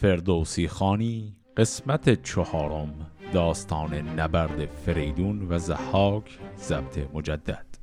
فردوسی 0.00 0.68
خانی 0.68 1.36
قسمت 1.56 2.22
چهارم 2.22 3.10
داستان 3.32 3.94
نبرد 3.94 4.66
فریدون 4.66 5.46
و 5.52 5.58
زحاک 5.58 6.38
ضبط 6.58 6.98
مجدد. 7.14 7.79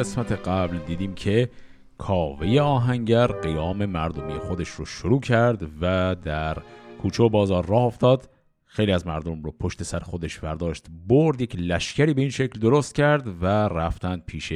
قسمت 0.00 0.32
قبل 0.32 0.78
دیدیم 0.78 1.14
که 1.14 1.50
کاوه 1.98 2.60
آهنگر 2.60 3.26
قیام 3.26 3.86
مردمی 3.86 4.38
خودش 4.38 4.68
رو 4.68 4.84
شروع 4.84 5.20
کرد 5.20 5.62
و 5.80 6.14
در 6.14 6.62
کوچه 7.02 7.22
و 7.22 7.28
بازار 7.28 7.66
راه 7.66 7.82
افتاد. 7.82 8.30
خیلی 8.64 8.92
از 8.92 9.06
مردم 9.06 9.42
رو 9.42 9.50
پشت 9.50 9.82
سر 9.82 9.98
خودش 9.98 10.38
برداشت 10.38 10.86
برد 11.08 11.40
یک 11.40 11.56
لشکری 11.56 12.14
به 12.14 12.20
این 12.20 12.30
شکل 12.30 12.60
درست 12.60 12.94
کرد 12.94 13.42
و 13.42 13.46
رفتند 13.46 14.24
پیش 14.24 14.52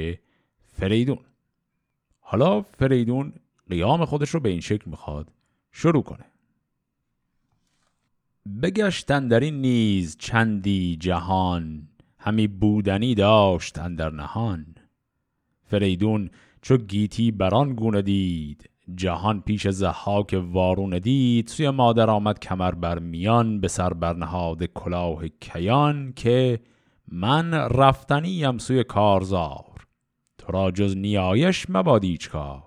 فریدون. 0.73 1.19
حالا 2.21 2.63
فریدون 2.63 3.33
قیام 3.71 4.05
خودش 4.05 4.31
رو 4.31 4.41
به 4.41 4.49
این 4.49 4.61
شکل 4.61 4.91
می‌خواد 4.91 5.33
شروع 5.73 6.03
کنه. 6.03 6.25
بگشتن 8.63 9.29
در 9.29 9.41
این 9.41 9.61
نیز 9.61 10.17
چندی 10.19 10.97
جهان 10.97 11.89
همی 12.19 12.47
بودنی 12.47 13.15
داشت 13.15 13.75
در 13.75 14.11
نهان. 14.11 14.67
فریدون 15.67 16.31
چو 16.63 16.77
گیتی 16.77 17.31
بران 17.31 17.75
گونه 17.75 18.03
دید. 18.03 18.71
جهان 18.95 19.41
پیش 19.41 19.69
زحاک 19.69 20.43
وارون 20.51 20.99
دید. 20.99 21.49
سوی 21.49 21.71
مادر 21.71 22.11
آمد 22.11 22.39
کمر 22.39 22.71
بر 22.71 22.99
میان 22.99 23.61
به 23.61 23.69
سر 23.69 23.93
برنهاد 23.93 24.65
کلاه 24.65 25.29
کیان 25.29 26.13
که 26.17 26.61
من 27.09 27.55
رفتنیم 27.55 28.59
سوی 28.59 28.85
کارزار. 28.85 29.87
تو 30.39 30.53
را 30.53 30.71
جز 30.71 30.97
نیایش 30.97 31.67
مباد 31.69 32.05
کار 32.31 32.63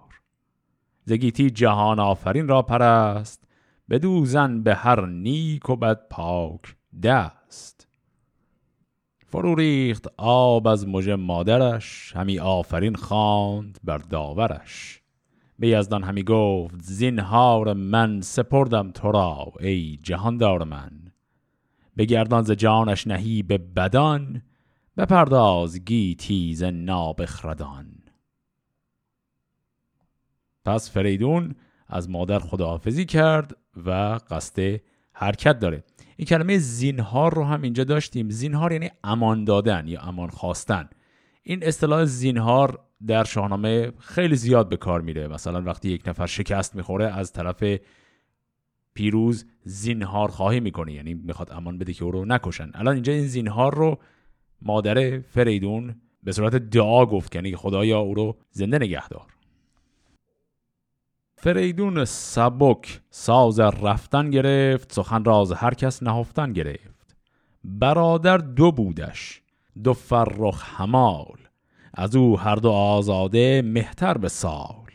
زگیتی 1.05 1.49
جهان 1.49 1.99
آفرین 1.99 2.47
را 2.47 2.61
پرست. 2.61 3.43
بدوزن 3.89 4.63
به 4.63 4.75
هر 4.75 5.05
نیک 5.05 5.69
و 5.69 5.75
بد 5.75 6.07
پاک 6.09 6.75
دست. 7.03 7.36
فرو 9.29 9.55
ریخت 9.55 10.07
آب 10.17 10.67
از 10.67 10.87
مژه 10.87 11.15
مادرش 11.15 12.13
همی 12.15 12.39
آفرین 12.39 12.95
خواند 12.95 13.79
بر 13.83 13.97
داورش. 13.97 15.01
به 15.59 15.67
یزدان 15.67 16.03
همی 16.03 16.23
گفت 16.23 16.81
زینهار 16.81 17.73
من 17.73 18.21
سپردم 18.21 18.91
تو 18.91 19.11
را 19.11 19.53
ای 19.59 19.99
جهاندار 20.03 20.63
من. 20.63 20.91
بگردان 21.97 22.43
ز 22.43 22.51
جانش 22.51 23.07
نهی 23.07 23.43
به 23.43 23.57
بدان 23.57 24.41
بپرداز 24.97 25.79
گیتی 25.79 26.55
ز 26.55 26.63
نابخردان. 26.63 27.87
پس 30.65 30.91
فریدون 30.91 31.55
از 31.87 32.09
مادر 32.09 32.39
خداحافظی 32.39 33.05
کرد 33.05 33.57
و 33.85 34.19
قصد 34.29 34.81
حرکت 35.13 35.59
داره. 35.59 35.83
این 36.17 36.25
کلمه 36.25 36.57
زینهار 36.57 37.33
رو 37.33 37.43
هم 37.43 37.61
اینجا 37.61 37.83
داشتیم. 37.83 38.29
زینهار 38.29 38.71
یعنی 38.71 38.89
امان 39.03 39.43
دادن 39.43 39.87
یا 39.87 40.01
امان 40.01 40.29
خواستن. 40.29 40.89
این 41.43 41.63
اصطلاح 41.63 42.05
زینهار 42.05 42.79
در 43.07 43.23
شاهنامه 43.23 43.91
خیلی 43.99 44.35
زیاد 44.35 44.69
به 44.69 44.77
کار 44.77 45.01
میره. 45.01 45.27
مثلا 45.27 45.61
وقتی 45.61 45.89
یک 45.89 46.07
نفر 46.07 46.25
شکست 46.25 46.75
می‌خوره 46.75 47.05
از 47.05 47.33
طرف 47.33 47.63
پیروز 48.93 49.45
زینهار 49.63 50.29
خواهی 50.29 50.59
می‌کنه. 50.59 50.93
یعنی 50.93 51.13
می‌خواد 51.13 51.51
امان 51.51 51.77
بده 51.77 51.93
که 51.93 52.05
او 52.05 52.11
رو 52.11 52.25
نکشن. 52.25 52.71
الان 52.73 52.93
اینجا 52.93 53.13
این 53.13 53.27
زینهار 53.27 53.75
رو 53.75 53.99
مادر 54.61 55.19
فریدون 55.19 55.95
به 56.23 56.31
صورت 56.31 56.55
دعا 56.55 57.05
گفت 57.05 57.35
یعنی 57.35 57.55
خدایا 57.55 57.99
او 57.99 58.13
رو 58.13 58.37
زنده 58.51 58.77
نگهدار. 58.77 59.36
فریدون 61.39 62.05
سبک 62.05 63.01
ساز 63.09 63.59
رفتن 63.59 64.29
گرفت 64.29 64.93
سخن 64.93 65.23
راز 65.23 65.51
هر 65.51 65.73
کس 65.73 66.03
نهفتن 66.03 66.53
گرفت. 66.53 67.15
برادر 67.63 68.37
دو 68.37 68.71
بودش 68.71 69.41
دو 69.83 69.93
فرخ 69.93 70.79
همال. 70.79 71.37
از 71.93 72.15
او 72.15 72.39
هر 72.39 72.55
دو 72.55 72.69
آزاده 72.69 73.61
مهتر 73.65 74.17
به 74.17 74.29
سال. 74.29 74.87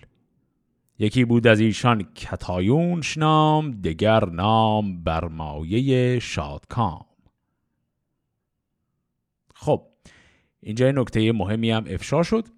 یکی 0.98 1.24
بود 1.24 1.46
از 1.46 1.60
ایشان 1.60 2.02
کتایونش 2.02 3.18
نام 3.18 3.70
دگر 3.70 4.24
نام 4.24 5.02
برمایه 5.02 6.18
شادکام. 6.18 7.06
خب 9.54 9.82
اینجا 10.60 10.90
نکته 10.90 11.32
مهمی 11.32 11.70
هم 11.70 11.84
افشا 11.88 12.22
شد. 12.22 12.48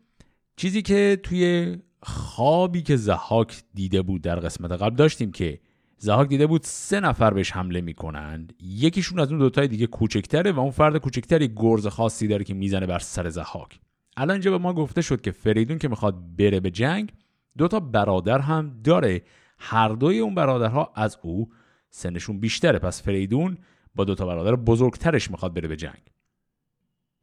چیزی 0.57 0.83
که 0.83 1.21
توی 1.23 1.77
خوابی 2.05 2.83
که 2.83 2.97
زهاک 2.97 3.63
دیده 3.75 4.03
بود 4.03 4.23
در 4.23 4.41
قسمت 4.41 4.73
قبل 4.73 4.97
داشتیم 4.97 5.33
که 5.33 5.61
زهاک 5.99 6.29
دیده 6.29 6.47
بود 6.47 6.61
سه 6.65 7.01
نفر 7.01 7.35
بهش 7.35 7.53
حمله 7.53 7.81
می‌کنند. 7.81 8.53
یکیشون 8.61 9.21
از 9.21 9.31
اون 9.31 9.39
دوتای 9.39 9.69
دیگه 9.69 9.87
کوچکتره 9.87 10.53
و 10.53 10.61
اون 10.61 10.71
فرد 10.71 10.97
کوچکتری 10.97 11.49
گرز 11.57 11.87
خاصی 11.87 12.29
داره 12.29 12.45
که 12.45 12.55
می‌زنه 12.55 12.87
بر 12.87 12.99
سر 12.99 13.29
زهاک 13.29 13.81
الان 14.17 14.31
اینجا 14.31 14.51
به 14.51 14.59
ما 14.59 14.73
گفته 14.73 15.03
شد 15.03 15.21
که 15.21 15.31
فریدون 15.31 15.79
که 15.79 15.89
می‌خواد 15.89 16.37
بره 16.37 16.61
به 16.61 16.71
جنگ 16.71 17.13
دوتا 17.59 17.81
برادر 17.81 18.39
هم 18.39 18.81
داره. 18.85 19.23
هر 19.59 19.89
دوی 19.89 20.19
اون 20.19 20.35
برادرها 20.35 20.93
از 20.95 21.19
او 21.23 21.51
سنشون 21.91 22.41
بیشتره. 22.41 22.79
پس 22.79 23.03
فریدون 23.03 23.59
با 23.95 24.05
دوتا 24.05 24.27
برادر 24.27 24.57
بزرگترش 24.57 25.31
می‌خواد 25.31 25.55
بره 25.55 25.69
به 25.69 25.77
جنگ. 25.77 26.03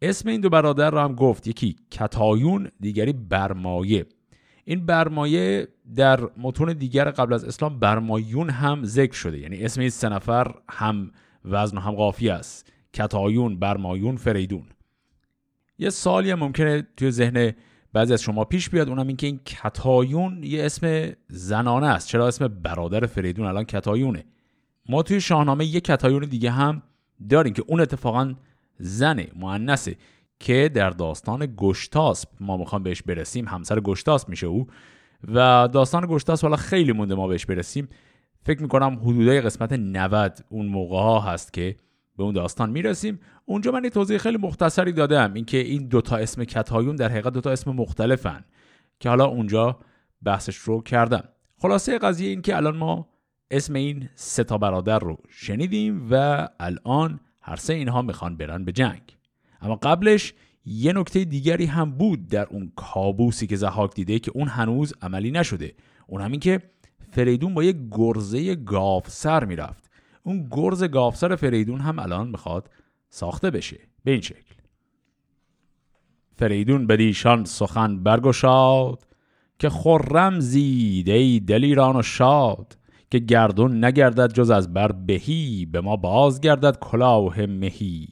اسم 0.02 0.30
این 0.30 0.42
دو 0.42 0.50
برادر 0.50 0.92
رو 0.92 1.00
هم 1.00 1.16
گفت. 1.16 1.48
یکی 1.48 1.75
کتایون 1.92 2.72
دیگری 2.80 3.13
برمایه. 3.13 4.06
این 4.72 4.86
برمایه 4.86 5.68
در 5.96 6.20
متون 6.38 6.74
دیگر 6.74 7.12
قبل 7.12 7.34
از 7.34 7.44
اسلام 7.44 7.80
برمایون 7.80 8.50
هم 8.50 8.84
ذکر 8.84 9.14
شده. 9.14 9.40
یعنی 9.40 9.66
اسم 9.66 9.82
این 9.82 9.90
سه 9.90 10.09
نفر 10.09 10.54
هم 10.70 11.12
وزن 11.46 11.78
و 11.78 11.80
هم 11.80 11.92
قافی 11.92 12.30
است. 12.30 12.72
کتایون 12.94 13.60
برمایون 13.60 14.16
فریدون. 14.16 14.64
یه 15.80 15.90
سالی 15.90 16.31
هم 16.31 16.40
ممکنه 16.40 16.88
توی 16.98 17.12
ذهن 17.12 17.54
بعضی 17.94 18.14
از 18.14 18.22
شما 18.22 18.46
پیش 18.46 18.70
بیاد 18.70 18.90
اونم 18.90 19.08
این 19.08 19.18
که 19.18 19.28
این 19.28 19.40
کتایون 19.46 20.44
یه 20.44 20.66
اسم 20.66 21.12
زنانه 21.28 21.88
است. 21.88 22.08
چرا 22.08 22.28
اسم 22.28 22.48
برادر 22.48 23.06
فریدون؟ 23.06 23.46
الان 23.46 23.64
کتایونه. 23.64 24.26
ما 24.90 25.04
توی 25.04 25.22
شاهنامه 25.22 25.66
یه 25.66 25.81
کتایون 25.81 26.26
دیگه 26.26 26.52
هم 26.52 26.81
داریم 27.30 27.54
که 27.54 27.64
اون 27.68 27.81
اتفاقا 27.81 28.34
زنه 28.80 29.28
معنسه. 29.36 29.96
که 30.41 30.72
در 30.74 30.90
داستان 30.90 31.53
گشتاسپ 31.57 32.29
ما 32.40 32.57
می‌خوام 32.57 32.84
بهش 32.84 33.02
برسیم 33.02 33.47
همسر 33.47 33.79
گشتاسپ 33.79 34.29
میشه 34.29 34.47
او. 34.47 34.68
و 35.28 35.68
داستان 35.74 36.06
گشتاسپ 36.09 36.44
حالا 36.44 36.56
خیلی 36.56 36.91
مونده 36.91 37.16
ما 37.16 37.28
بهش 37.28 37.46
برسیم. 37.46 37.88
فکر 38.44 38.62
می‌کنم 38.62 39.00
حدودای 39.03 39.41
قسمت 39.41 39.74
90 39.74 40.46
اون 40.50 40.66
موقع 40.66 40.97
ها 40.97 41.19
هست 41.19 41.53
که 41.53 41.75
به 42.18 42.24
اون 42.24 42.34
داستان 42.34 42.69
می‌رسیم. 42.69 43.19
اونجا 43.46 43.72
من 43.72 43.84
یه 43.84 43.90
توضیح 43.90 44.18
خیلی 44.18 44.38
مختصری 44.38 44.91
دادم 44.91 45.34
اینکه 45.34 45.57
این 45.57 45.88
دوتا 45.88 46.18
اسم 46.18 46.44
کتایون 46.44 46.96
در 46.96 47.09
حقیقت 47.09 47.34
دوتا 47.34 47.51
اسم 47.51 47.72
مختلفن 47.72 48.46
که 49.00 49.09
حالا 49.09 49.25
اونجا 49.25 49.80
بحثش 50.24 50.56
رو 50.56 50.81
کردم. 50.81 51.24
خلاصه 51.57 52.00
قضیه 52.00 52.30
این 52.30 52.41
که 52.41 52.56
الان 52.56 52.78
ما 52.78 53.09
اسم 53.51 53.74
این 53.74 54.09
سه 54.16 54.44
تا 54.44 54.57
برادر 54.57 55.00
رو 55.00 55.18
شنیدیم 55.30 56.07
و 56.12 56.47
الان 56.59 57.19
هر 57.41 57.56
سه 57.56 57.74
اینها 57.74 58.01
می‌خوان 58.01 58.38
برن 58.38 58.66
به 58.66 58.72
جنگ. 58.72 59.01
اما 59.62 59.76
قبلش 59.76 60.34
یه 60.66 60.94
نکته 60.94 61.26
دیگری 61.26 61.66
هم 61.66 61.92
بود 61.92 62.28
در 62.28 62.48
اون 62.48 62.72
کابوسی 62.76 63.48
که 63.48 63.56
زهاک 63.56 63.94
دیده 63.96 64.19
که 64.19 64.31
اون 64.36 64.48
هنوز 64.48 64.94
عملی 65.02 65.31
نشده. 65.31 65.74
اون 66.08 66.22
همین 66.22 66.40
که 66.40 66.62
فریدون 67.12 67.54
با 67.54 67.63
یه 67.63 67.75
گرزه 67.92 68.56
گافسر 68.56 69.46
می‌رفت. 69.46 69.92
اون 70.24 70.48
گرز 70.52 70.84
گافسر 70.84 71.36
فریدون 71.36 71.81
هم 71.81 72.00
الان 72.00 72.28
می‌خواد 72.28 72.69
ساخته 73.10 73.52
بشه. 73.52 73.80
به 74.04 74.12
این 74.12 74.22
شکل. 74.22 74.56
فریدون 76.36 76.88
بدیشان 76.88 77.46
سخن 77.46 78.04
برگشاد 78.04 79.07
که 79.60 79.69
خرم 79.69 80.40
زید 80.40 81.10
ای 81.10 81.40
دلیران 81.40 81.96
و 81.96 82.02
شاد 82.02 82.78
که 83.12 83.19
گردون 83.19 83.86
نگردد 83.86 84.34
جز 84.34 84.50
از 84.50 84.74
بر 84.74 84.92
بهی 84.92 85.66
به 85.66 85.81
ما 85.81 85.96
بازگردد 85.96 86.80
کلاه 86.80 87.46
مهی. 87.46 88.07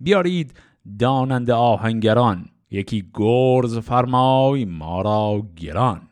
بیارید 0.00 0.54
دانند 0.98 1.50
آهنگران 1.50 2.48
یکی 2.70 3.10
گرز 3.14 3.78
فرمای 3.78 4.64
ما 4.64 5.02
را 5.02 5.42
گران. 5.56 6.08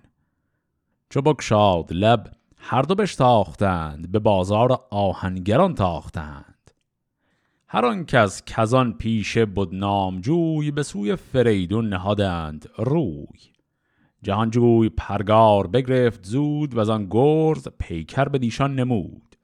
چو 1.11 1.23
بکشاد 1.23 1.93
لب 1.93 2.31
هر 2.57 2.83
دو 2.83 2.95
بشتاختند 2.95 4.13
به 4.13 4.19
بازار 4.19 4.85
آهنگران 4.91 5.75
تاختند. 5.75 6.71
هر 7.69 7.87
آن 7.87 8.05
کس 8.05 8.43
کزان 8.47 8.93
پیشه 8.93 9.45
بود 9.45 9.75
نامجوی 9.75 10.71
به 10.71 10.83
سوی 10.83 11.17
فریدون 11.17 11.89
نهادند 11.89 12.69
روی. 12.79 13.39
جهانجوی 14.23 14.89
پرگار 14.89 15.67
بگرفت 15.67 16.25
زود 16.25 16.75
و 16.77 16.93
آن 16.93 17.07
گرز 17.11 17.69
پیکر 17.79 18.25
به 18.25 18.39
دیشان 18.39 18.75
نمود. 18.75 19.37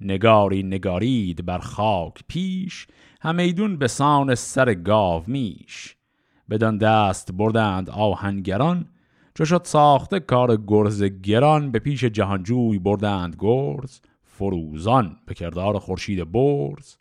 نگاری 0.00 0.62
نگارید 0.62 1.46
بر 1.46 1.58
خاک 1.58 2.24
پیش 2.28 2.86
همیدون 3.26 3.76
به 3.76 3.88
سان 3.88 4.34
سر 4.34 4.74
گاو 4.74 5.22
میش. 5.26 5.96
بدان 6.50 6.78
دست 6.78 7.32
بردند 7.32 7.90
آهنگران 7.90 8.88
چو 9.34 9.44
شد 9.44 9.60
ساخته 9.64 10.20
کار 10.20 10.58
گرز 10.66 11.02
گران 11.02 11.70
به 11.70 11.78
پیش 11.78 12.04
جهانجوی 12.04 12.78
بردند 12.78 13.36
گرز 13.38 14.00
فروزان 14.24 15.16
به 15.26 15.34
کردار 15.34 15.78
خورشید 15.78 16.32
برز. 16.32 16.96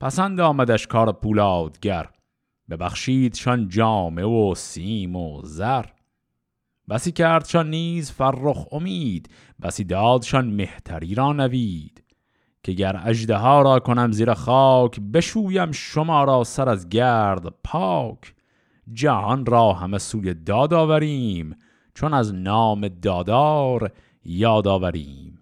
پسند 0.00 0.40
آمدش 0.40 0.86
کار 0.86 1.12
پولادگر 1.12 2.08
ببخشیدشان 2.70 3.68
جامه 3.68 4.24
و 4.24 4.54
سیم 4.54 5.16
و 5.16 5.42
زر. 5.44 5.84
بسی 6.88 7.12
کردشان 7.12 7.70
نیز 7.70 8.10
فرخ 8.10 8.66
امید 8.72 9.28
بسی 9.62 9.84
دادشان 9.84 10.46
مهتری 10.46 11.14
را 11.14 11.32
نوید. 11.32 12.05
که 12.66 12.72
گر 12.72 13.00
اجده 13.04 13.36
ها 13.36 13.62
را 13.62 13.78
کنم 13.78 14.12
زیر 14.12 14.34
خاک 14.34 15.00
بشویم 15.00 15.72
شما 15.72 16.24
را 16.24 16.44
سر 16.44 16.68
از 16.68 16.88
گرد 16.88 17.54
پاک. 17.64 18.34
جهان 18.92 19.46
را 19.46 19.72
همه 19.72 19.98
سوی 19.98 20.34
داد 20.34 20.74
آوریم 20.74 21.56
چون 21.94 22.14
از 22.14 22.34
نام 22.34 22.88
دادار 22.88 23.92
یاد 24.24 24.68
آوریم. 24.68 25.40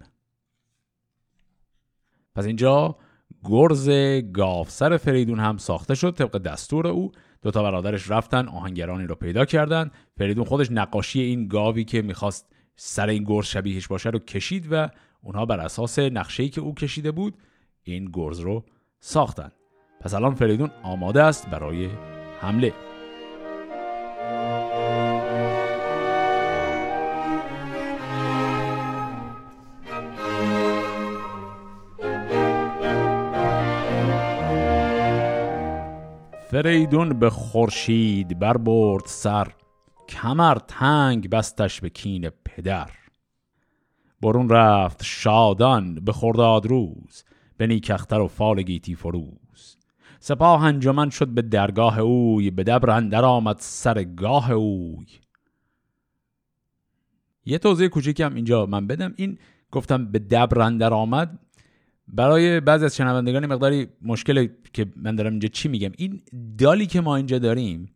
پس 2.35 2.45
اینجا 2.45 2.95
گرز 3.43 3.89
گافسر 4.33 4.97
فریدون 4.97 5.39
هم 5.39 5.57
ساخته 5.57 5.95
شد 5.95 6.11
طبق 6.11 6.37
دستور 6.37 6.87
او. 6.87 7.11
دو 7.41 7.51
تا 7.51 7.63
برادرش 7.63 8.11
رفتن 8.11 8.47
آهنگرانی 8.47 9.07
رو 9.07 9.15
پیدا 9.15 9.45
کردن. 9.45 9.91
فریدون 10.17 10.45
خودش 10.45 10.71
نقاشی 10.71 11.21
این 11.21 11.47
گاوی 11.47 11.83
که 11.83 12.01
می‌خواست 12.01 12.55
سر 12.75 13.09
این 13.09 13.23
گرز 13.23 13.45
شبیهش 13.45 13.87
باشه 13.87 14.09
رو 14.09 14.19
کشید 14.19 14.67
و 14.71 14.89
اونها 15.25 15.45
بر 15.45 15.59
اساس 15.59 15.99
نقشه‌ای 15.99 16.49
که 16.49 16.61
او 16.61 16.73
کشیده 16.73 17.11
بود 17.11 17.37
این 17.83 18.09
گرز 18.13 18.39
رو 18.39 18.63
ساختن. 18.99 19.51
پس 20.01 20.13
الان 20.13 20.35
فریدون 20.35 20.71
آماده 20.83 21.23
است 21.23 21.49
برای 21.49 21.89
حمله. 22.41 22.73
فریدون 36.51 37.19
به 37.19 37.29
خورشید 37.29 38.39
بربرد 38.39 39.03
سر. 39.05 39.47
کمر 40.09 40.55
تنگ 40.55 41.29
بستش 41.29 41.81
به 41.81 41.89
کین 41.89 42.29
پدر. 42.29 42.89
برون 44.25 44.49
رفت 44.49 45.03
شادان 45.03 45.95
به 45.95 46.11
خرداد 46.11 46.65
روز 46.65 47.23
به 47.57 47.67
نیکختر 47.67 48.19
و 48.19 48.27
فال 48.27 48.61
گیتی 48.61 48.95
فروز. 48.95 49.77
سپاه 50.19 50.63
انجمن 50.63 51.09
شد 51.09 51.27
به 51.27 51.41
درگاه 51.41 51.99
اوی 51.99 52.51
به 52.51 52.63
دبر 52.63 52.89
اندر 52.89 53.25
آمد 53.25 53.55
سر 53.59 54.03
گاه 54.03 54.51
اوی. 54.51 55.05
یه 57.45 57.57
توضیح 57.57 57.87
کوچیکم 57.87 58.35
اینجا 58.35 58.65
من 58.65 58.87
بدم. 58.87 59.13
این 59.15 59.37
گفتم 59.71 60.05
به 60.05 60.19
دبر 60.19 60.61
اندر 60.61 60.93
آمد. 60.93 61.39
برای 62.07 62.59
بعضی 62.59 62.85
از 62.85 62.95
شنوندگان 62.95 63.45
مقداری 63.45 63.87
مشکل 64.01 64.47
که 64.73 64.85
من 64.95 65.15
دارم 65.15 65.31
اینجا 65.31 65.47
چی 65.47 65.69
میگم. 65.69 65.91
این 65.97 66.21
دالی 66.57 66.85
که 66.85 67.01
ما 67.01 67.15
اینجا 67.15 67.39
داریم 67.39 67.95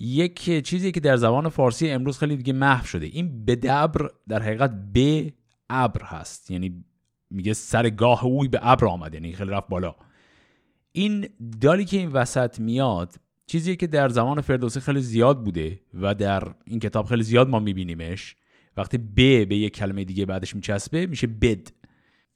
یک 0.00 0.66
چیزی 0.66 0.92
که 0.92 1.00
در 1.00 1.16
زبان 1.16 1.48
فارسی 1.48 1.90
امروز 1.90 2.18
خیلی 2.18 2.36
دیگه 2.36 2.52
محو 2.52 2.86
شده. 2.86 3.06
این 3.06 3.44
بدبر 3.44 4.10
در 4.28 4.42
حقیقت 4.42 4.92
به 4.92 5.32
ابر 5.70 6.02
هست. 6.04 6.50
یعنی 6.50 6.84
میگه 7.30 7.52
سر 7.52 7.90
گاه 7.90 8.24
اوی 8.24 8.48
به 8.48 8.58
ابر 8.62 8.86
آمد. 8.86 9.14
یعنی 9.14 9.32
خیلی 9.32 9.50
رفت 9.50 9.68
بالا. 9.68 9.94
این 10.92 11.28
دالی 11.60 11.84
که 11.84 11.96
این 11.96 12.12
وسط 12.12 12.60
میاد 12.60 13.14
چیزی 13.46 13.76
که 13.76 13.86
در 13.86 14.08
زمان 14.08 14.40
فردوسی 14.40 14.80
خیلی 14.80 15.00
زیاد 15.00 15.44
بوده 15.44 15.80
و 15.94 16.14
در 16.14 16.54
این 16.64 16.80
کتاب 16.80 17.06
خیلی 17.06 17.22
زیاد 17.22 17.48
ما 17.48 17.58
میبینیمش. 17.58 18.36
وقتی 18.76 18.98
ب 18.98 19.14
به 19.48 19.56
یک 19.56 19.76
کلمه 19.76 20.04
دیگه 20.04 20.26
بعدش 20.26 20.54
میچسبه 20.54 21.06
میشه 21.06 21.26
بد. 21.26 21.68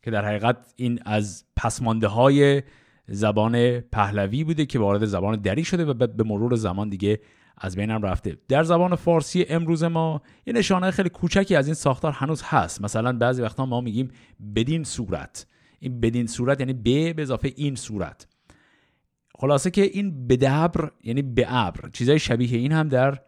که 0.03 0.11
در 0.11 0.25
حقیقت 0.25 0.73
این 0.77 1.00
از 1.05 1.44
پسمانده 1.56 2.06
های 2.06 2.62
زبان 3.09 3.81
پهلوی 3.81 4.44
بوده 4.44 4.67
که 4.67 4.79
وارد 4.79 5.05
زبان 5.05 5.41
دری 5.41 5.65
شده 5.65 5.85
و 5.85 5.94
به 5.94 6.25
مرور 6.25 6.55
زمان 6.55 6.88
دیگه 6.88 7.21
از 7.60 7.76
بینم 7.76 8.02
رفته. 8.02 8.38
در 8.48 8.62
زبان 8.62 8.94
فارسی 8.94 9.46
امروز 9.48 9.84
ما 9.84 10.22
یه 10.46 10.52
نشانه 10.52 10.90
خیلی 10.90 11.08
کوچکی 11.08 11.56
از 11.56 11.66
این 11.66 11.74
ساختار 11.74 12.12
هنوز 12.12 12.42
هست. 12.44 12.82
مثلا 12.82 13.12
بعضی 13.12 13.42
وقتا 13.42 13.66
ما 13.66 13.80
میگیم 13.80 14.10
بدین 14.56 14.84
صورت. 14.84 15.46
این 15.78 16.00
بدین 16.00 16.26
صورت 16.26 16.60
یعنی 16.60 16.72
به 16.72 17.12
به 17.12 17.22
اضافه 17.22 17.52
این 17.56 17.74
صورت. 17.74 18.26
خلاصه 19.38 19.70
که 19.70 19.82
این 19.82 20.26
بدبر 20.26 20.90
یعنی 21.04 21.22
به 21.22 21.46
ابر 21.48 21.88
چیزای 21.92 22.18
شبیه 22.18 22.58
این 22.58 22.72
هم 22.72 22.88
در 22.88 23.20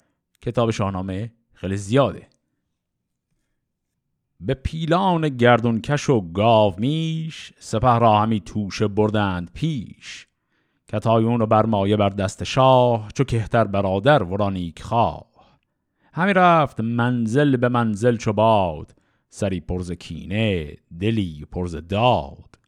کتاب 0.42 0.70
شاهنامه 0.70 1.32
خیلی 1.54 1.76
زیاده. 1.76 2.26
به 4.40 4.54
پیلان 4.54 5.28
گردونکش 5.28 6.10
و 6.10 6.20
گاو 6.20 6.74
میش 6.78 7.52
سپه 7.58 7.98
را 7.98 8.20
همی 8.20 8.40
توشه 8.40 8.88
بردند 8.88 9.50
پیش. 9.54 10.26
کتایون 10.92 11.42
و 11.42 11.46
برمایه 11.46 11.96
بر 11.96 12.08
دست 12.08 12.44
شاه 12.44 13.08
چو 13.14 13.24
کهتر 13.24 13.64
برادر 13.64 14.22
ورانیک 14.22 14.82
خواه. 14.82 15.26
همی 16.12 16.32
رفت 16.32 16.80
منزل 16.80 17.56
به 17.56 17.68
منزل 17.68 18.16
چو 18.16 18.32
باد 18.32 18.94
سری 19.28 19.60
پرز 19.60 19.92
کینه 19.92 20.76
دلی 21.00 21.46
پرز 21.52 21.76
داد. 21.76 22.58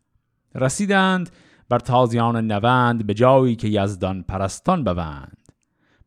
رسیدند 0.55 1.31
بر 1.69 1.79
تازیان 1.79 2.37
نوند 2.37 3.06
به 3.06 3.15
جایی 3.15 3.56
که 3.56 3.69
یزدان 3.69 4.23
پرستان 4.23 4.85
بوند. 4.85 5.38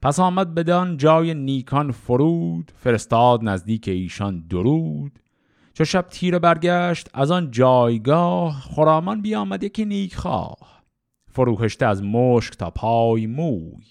پس 0.02 0.20
آمد 0.20 0.56
بدان 0.56 0.98
جای 0.98 1.34
نیکان 1.34 1.92
فرود 1.92 2.72
فرستاد 2.76 3.44
نزدیک 3.44 3.88
ایشان 3.88 4.48
درود. 4.48 5.20
چو 5.74 5.86
شب 5.86 6.06
تیر 6.10 6.40
برگشت 6.40 7.10
از 7.14 7.32
آن 7.32 7.52
جایگاه 7.52 8.62
خرامان 8.62 9.22
بیامد 9.22 9.64
یکی 9.64 9.86
نیک 9.86 10.16
خواه. 10.16 10.77
فروهشته 11.38 11.86
از 11.86 12.04
مشک 12.04 12.54
تا 12.54 12.72
پای 12.72 13.28
موی. 13.28 13.86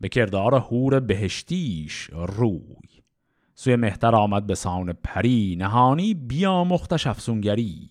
به 0.00 0.08
کردار 0.08 0.54
هور 0.54 1.00
بهشتیش 1.00 2.10
روی. 2.12 3.02
سوی 3.54 3.76
مهتر 3.76 4.14
آمد 4.14 4.46
به 4.46 4.54
سان 4.54 4.92
پری 4.92 5.56
نهانی 5.58 6.14
بیا 6.14 6.64
مختش 6.64 7.06
افسونگری. 7.06 7.90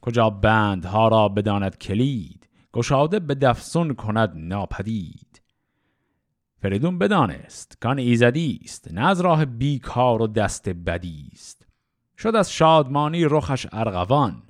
کجا 0.00 0.30
بندها 0.30 1.08
را 1.08 1.28
بداند 1.28 1.78
کلید 1.78 2.48
گشاده 2.72 3.18
به 3.18 3.34
دفسون 3.34 3.94
کند 3.94 4.32
ناپدید. 4.36 5.42
فریدون 6.62 6.98
بدانست 6.98 7.78
کان 7.80 7.98
ایزدی 7.98 8.60
است 8.64 8.92
نه 8.92 9.06
از 9.06 9.20
راه 9.20 9.44
بیکار 9.44 10.22
و 10.22 10.26
دست 10.26 10.68
بدی 10.68 11.30
است. 11.32 11.66
شد 12.18 12.36
از 12.36 12.52
شادمانی 12.52 13.24
رخش 13.24 13.66
ارغوان 13.72 14.42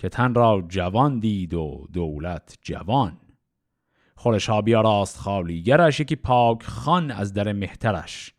که 0.00 0.08
تن 0.08 0.34
را 0.34 0.64
جوان 0.68 1.18
دید 1.18 1.54
و 1.54 1.88
دولت 1.92 2.58
جوان. 2.62 3.16
خورشا 4.14 4.60
راست 4.60 5.16
خالیگرش 5.16 6.00
یکی 6.00 6.16
پاک 6.16 6.62
خان 6.62 7.10
از 7.10 7.32
در 7.32 7.52
مهترش. 7.52 8.34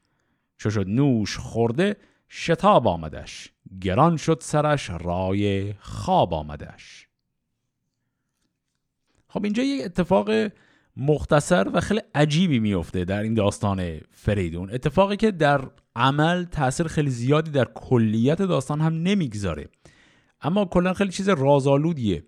چو 0.58 0.70
شد 0.70 0.88
نوش 0.88 1.38
خورده 1.38 1.98
شتاب 2.30 2.88
آمدش. 2.88 3.52
گران 3.82 4.18
شد 4.18 4.38
سرش 4.42 4.90
رای 4.90 5.74
خواب 5.74 6.34
آمدش. 6.34 7.08
خب 9.28 9.44
اینجا 9.44 9.64
یک 9.64 9.86
اتفاق 9.86 10.30
مختصر 10.98 11.70
و 11.74 11.82
خیلی 11.82 12.02
عجیبی 12.16 12.60
میفته 12.60 13.06
در 13.06 13.22
این 13.22 13.34
داستان 13.34 14.00
فریدون. 14.12 14.74
اتفاقی 14.74 15.18
که 15.18 15.32
در 15.32 15.62
عمل 15.96 16.44
تاثیر 16.44 16.88
خیلی 16.88 17.10
زیادی 17.10 17.52
در 17.52 17.66
کلیت 17.66 18.42
داستان 18.42 18.82
هم 18.82 18.94
نمی‌گذاره. 18.94 19.70
اما 20.42 20.66
کلا 20.66 20.94
خیلی 20.94 21.12
چیز 21.12 21.30
رازآلودیه. 21.30 22.24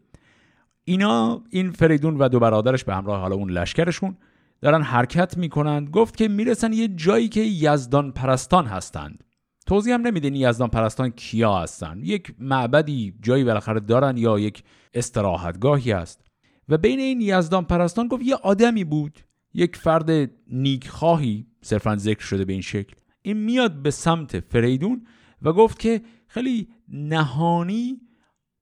اینا 0.84 1.44
این 1.50 1.72
فریدون 1.72 2.18
و 2.18 2.30
دو 2.30 2.40
برادرش 2.40 2.84
به 2.84 2.96
همراه 2.96 3.22
حالا 3.22 3.36
اون 3.36 3.52
لشکرشون 3.52 4.18
دارن 4.62 4.82
حرکت 4.82 5.38
می‌کنند. 5.38 5.90
گفت 5.90 6.18
که 6.18 6.28
می‌رسن 6.28 6.74
یه 6.74 6.88
جایی 6.88 7.30
که 7.30 7.42
یزدان 7.42 8.12
پرستان 8.12 8.66
هستند. 8.66 9.24
توضیح 9.66 9.94
هم 9.94 10.02
نمیده 10.02 10.28
این 10.28 10.36
یزدان 10.36 10.70
پرستان 10.70 11.10
کیا 11.10 11.60
هستن. 11.60 12.00
یک 12.04 12.36
معبدی 12.40 13.14
جایی 13.22 13.44
بالاخره 13.44 13.80
دارن 13.80 14.18
یا 14.18 14.40
یک 14.40 14.64
استراحتگاهی 14.94 15.92
هست. 15.92 16.28
و 16.70 16.78
بین 16.78 17.00
این 17.00 17.22
یزدان 17.22 17.66
پرستان 17.66 18.08
گفت 18.08 18.24
یه 18.24 18.36
آدمی 18.36 18.84
بود. 18.84 19.20
یک 19.54 19.76
فرد 19.76 20.32
نیکخواهی 20.48 21.48
صرفا 21.62 21.96
ذکر 21.96 22.24
شده 22.24 22.46
به 22.46 22.54
این 22.54 22.62
شکل. 22.62 22.96
این 23.22 23.38
میاد 23.38 23.82
به 23.82 23.92
سمت 23.92 24.40
فریدون 24.40 25.06
و 25.42 25.54
گفت 25.54 25.80
که 25.80 26.02
خیلی 26.34 26.68
نهانی 26.88 28.02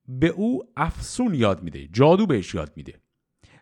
به 0.07 0.27
او 0.27 0.63
افسون 0.77 1.33
یاد 1.33 1.63
میده 1.63 1.87
جادو 1.87 2.25
بهش 2.25 2.53
یاد 2.53 2.73
میده. 2.75 3.01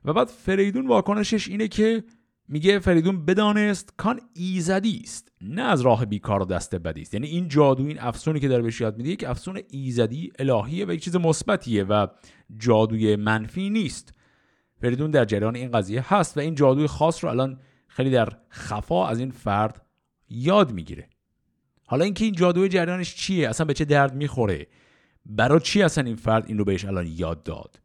و 0.06 0.13
بعد 0.13 0.28
فریدون 0.28 0.88
واکنشش 0.88 1.48
اینه 1.48 1.68
که 1.68 2.04
میگه 2.48 2.80
فریدون 2.80 3.25
بدانست 3.25 3.94
کان 3.98 4.20
ایزدی 4.34 5.01
است 5.04 5.32
نه 5.42 5.62
از 5.62 5.82
راه 5.82 6.06
بیکار 6.06 6.42
و 6.42 6.46
دست 6.46 6.75
بدی 6.75 7.01
است. 7.01 7.13
یعنی 7.13 7.28
این 7.28 7.48
جادو 7.48 7.86
این 7.86 8.00
افسونی 8.00 8.39
که 8.39 8.48
داره 8.48 8.63
بهش 8.63 8.82
یاد 8.82 8.98
میده 8.98 9.10
یک 9.10 9.24
افسون 9.24 9.62
ایزدی 9.70 10.32
الهیه 10.39 10.86
و 10.86 10.92
یک 10.92 11.04
چیز 11.04 11.16
مثبتیه 11.16 11.84
و 11.84 12.08
جادوی 12.58 13.16
منفی 13.16 13.70
نیست. 13.70 14.13
فریدون 14.82 15.12
در 15.12 15.25
جریان 15.25 15.56
این 15.56 15.72
قضیه 15.72 16.13
هست 16.13 16.38
و 16.38 16.39
این 16.39 16.56
جادوی 16.56 16.88
خاص 16.88 17.24
رو 17.24 17.30
الان 17.30 17.60
خیلی 17.88 18.12
در 18.12 18.30
خفا 18.50 19.08
از 19.08 19.20
این 19.20 19.32
فرد 19.32 19.86
یاد 20.30 20.72
می‌گیره. 20.72 21.10
حالا 21.89 22.05
اینکه 22.05 22.25
این 22.25 22.34
جادوی 22.34 22.69
جریانش 22.69 23.15
چیه؟ 23.15 23.50
اصلا 23.50 23.65
به 23.65 23.74
چه 23.74 23.86
درد 23.86 24.15
می‌خوره؟ 24.15 24.67
برای 25.25 25.60
چی 25.60 25.84
اصلا 25.84 26.03
این 26.03 26.15
فرد 26.15 26.46
این 26.48 26.58
رو 26.58 26.65
بهش 26.65 26.86
الان 26.86 27.08
یاد 27.08 27.43
داد؟ 27.43 27.79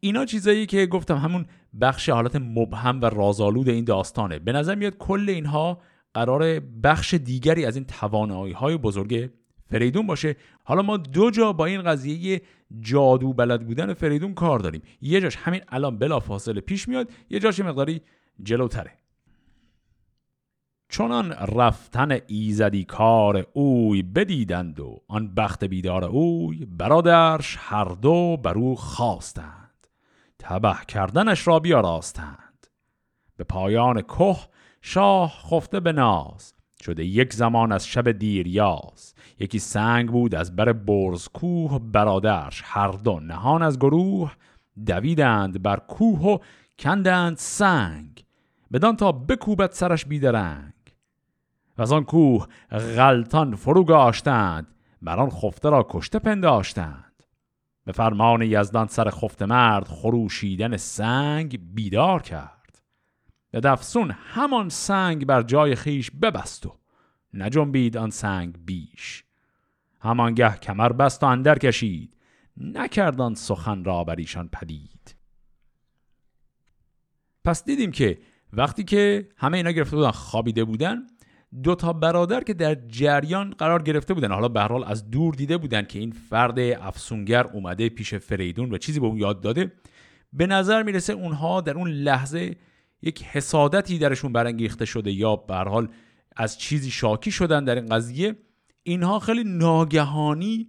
اینا 0.00 0.24
چیزایی 0.24 0.66
که 0.66 0.86
گفتم 0.86 1.16
همون 1.16 1.46
بخش 1.80 2.08
حالت 2.08 2.36
مبهم 2.36 3.00
و 3.00 3.04
رازآلود 3.04 3.68
این 3.68 3.84
داستانه. 3.84 4.38
به 4.38 4.52
نظر 4.52 4.74
میاد 4.74 4.96
کل 4.96 5.26
اینها 5.28 5.80
قرار 6.14 6.60
بخش 6.60 7.14
دیگری 7.14 7.64
از 7.64 7.76
این 7.76 7.84
توانایی 7.84 8.52
های 8.52 8.76
بزرگ 8.76 9.30
فریدون 9.70 10.06
باشه. 10.06 10.36
حالا 10.64 10.82
ما 10.82 10.96
دو 10.96 11.30
جا 11.30 11.52
با 11.52 11.66
این 11.66 11.82
قضیه 11.82 12.42
جادو 12.80 13.32
بلد 13.32 13.66
بودن 13.66 13.94
فریدون 13.94 14.34
کار 14.34 14.58
داریم. 14.58 14.82
یه 15.00 15.20
جاش 15.20 15.36
همین 15.36 15.60
الان 15.68 15.98
بلا 15.98 16.20
فاصله 16.20 16.60
پیش 16.60 16.88
میاد 16.88 17.10
یه 17.30 17.38
جاش 17.38 17.60
مقداری 17.60 18.00
جلوتره. 18.42 19.01
چونان 20.92 21.32
رفتن 21.32 22.18
ایزدی 22.26 22.84
کار 22.84 23.46
اوی 23.52 24.02
بدیدند 24.02 24.80
و 24.80 25.00
آن 25.08 25.34
بخت 25.34 25.64
بیدار 25.64 26.04
اوی 26.04 26.64
برادرش 26.64 27.56
هر 27.60 27.84
دو 27.84 28.36
بر 28.36 28.54
او 28.54 28.76
خواستند. 28.76 29.86
تبه 30.38 30.76
کردنش 30.88 31.46
را 31.46 31.58
بیاراستند. 31.58 32.66
به 33.36 33.44
پایان 33.44 34.02
که 34.02 34.36
شاه 34.80 35.32
خفته 35.50 35.80
به 35.80 35.92
ناز. 35.92 36.54
شده 36.84 37.04
یک 37.04 37.32
زمان 37.32 37.72
از 37.72 37.86
شب 37.86 38.10
دیر 38.10 38.46
یاز. 38.46 39.14
یکی 39.38 39.58
سنگ 39.58 40.10
بود 40.10 40.34
از 40.34 40.56
بر 40.56 40.72
برز 40.72 41.28
کوه 41.28 41.78
برادرش 41.78 42.62
هر 42.64 42.88
دو 42.88 43.20
نهان 43.20 43.62
از 43.62 43.78
گروه. 43.78 44.32
دویدند 44.86 45.62
بر 45.62 45.76
کوه 45.76 46.20
و 46.20 46.38
کندند 46.78 47.36
سنگ. 47.36 48.24
بدان 48.72 48.96
تا 48.96 49.12
بکوبت 49.12 49.74
سرش 49.74 50.04
بیدرنگ. 50.04 50.72
و 51.78 51.82
از 51.82 51.92
آن 51.92 52.04
کوه 52.04 52.46
غلطان 52.70 53.56
فرو 53.56 53.84
گاشتند 53.84 54.74
بر 55.02 55.30
خفته 55.30 55.70
را 55.70 55.86
کشته 55.90 56.18
پنداشتند. 56.18 57.22
به 57.84 57.92
فرمان 57.92 58.42
یزدان 58.42 58.86
سر 58.86 59.10
خفته 59.10 59.46
مرد 59.46 59.88
خروشیدن 59.88 60.76
سنگ 60.76 61.74
بیدار 61.74 62.22
کرد. 62.22 62.82
به 63.50 63.60
دفسون 63.60 64.10
همان 64.10 64.68
سنگ 64.68 65.26
بر 65.26 65.42
جای 65.42 65.74
خیش 65.74 66.10
ببست 66.10 66.66
و 66.66 66.78
نجنبید 67.34 67.96
آن 67.96 68.10
سنگ 68.10 68.64
بیش. 68.64 69.24
همانگه 70.00 70.56
کمر 70.56 70.92
بست 70.92 71.22
و 71.22 71.26
اندر 71.26 71.58
کشید 71.58 72.16
نکردان 72.56 73.34
سخن 73.34 73.84
را 73.84 74.04
بر 74.04 74.16
ایشان 74.16 74.48
پدید. 74.48 75.16
پس 77.44 77.64
دیدیم 77.64 77.90
که 77.90 78.18
وقتی 78.52 78.84
که 78.84 79.28
همه 79.36 79.56
اینا 79.56 79.70
گرفته 79.70 79.96
بودن 79.96 80.10
خوابیده 80.10 80.64
بودن 80.64 81.06
دو 81.62 81.74
تا 81.74 81.92
برادر 81.92 82.44
که 82.44 82.54
در 82.54 82.74
جریان 82.74 83.50
قرار 83.50 83.82
گرفته 83.82 84.14
بودن. 84.14 84.32
حالا 84.32 84.48
به 84.48 84.60
حال 84.60 84.84
از 84.84 85.10
دور 85.10 85.34
دیده 85.34 85.56
بودن 85.56 85.82
که 85.82 85.98
این 85.98 86.10
فرد 86.10 86.58
افسونگر 86.58 87.46
اومده 87.46 87.88
پیش 87.88 88.14
فریدون 88.14 88.74
و 88.74 88.78
چیزی 88.78 89.00
به 89.00 89.06
اون 89.06 89.18
یاد 89.18 89.40
داده. 89.40 89.72
به 90.32 90.46
نظر 90.46 90.82
می‌رسه 90.82 91.12
اونها 91.12 91.60
در 91.60 91.74
اون 91.74 91.88
لحظه 91.88 92.56
یک 93.02 93.22
حسادتی 93.22 93.98
درشون 93.98 94.32
برانگیخته 94.32 94.84
شده 94.84 95.12
یا 95.12 95.36
به 95.36 95.54
حال 95.54 95.88
از 96.36 96.58
چیزی 96.58 96.90
شاکی 96.90 97.30
شدن 97.30 97.64
در 97.64 97.74
این 97.74 97.86
قضیه. 97.86 98.36
اینها 98.82 99.18
خیلی 99.18 99.44
ناگهانی 99.44 100.68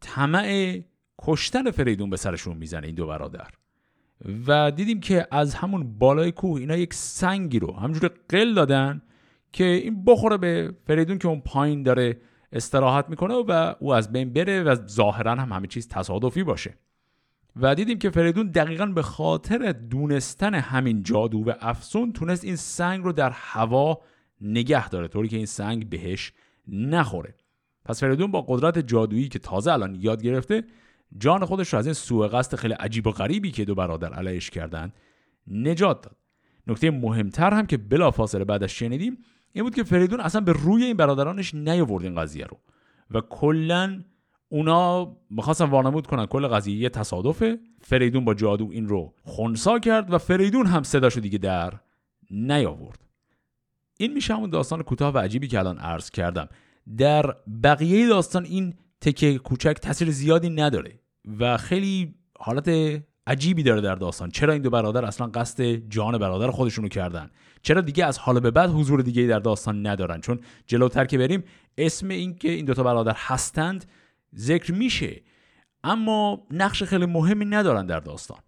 طمع 0.00 0.78
کشتن 1.22 1.70
فریدون 1.70 2.10
به 2.10 2.16
سرشون 2.16 2.56
می‌زنه 2.56 2.86
این 2.86 2.94
دو 2.94 3.06
برادر. 3.06 3.48
و 4.46 4.70
دیدیم 4.70 5.00
که 5.00 5.26
از 5.30 5.54
همون 5.54 5.98
بالای 5.98 6.32
کوه 6.32 6.60
اینا 6.60 6.76
یک 6.76 6.94
سنگی 6.94 7.58
رو 7.58 7.76
همجور 7.76 8.10
قل 8.28 8.54
دادن 8.54 9.02
که 9.52 9.64
این 9.64 10.04
بخوره 10.04 10.36
به 10.36 10.74
فریدون 10.86 11.18
که 11.18 11.28
اون 11.28 11.40
پایین 11.40 11.82
داره 11.82 12.20
استراحت 12.52 13.08
می‌کنه 13.08 13.34
و 13.34 13.74
او 13.80 13.94
از 13.94 14.12
بین 14.12 14.32
بره 14.32 14.62
و 14.62 14.74
ظاهرا 14.86 15.34
هم 15.34 15.52
همه 15.52 15.66
چیز 15.66 15.88
تصادفی 15.88 16.42
باشه. 16.42 16.74
و 17.56 17.74
دیدیم 17.74 17.98
که 17.98 18.10
فریدون 18.10 18.46
دقیقا 18.46 18.86
به 18.86 19.02
خاطر 19.02 19.72
دونستن 19.72 20.54
همین 20.54 21.02
جادو 21.02 21.38
و 21.38 21.52
افسون 21.60 22.12
تونست 22.12 22.44
این 22.44 22.56
سنگ 22.56 23.04
رو 23.04 23.12
در 23.12 23.30
هوا 23.30 24.00
نگه 24.40 24.88
داره 24.88 25.08
طوری 25.08 25.28
که 25.28 25.36
این 25.36 25.46
سنگ 25.46 25.88
بهش 25.88 26.32
نخوره. 26.68 27.34
پس 27.84 28.00
فریدون 28.00 28.30
با 28.30 28.40
قدرت 28.48 28.78
جادویی 28.78 29.28
که 29.28 29.38
تازه 29.38 29.72
الان 29.72 29.94
یاد 30.00 30.22
گرفته 30.22 30.64
جان 31.18 31.44
خودش 31.44 31.72
رو 31.72 31.78
از 31.78 31.86
این 31.86 31.94
سوء 31.94 32.28
قصد 32.28 32.56
خیلی 32.56 32.74
عجیب 32.74 33.06
و 33.06 33.10
غریبی 33.10 33.50
که 33.50 33.64
دو 33.64 33.74
برادر 33.74 34.12
علیش 34.12 34.50
کردن 34.50 34.92
نجات 35.46 36.02
داد. 36.02 36.16
نکته 36.66 36.90
مهمتر 36.90 37.54
هم 37.54 37.66
که 37.66 37.76
بلافاصله 37.76 38.44
بعدش 38.44 38.78
شنیدیم 38.78 39.18
این 39.52 39.64
بود 39.64 39.74
که 39.74 39.82
فریدون 39.82 40.20
اصلا 40.20 40.40
به 40.40 40.52
روی 40.52 40.84
این 40.84 40.96
برادرانش 40.96 41.54
نیاورد 41.54 42.04
این 42.04 42.14
قضیه 42.14 42.44
رو. 42.44 42.58
و 43.10 43.20
کلا 43.20 44.02
اونا 44.48 45.16
می‌خواستن 45.30 45.64
وانمود 45.64 46.06
کنن 46.06 46.26
کل 46.26 46.46
قضیه 46.46 46.76
یه 46.76 46.88
تصادفه. 46.88 47.58
فریدون 47.80 48.24
با 48.24 48.34
جادو 48.34 48.68
این 48.72 48.88
رو 48.88 49.14
خونسا 49.22 49.78
کرد 49.78 50.12
و 50.12 50.18
فریدون 50.18 50.66
هم 50.66 50.82
صداشو 50.82 51.20
دیگه 51.20 51.38
در 51.38 51.72
نیاورد. 52.30 52.98
این 53.98 54.12
میشه 54.12 54.34
همون 54.34 54.50
داستان 54.50 54.82
کوتاه 54.82 55.14
و 55.14 55.18
عجیبی 55.18 55.48
که 55.48 55.58
الان 55.58 55.78
عرض 55.78 56.10
کردم. 56.10 56.48
در 56.96 57.36
بقیه 57.62 58.08
داستان 58.08 58.44
این 58.44 58.74
تکه 59.00 59.38
کوچک 59.38 59.76
تاثیر 59.82 60.10
زیادی 60.10 60.50
نداره 60.50 61.00
و 61.38 61.56
خیلی 61.56 62.14
حالت 62.38 62.68
عجیبی 63.26 63.62
داره 63.62 63.80
در 63.80 63.94
داستان. 63.94 64.30
چرا 64.30 64.52
این 64.52 64.62
دو 64.62 64.70
برادر 64.70 65.04
اصلا 65.04 65.26
قصد 65.26 65.62
جان 65.62 66.18
برادر 66.18 66.50
خودشونو 66.50 66.88
کردن؟ 66.88 67.30
چرا 67.62 67.80
دیگه 67.80 68.04
از 68.04 68.18
حال 68.18 68.40
به 68.40 68.50
بعد 68.50 68.70
حضور 68.70 69.02
دیگه 69.02 69.26
در 69.26 69.38
داستان 69.38 69.86
ندارن؟ 69.86 70.20
چون 70.20 70.40
جلوتر 70.66 71.04
که 71.04 71.18
بریم 71.18 71.44
اسم 71.78 72.08
این 72.08 72.34
که 72.34 72.50
این 72.50 72.64
دوتا 72.64 72.82
برادر 72.82 73.14
هستند 73.16 73.84
ذکر 74.36 74.72
میشه. 74.72 75.22
اما 75.84 76.46
نقش 76.50 76.82
خیلی 76.82 77.06
مهمی 77.06 77.44
ندارن 77.44 77.86
در 77.86 78.00
داستان. 78.00 78.38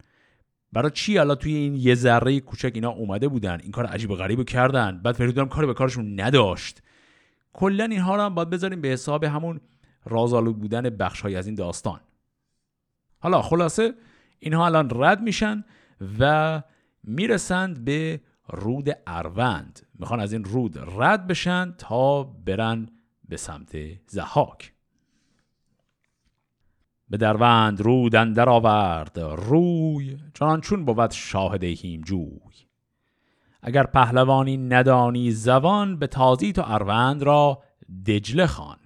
برای 0.73 0.91
چی 0.91 1.17
الان 1.17 1.35
توی 1.35 1.55
این 1.55 1.75
یه 1.75 1.95
ذره 1.95 2.39
کوچک 2.39 2.71
اینا 2.73 2.89
اومده 2.89 3.27
بودن؟ 3.27 3.59
این 3.61 3.71
کار 3.71 3.85
عجیب 3.85 4.11
و 4.11 4.15
غریب 4.15 4.43
کردن. 4.43 5.01
بعد 5.03 5.15
فریدون 5.15 5.45
کاری 5.45 5.67
به 5.67 5.73
کارشون 5.73 6.21
نداشت. 6.21 6.81
کلا 7.53 7.83
اینها 7.83 8.15
رو 8.15 8.21
هم 8.21 8.35
باید 8.35 8.49
بذاریم 8.49 8.81
به 8.81 8.87
حساب 8.87 9.23
همون 9.23 9.61
رازآلود 10.05 10.59
بودن 10.59 10.81
بخشهایی 10.81 11.35
از 11.35 11.45
این 11.45 11.55
داستان. 11.55 11.99
حالا 13.19 13.41
خلاصه 13.41 13.93
اینها 14.39 14.65
الان 14.65 14.89
رد 14.95 15.21
میشن 15.21 15.63
و 16.19 16.61
می‌رسند 17.03 17.85
به 17.85 18.21
رود 18.47 18.89
اروند. 19.07 19.87
می‌خوان 19.99 20.19
از 20.19 20.33
این 20.33 20.43
رود 20.43 20.77
رد 20.97 21.27
بشن 21.27 21.71
تا 21.77 22.23
برن 22.23 22.89
به 23.29 23.37
سمت 23.37 23.77
زحاک. 24.07 24.73
به 27.09 27.17
دروند 27.17 27.81
رود 27.81 28.15
اندر 28.15 28.49
آورد 28.49 29.19
روی 29.19 30.17
چنان 30.33 30.61
چون 30.61 30.85
بود 30.85 31.11
شاهد 31.11 31.63
هیم 31.63 32.01
جوی. 32.01 32.39
اگر 33.61 33.83
پهلوانی 33.83 34.57
ندانی 34.57 35.31
زبان 35.31 35.99
به 35.99 36.07
تازی 36.07 36.53
تو 36.53 36.63
اروند 36.65 37.23
را 37.23 37.63
دجله 38.07 38.47
خان 38.47 38.77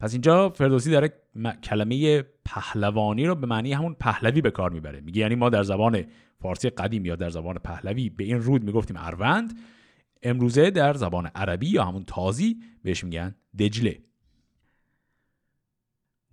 پس 0.00 0.12
اینجا 0.12 0.48
فردوسی 0.48 0.90
داره 0.90 1.21
کلمه 1.62 2.22
پهلوانی 2.44 3.26
رو 3.26 3.34
به 3.34 3.46
معنی 3.46 3.72
همون 3.72 3.94
پهلوی 3.94 4.40
به 4.40 4.50
کار 4.50 4.70
می‌بره. 4.70 5.00
میگه 5.00 5.20
یعنی 5.20 5.34
ما 5.34 5.48
در 5.48 5.62
زبان 5.62 6.04
فارسی 6.42 6.70
قدیم 6.70 7.04
یا 7.06 7.16
در 7.16 7.30
زبان 7.30 7.54
پهلوی 7.54 8.10
به 8.10 8.24
این 8.24 8.42
رود 8.42 8.64
می‌گفتیم 8.64 8.96
اروند 9.00 9.58
امروزه 10.22 10.70
در 10.70 10.94
زبان 10.94 11.26
عربی 11.26 11.68
یا 11.68 11.84
همون 11.84 12.04
تازی 12.04 12.56
بهش 12.84 13.04
میگن 13.04 13.34
دجله. 13.58 13.98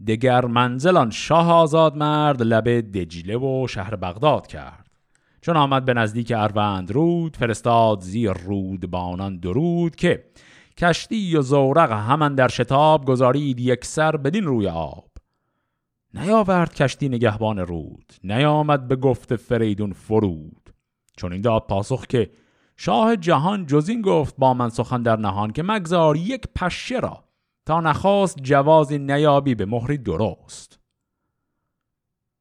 دگر 0.08 0.46
منزلان 0.46 1.10
شاه 1.10 1.52
آزاد 1.52 1.98
مرد 1.98 2.42
لب 2.42 2.70
دجله 2.70 3.38
و 3.38 3.68
شهر 3.68 3.96
بغداد 3.96 4.48
کرد. 4.48 4.90
چون 5.42 5.58
آمد 5.58 5.86
به 5.86 5.94
نزدیک 5.94 6.34
اروند 6.36 6.92
رود 6.92 7.38
فرستاد 7.38 8.02
زیر 8.02 8.32
رود 8.32 8.92
بانان 8.92 9.40
درود 9.40 9.96
که 9.96 10.26
کشتی 10.80 11.36
و 11.36 11.42
زورق 11.42 11.92
همان 11.92 12.36
در 12.36 12.48
شتاب 12.48 13.06
گذارید 13.06 13.60
یک 13.60 13.86
سر 13.86 14.18
بدین 14.18 14.44
روی 14.44 14.68
آب. 14.68 15.10
نیاورد 16.14 16.74
کشتی 16.74 17.10
نگهبان 17.10 17.60
رود 17.60 18.14
نیامد 18.24 18.88
به 18.88 18.96
گفت 18.96 19.36
فریدون 19.36 19.94
فرود. 19.94 20.70
چون 21.18 21.34
این 21.34 21.42
داد 21.42 21.66
پاسخ 21.68 22.08
که 22.08 22.32
شاه 22.78 23.16
جهان 23.16 23.66
جز 23.66 23.90
این 23.90 24.02
گفت 24.02 24.36
با 24.38 24.54
من 24.54 24.70
سخن 24.70 25.04
در 25.04 25.16
نهان 25.16 25.52
که 25.52 25.64
مگذار 25.64 26.18
یک 26.18 26.42
پشه 26.56 27.00
را 27.00 27.24
تا 27.66 27.82
نخواست 27.82 28.38
جوازی 28.42 28.98
نیابی 28.98 29.56
به 29.56 29.66
مهری 29.66 29.98
درست. 29.98 30.80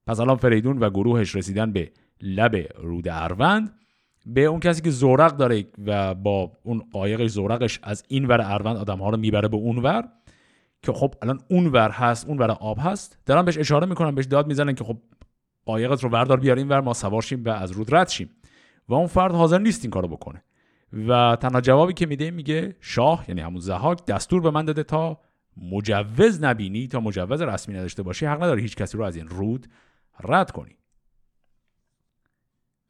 پس 0.06 0.20
الان 0.20 0.36
فریدون 0.36 0.78
و 0.78 0.90
گروهش 0.90 1.36
رسیدن 1.36 1.72
به 1.72 1.92
لب 2.22 2.56
رود 2.78 3.08
اروند 3.08 3.78
به 4.28 4.44
اون 4.44 4.60
کسی 4.60 4.82
که 4.82 4.90
زورق 4.90 5.36
داره 5.36 5.64
و 5.86 6.14
با 6.14 6.52
اون 6.62 6.82
قایقش 6.92 7.30
زورقش 7.30 7.80
از 7.82 8.04
این 8.08 8.26
ور 8.26 8.40
اروند 8.40 8.76
آدم 8.76 8.98
ها 8.98 9.10
رو 9.10 9.16
می‌بره 9.16 9.48
به 9.48 9.56
اون 9.56 9.78
ور 9.78 10.08
که 10.82 10.92
خب 10.92 11.14
الان 11.22 11.40
اون 11.50 11.66
ور 11.66 11.90
هست 11.90 12.28
اون 12.28 12.38
ور 12.38 12.50
آب 12.50 12.78
هست. 12.80 13.18
دارن 13.26 13.42
بهش 13.44 13.58
اشاره 13.58 13.86
می‌کنن 13.86 14.14
بهش 14.14 14.24
داد 14.24 14.46
می‌زنن 14.46 14.74
که 14.74 14.84
خب 14.84 14.98
قایقت 15.64 16.04
رو 16.04 16.10
بردار 16.10 16.40
بیار 16.40 16.56
این 16.56 16.68
ور 16.68 16.80
ما 16.80 16.94
سوار 16.94 17.22
شیم 17.22 17.44
و 17.44 17.48
از 17.48 17.70
رود 17.70 17.94
رد 17.94 18.08
شیم. 18.08 18.30
و 18.88 18.94
اون 18.94 19.06
فرد 19.06 19.32
حاضر 19.32 19.58
نیست 19.58 19.84
این 19.84 19.90
کارو 19.90 20.08
بکنه. 20.08 20.42
و 21.08 21.36
تنها 21.40 21.60
جوابی 21.60 21.92
که 21.92 22.06
میده 22.06 22.30
میگه 22.30 22.76
شاه 22.80 23.24
یعنی 23.28 23.40
همون 23.40 23.60
زهاک 23.60 24.06
دستور 24.06 24.40
به 24.40 24.50
من 24.50 24.64
داده 24.64 24.82
تا 24.82 25.20
مجوز 25.72 26.42
نبینی 26.42 26.88
تا 26.88 27.00
مجوز 27.00 27.42
رسمی 27.42 27.74
نداشته 27.74 28.02
باشی 28.02 28.26
حق 28.26 28.42
نداری 28.42 28.62
هیچ 28.62 28.76
کسی 28.76 28.98
رو 28.98 29.04
از 29.04 29.16
این 29.16 29.28
رود 29.28 29.66
رد 30.20 30.50
کنی. 30.50 30.77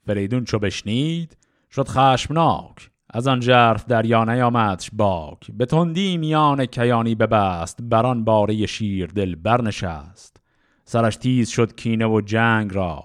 فریدون 0.09 0.45
چو 0.45 0.59
بشنید 0.59 1.37
شد 1.71 1.89
خشمناک. 1.89 2.91
از 3.11 3.29
آن 3.29 3.41
جرف 3.41 3.87
دریا 3.87 4.25
نیامدش 4.25 4.91
باک. 4.93 5.51
به 5.51 5.67
تندی 5.67 6.17
میان 6.17 6.67
کیانی 6.67 7.15
ببست 7.15 7.79
بران 7.83 8.25
باره 8.25 8.67
شیر 8.67 9.07
دل 9.07 9.35
برنشست. 9.35 10.37
سرش 10.85 11.17
تیز 11.17 11.49
شد 11.49 11.75
کینه 11.75 12.07
و 12.07 12.21
جنگ 12.21 12.75
را. 12.75 13.05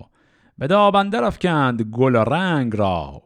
به 0.57 0.67
دابنده 0.67 1.25
افکند 1.25 1.81
گل 1.81 2.15
رنگ 2.15 2.75
را. 2.75 3.21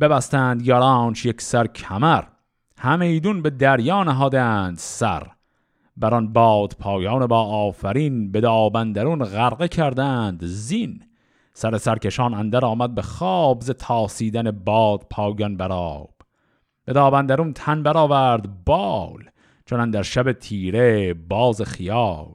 ببستند 0.00 0.66
یارانش 0.66 1.24
یک 1.24 1.40
سر 1.40 1.66
کمر. 1.66 2.24
همه 2.78 3.06
ایدون 3.06 3.42
به 3.42 3.50
دریا 3.50 4.04
نهادند 4.04 4.76
سر. 4.78 5.26
بران 5.96 6.32
باد 6.32 6.76
پایان 6.78 7.26
با 7.26 7.42
آفرین 7.42 8.32
به 8.32 8.40
دابندرون 8.40 9.24
غرقه 9.24 9.68
کردند 9.68 10.44
زین. 10.44 11.07
سر 11.58 11.78
سرکشان 11.78 12.34
اندر 12.34 12.64
آمد 12.64 12.94
به 12.94 13.02
خواب 13.02 13.60
ز 13.60 13.70
تاسیدن 13.70 14.50
باد 14.50 15.06
پایان 15.10 15.56
براب 15.56 16.14
به 16.84 16.92
دابندرون 16.92 17.52
تن 17.52 17.82
برآورد 17.82 18.64
بال 18.64 19.30
چون 19.64 19.90
در 19.90 20.02
شب 20.02 20.32
تیره 20.32 21.14
باز 21.14 21.62
خیال. 21.62 22.34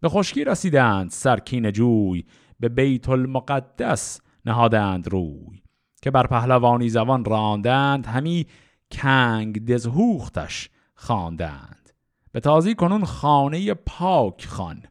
به 0.00 0.08
خشکی 0.08 0.44
رسیدند 0.44 1.10
سرکین 1.10 1.72
جوی 1.72 2.24
به 2.60 2.68
بیت 2.68 3.08
المقدس 3.08 4.20
نهادند 4.44 5.08
روی. 5.08 5.62
که 6.02 6.10
بر 6.10 6.26
پهلوانی 6.26 6.88
زبان 6.88 7.24
راندند 7.24 8.06
همی 8.06 8.46
کنگ 8.90 9.66
دزهوختش 9.66 10.70
خواندند. 10.94 11.92
به 12.32 12.40
تازی 12.40 12.74
کنون 12.74 13.04
خانه 13.04 13.74
پاک 13.74 14.46
خان 14.46 14.82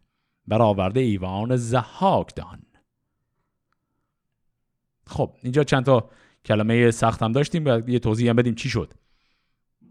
برآورده 0.48 1.00
ایوان 1.00 1.56
زحاک 1.56 2.36
دان. 2.36 2.60
خب 5.14 5.32
اینجا 5.44 5.64
چند 5.64 5.86
تا 5.86 6.10
کلمه 6.46 6.92
سخت 6.92 7.24
هم 7.24 7.32
داشتیم 7.32 7.66
و 7.66 7.90
یه 7.90 8.00
توضیح 8.00 8.30
هم 8.30 8.36
بدیم 8.36 8.56
چی 8.56 8.70
شد. 8.70 8.94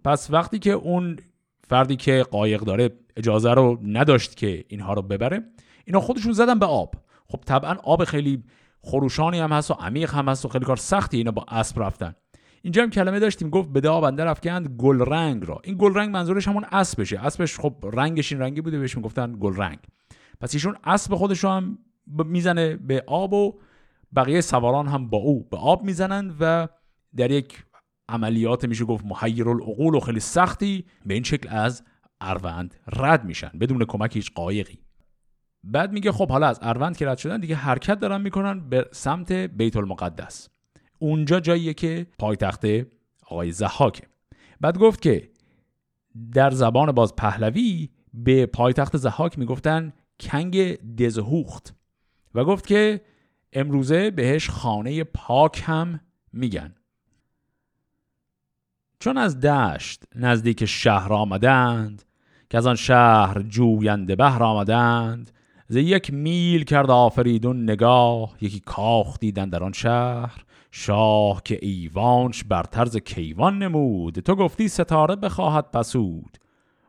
پس 0.05 0.31
وقتی 0.31 0.59
که 0.59 0.71
اون 0.71 1.17
فردی 1.69 1.97
که 1.97 2.23
قایق 2.31 2.61
داره 2.61 2.91
اجازه 3.17 3.55
رو 3.55 3.79
نداشت 3.83 4.37
که 4.37 4.65
اینها 4.69 4.95
رو 4.95 5.03
ببره 5.03 5.43
اینا 5.85 6.01
خودشون 6.01 6.33
زدن 6.33 6.59
به 6.59 6.67
آب. 6.67 6.95
خب 7.29 7.41
طبعا 7.47 7.77
آب 7.85 8.05
خیلی 8.05 8.43
خروشانی 8.81 9.39
هم 9.39 9.53
هست 9.53 9.71
و 9.71 9.75
عمیق 9.75 10.15
هم 10.15 10.29
هست 10.29 10.45
و 10.45 10.49
خیلی 10.49 10.65
کار 10.65 10.77
سختی 10.77 11.17
اینا 11.17 11.31
با 11.31 11.45
اسب 11.49 11.83
رفتن. 11.83 12.15
اینجا 12.63 12.83
هم 12.83 12.91
کلمه 12.91 13.19
داشتیم 13.19 13.51
گفت 13.51 13.69
به 13.69 13.89
آب 13.89 14.05
اندر 14.05 14.25
رفتند 14.25 14.69
گل 14.79 15.01
رنگ 15.01 15.49
را. 15.49 15.61
این 15.65 15.77
گل 15.79 15.95
رنگ 15.95 16.11
منظورش 16.11 16.49
همون 16.49 16.65
اسبشه. 16.73 17.27
اسبش 17.27 17.59
خب 17.59 17.75
رنگش 17.93 18.33
این 18.33 18.41
رنگی 18.41 18.61
بوده 18.61 18.79
بهش 18.79 18.97
می‌گفتن 18.97 19.37
گل 19.41 19.57
رنگ 19.57 19.79
پس 20.41 20.55
ایشون 20.55 20.77
اسب 20.85 21.15
خودش 21.15 21.45
هم 21.45 21.79
می‌زنه 22.07 22.77
به 22.77 23.05
آب 23.07 23.33
و 23.33 23.59
بقیه 24.17 24.41
سواران 24.41 24.89
هم 24.89 25.11
با 25.11 25.19
او 25.19 25.45
به 25.51 25.57
آب 25.57 25.83
می‌زنند 25.83 26.37
و 26.41 26.69
در 27.17 27.31
یک 27.31 27.65
عملیات 28.09 28.65
میشه 28.65 28.85
گفت 28.85 29.05
محیر 29.05 29.49
العقول 29.49 29.95
و 29.95 30.01
خیلی 30.01 30.21
سختی 30.21 30.85
به 31.07 31.15
این 31.15 31.23
شکل 31.23 31.49
از 31.49 31.85
اروند 32.21 32.75
رد 32.97 33.25
میشن 33.25 33.51
بدون 33.61 33.85
کمک 33.85 34.17
هیچ 34.17 34.33
قایقی. 34.35 34.79
بعد 35.65 35.93
میگه 35.93 36.13
خب 36.13 36.29
حالا 36.29 36.47
از 36.47 36.59
اروند 36.63 36.97
که 36.97 37.07
رد 37.07 37.19
شدن 37.19 37.41
دیگه 37.41 37.55
حرکت 37.55 38.01
دارن 38.01 38.21
می‌کنن 38.21 38.69
به 38.69 38.89
سمت 38.93 39.33
بیت 39.33 39.77
المقدس 39.77 40.49
اونجا 40.99 41.41
جاییه 41.41 41.75
که 41.75 42.07
پایتخت 42.19 42.65
آقای 43.27 43.53
زحاکه 43.53 44.07
بعد 44.61 44.79
گفت 44.79 45.03
که 45.03 45.31
در 46.33 46.51
زبان 46.51 46.93
باز 46.93 47.17
پهلوی 47.17 47.89
به 48.15 48.47
پایتخت 48.47 48.97
زحاک 48.97 49.39
می‌گفتن 49.39 49.93
کنگ 50.21 50.75
دزهوخت 50.97 51.75
و 52.35 52.45
گفت 52.45 52.67
که 52.67 53.01
امروزه 53.53 54.11
بهش 54.11 54.51
خانه 54.51 55.05
پاک 55.05 55.63
هم 55.67 56.01
میگن. 56.33 56.75
چون 59.01 59.19
از 59.19 59.41
دشت 59.41 60.05
نزدیک 60.15 60.65
شهر 60.65 61.13
آمدند 61.13 62.03
که 62.51 62.59
از 62.59 62.67
آن 62.67 62.75
شهر 62.75 63.43
جوینده 63.43 64.17
بهر 64.17 64.43
آمدند 64.43 65.31
ز 65.69 65.77
یک 65.77 66.13
میل 66.13 66.65
کرد 66.65 66.91
آفریدون 66.91 67.63
نگاه 67.63 68.35
یکی 68.41 68.61
کاخ 68.61 69.19
دیدن 69.19 69.49
در 69.49 69.65
آن 69.65 69.73
شهر 69.73 70.45
شاه 70.71 71.43
که 71.45 71.59
ایوانش 71.63 72.45
بر 72.45 72.63
طرز 72.63 72.97
کیوان 72.97 73.59
نمود 73.59 74.21
تو 74.21 74.35
گفتی 74.35 74.69
ستاره 74.69 75.17
بخواهد 75.17 75.71
پسود. 75.71 76.39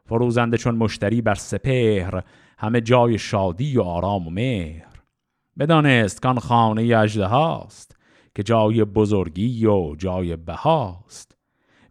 فروزنده 0.06 0.58
چون 0.58 0.76
مشتری 0.76 1.22
بر 1.22 1.36
سپهر 1.36 2.24
همه 2.58 2.82
جای 2.82 3.18
شادی 3.18 3.78
و 3.78 3.82
آرام 3.82 4.28
و 4.28 4.30
مهر. 4.30 4.93
بدانست 5.60 6.22
کان 6.22 6.40
خانه 6.40 6.98
اجده 6.98 7.26
هاست 7.26 7.96
که 8.36 8.44
جای 8.44 8.84
بزرگی 8.84 9.66
و 9.66 9.96
جای 9.96 10.36
بهاست. 10.36 11.38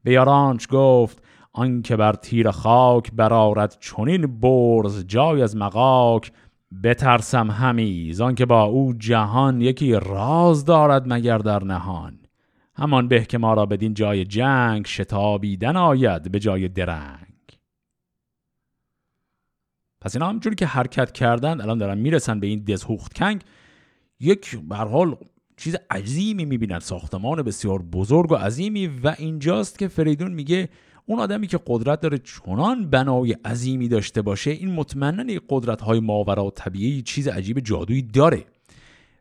به 0.05 0.13
یارانش 0.13 0.67
گفت 0.71 1.23
آنکه 1.53 1.97
بر 1.97 2.13
تیر 2.13 2.51
خاک 2.51 3.13
برارد 3.13 3.77
چنین 3.81 4.41
برز 4.41 5.07
جای 5.07 5.43
از 5.43 5.57
مقاک 5.57 6.33
بترسم 6.85 7.51
همی 7.51 8.15
که 8.37 8.47
با 8.47 8.63
او 8.63 8.95
جهان 8.99 9.61
یکی 9.61 9.93
راز 9.93 10.65
دارد 10.65 11.13
مگر 11.13 11.39
در 11.39 11.65
نهان. 11.65 12.19
همان 12.75 13.09
به 13.09 13.25
که 13.25 13.39
ما 13.39 13.55
را 13.55 13.67
بدین 13.67 13.95
جای 13.95 14.25
جنگ 14.25 14.87
شتابیدن 14.87 15.77
آید 15.77 16.33
به 16.33 16.39
جای 16.39 16.69
درنگ. 16.69 17.22
پس 20.03 20.17
اینا 20.17 20.29
همجوری 20.29 20.57
که 20.57 20.67
حرکت 20.67 21.13
کردن 21.13 21.61
الان 21.61 21.79
دارن 21.79 21.99
می‌رسن 21.99 22.41
به 22.41 22.47
این 22.47 22.65
دزهوخت 22.65 23.13
کنگ 23.13 23.41
یک 24.21 24.59
حال 24.71 25.17
چیز 25.57 25.77
عظیمی 25.91 26.45
می‌بینن. 26.45 26.79
ساختمان 26.79 27.43
بسیار 27.43 27.83
بزرگ 27.83 28.33
و 28.33 28.35
عظیمی 28.35 28.87
و 28.87 29.15
اینجاست 29.19 29.79
که 29.79 29.89
فریدون 29.89 30.33
میگه 30.33 30.69
اون 31.07 31.19
آدمی 31.19 31.47
که 31.47 31.61
قدرت 31.67 32.01
داره 32.01 32.19
چنان 32.19 32.91
بنای 32.91 33.33
عظیمی 33.33 33.89
داشته 33.89 34.23
باشه 34.23 34.51
این 34.51 34.75
مطمئنا 34.75 35.41
قدرت 35.49 35.81
های 35.81 36.01
ماورا 36.01 36.45
و 36.45 36.51
طبیعی 36.51 37.03
چیز 37.03 37.29
عجیب 37.29 37.61
جادویی 37.61 38.03
داره. 38.03 38.45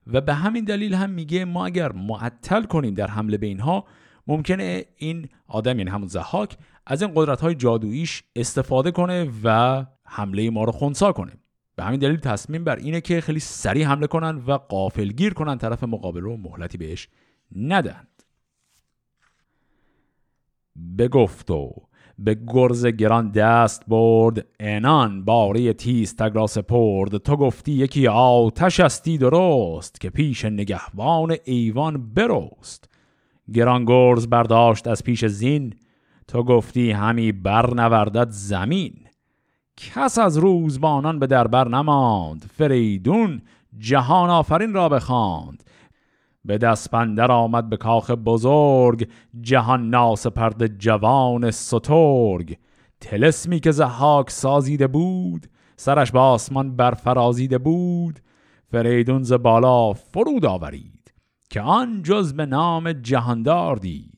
و 0.08 0.22
به 0.22 0.34
همین 0.34 0.64
دلیل 0.64 0.94
هم 0.94 1.10
میگه 1.10 1.46
ما 1.46 1.66
اگر 1.66 1.92
معطل 1.92 2.64
کنیم 2.64 2.94
در 2.94 3.08
حمله 3.08 3.38
به 3.38 3.48
اینها 3.48 3.86
ممکنه 4.28 4.86
این 4.98 5.30
آدم 5.48 5.78
یعنی 5.78 5.90
همون 5.90 6.08
زحاک 6.08 6.58
از 6.86 7.02
این 7.02 7.12
قدرت 7.16 7.42
های 7.42 7.56
جادوییش 7.56 8.24
استفاده 8.36 8.92
کنه 8.92 9.32
و 9.44 9.86
حمله 10.14 10.50
ما 10.50 10.64
رو 10.64 10.72
خونسا 10.72 11.12
کنه 11.12 11.32
به 11.76 11.84
همین 11.84 12.00
دلیل 12.00 12.18
تصمیم 12.18 12.64
بر 12.64 12.76
اینه 12.76 13.02
که 13.02 13.22
خیلی 13.22 13.40
سریع 13.40 13.86
حمله 13.86 14.08
کنن 14.08 14.44
و 14.48 14.52
قافلگیر 14.52 15.34
کنن 15.34 15.58
طرف 15.58 15.84
مقابل 15.84 16.22
رو 16.22 16.38
مهلتی 16.38 16.78
بهش 16.78 17.08
ندن 17.56 18.08
بگفت 20.98 21.52
و 21.52 21.72
به 22.20 22.38
گرز 22.48 22.86
گران 22.86 23.32
دست 23.32 23.84
برد 23.88 24.46
انان 24.60 25.26
باری 25.26 25.74
تیز 25.74 26.16
تگ 26.16 26.32
را 26.36 26.48
سپرد. 26.48 27.18
تو 27.18 27.36
گفتی 27.38 27.72
یکی 27.72 28.08
آتش 28.08 28.80
استی 28.80 29.18
درست 29.18 30.02
که 30.02 30.10
پیش 30.10 30.46
نگهبان 30.46 31.36
ایوان 31.44 32.14
برست 32.14 32.90
گران 33.54 33.86
گرز 33.86 34.28
برداشت 34.28 34.88
از 34.88 35.04
پیش 35.04 35.26
زین 35.26 35.74
تو 36.28 36.44
گفتی 36.44 36.92
همی 36.92 37.32
برنوردد 37.32 38.28
زمین. 38.30 39.11
کس 39.90 40.18
از 40.18 40.38
روزبانان 40.38 41.20
به 41.20 41.28
دربر 41.28 41.68
نماند. 41.68 42.52
فریدون 42.54 43.42
جهان 43.78 44.30
آفرین 44.30 44.74
را 44.74 44.90
بخواند. 44.90 45.64
به 46.46 46.58
دست 46.58 46.92
پندر 46.92 47.32
آمد 47.32 47.70
به 47.70 47.78
کاخ 47.78 48.12
بزرگ 48.12 49.08
جهان 49.42 49.90
ناسپرد 49.90 50.78
جوان 50.78 51.52
سترگ. 51.52 52.58
تلسمی 53.02 53.60
که 53.60 53.72
زحاک 53.72 54.30
سازیده 54.30 54.88
بود 54.88 55.48
سرش 55.76 56.12
به 56.12 56.20
آسمان 56.20 56.76
برفرازیده 56.76 57.58
بود. 57.58 58.20
فریدون 58.72 59.24
ز 59.24 59.34
بالا 59.34 59.94
فرود 59.94 60.46
آورید 60.46 61.14
که 61.50 61.62
آن 61.62 62.02
جز 62.04 62.34
به 62.34 62.46
نام 62.46 62.94
جهاندار 62.94 63.76
دید. 63.76 64.11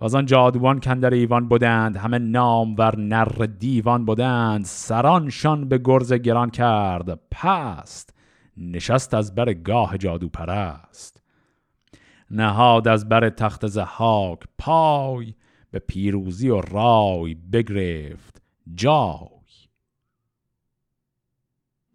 و 0.00 0.16
آن 0.16 0.26
جادوان 0.26 0.80
کندر 0.80 1.14
ایوان 1.14 1.48
بودند 1.48 1.96
همه 1.96 2.18
نام 2.18 2.74
ور 2.78 2.98
نر 2.98 3.46
دیوان 3.58 4.04
بودند 4.04 4.64
سرانشان 4.64 5.68
به 5.68 5.78
گرز 5.84 6.12
گران 6.12 6.50
کرد 6.50 7.20
پست 7.30 8.14
نشست 8.56 9.14
از 9.14 9.34
بر 9.34 9.52
گاه 9.52 9.98
جادو 9.98 10.28
پرست 10.28 11.22
نهاد 12.30 12.88
از 12.88 13.08
بر 13.08 13.30
تخت 13.30 13.66
زحاک 13.66 14.38
پای 14.58 15.34
به 15.70 15.78
پیروزی 15.78 16.48
و 16.48 16.60
رای 16.60 17.34
بگرفت 17.34 18.42
جای. 18.74 19.38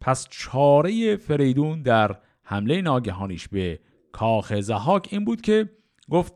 پس 0.01 0.27
چاره 0.29 1.15
فریدون 1.15 1.81
در 1.81 2.17
حمله 2.43 2.81
ناگهانیش 2.81 3.47
به 3.47 3.79
کاخ 4.11 4.53
زحاک 4.53 5.07
این 5.11 5.25
بود 5.25 5.41
که 5.41 5.69
گفت 6.09 6.33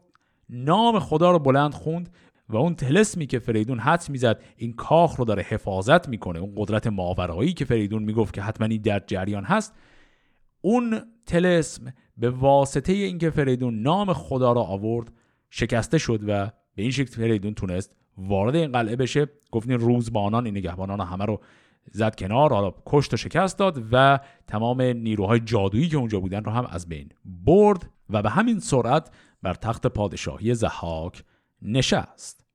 نام 0.50 1.00
خدا 1.00 1.32
رو 1.32 1.40
بلند 1.40 1.74
خوند 1.74 2.10
و 2.50 2.58
اون 2.58 2.76
تلسمی 2.76 3.28
که 3.28 3.40
فریدون 3.40 3.80
حد 3.80 4.10
می‌زد 4.10 4.42
این 4.58 4.74
کاخ 4.74 5.16
رو 5.16 5.26
داره 5.26 5.44
حفاظت 5.44 6.10
می‌کنه. 6.10 6.40
اون 6.40 6.54
قدرت 6.58 6.88
ماورایی 6.88 7.54
که 7.54 7.66
فریدون 7.66 8.04
می‌گفت 8.04 8.34
که 8.34 8.42
حتما 8.42 8.68
این 8.68 8.82
در 8.82 9.00
جریان 9.08 9.44
هست 9.44 9.74
اون 10.62 11.02
تلسم 11.26 11.94
به 12.18 12.30
واسطه 12.30 12.94
اینکه 12.94 13.30
فریدون 13.30 13.82
نام 13.82 14.14
خدا 14.14 14.52
را 14.52 14.62
آورد 14.62 15.12
شکسته 15.50 15.98
شد 15.98 16.20
و 16.28 16.52
به 16.76 16.82
این 16.82 16.92
شکل 16.92 17.12
فریدون 17.12 17.54
تونست 17.54 17.96
وارد 18.18 18.56
این 18.56 18.72
قلعه 18.72 18.96
بشه. 18.96 19.28
گفتین 19.52 19.80
روزبانان 19.80 20.46
این 20.46 20.58
نگهبانان 20.58 21.02
همه 21.02 21.26
رو 21.26 21.42
زد 21.92 22.16
کنار 22.16 22.54
حالا 22.54 22.74
کشت 22.86 23.14
و 23.14 23.18
شکست 23.18 23.60
داد 23.60 23.84
و 23.92 24.20
تمام 24.48 24.82
نیروهای 24.82 25.40
جادویی 25.40 25.90
که 25.90 25.98
اونجا 25.98 26.20
بودن 26.20 26.44
رو 26.44 26.52
هم 26.52 26.66
از 26.70 26.90
بین 26.90 27.10
برد 27.26 27.90
و 28.10 28.22
به 28.22 28.30
همین 28.30 28.60
سرعت 28.60 29.10
بر 29.42 29.54
تخت 29.54 29.88
پادشاهی 29.88 30.56
زحاک 30.56 31.24
نشست. 31.62 32.46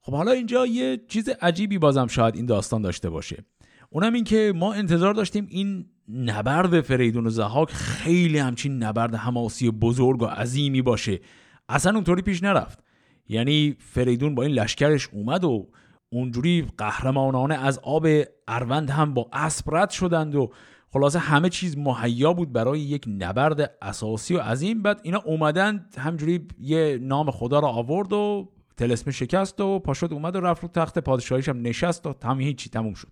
خب 0.00 0.12
حالا 0.12 0.30
اینجا 0.30 0.66
یه 0.66 1.00
چیز 1.08 1.28
عجیبی 1.28 1.78
بازم 1.78 2.06
شاید 2.06 2.36
این 2.36 2.46
داستان 2.46 2.82
داشته 2.82 3.10
باشه. 3.10 3.44
اونم 3.90 4.12
این 4.12 4.24
که 4.24 4.52
ما 4.56 4.72
انتظار 4.72 5.14
داشتیم 5.14 5.46
این 5.50 5.86
نبرد 6.08 6.80
فریدون 6.80 7.26
و 7.26 7.30
زحاک 7.30 7.70
خیلی 7.70 8.38
همچین 8.38 8.82
نبرد 8.82 9.14
حماسی 9.14 9.70
بزرگ 9.70 10.22
و 10.22 10.26
عظیمی 10.26 10.82
باشه. 10.82 11.20
اصلا 11.68 11.94
اونطوری 11.94 12.22
پیش 12.22 12.42
نرفت. 12.42 12.84
یعنی 13.28 13.76
فریدون 13.78 14.34
با 14.34 14.42
این 14.42 14.52
لشکرش 14.52 15.08
اومد 15.12 15.44
و 15.44 15.68
اونجوری 16.08 16.66
قهرمانانه 16.78 17.54
از 17.54 17.78
آب 17.78 18.06
اروند 18.48 18.90
هم 18.90 19.14
با 19.14 19.28
اسب 19.32 19.74
رد 19.74 19.90
شدند 19.90 20.34
و 20.34 20.52
خلاصه 20.94 21.18
همه 21.18 21.48
چیز 21.48 21.78
مهیا 21.78 22.32
بود 22.32 22.52
برای 22.52 22.80
یک 22.80 23.04
نبرد 23.08 23.76
اساسی 23.82 24.34
و 24.34 24.40
عظیم 24.40 24.82
بعد 24.82 25.00
اینا 25.02 25.18
اومدند 25.24 25.94
همجوری 25.98 26.48
یه 26.58 26.98
نام 27.02 27.30
خدا 27.30 27.58
را 27.58 27.68
آورد 27.68 28.12
و 28.12 28.52
تلسم 28.76 29.10
شکست 29.10 29.60
و 29.60 29.78
پاشد 29.78 30.12
اومد 30.12 30.36
و 30.36 30.40
رفت 30.40 30.62
رو 30.62 30.68
تخت 30.68 30.98
پادشاهیش 30.98 31.48
هم 31.48 31.62
نشست 31.62 32.06
و 32.06 32.12
تمام 32.12 32.40
هیچی 32.40 32.70
تموم 32.70 32.94
شد. 32.94 33.08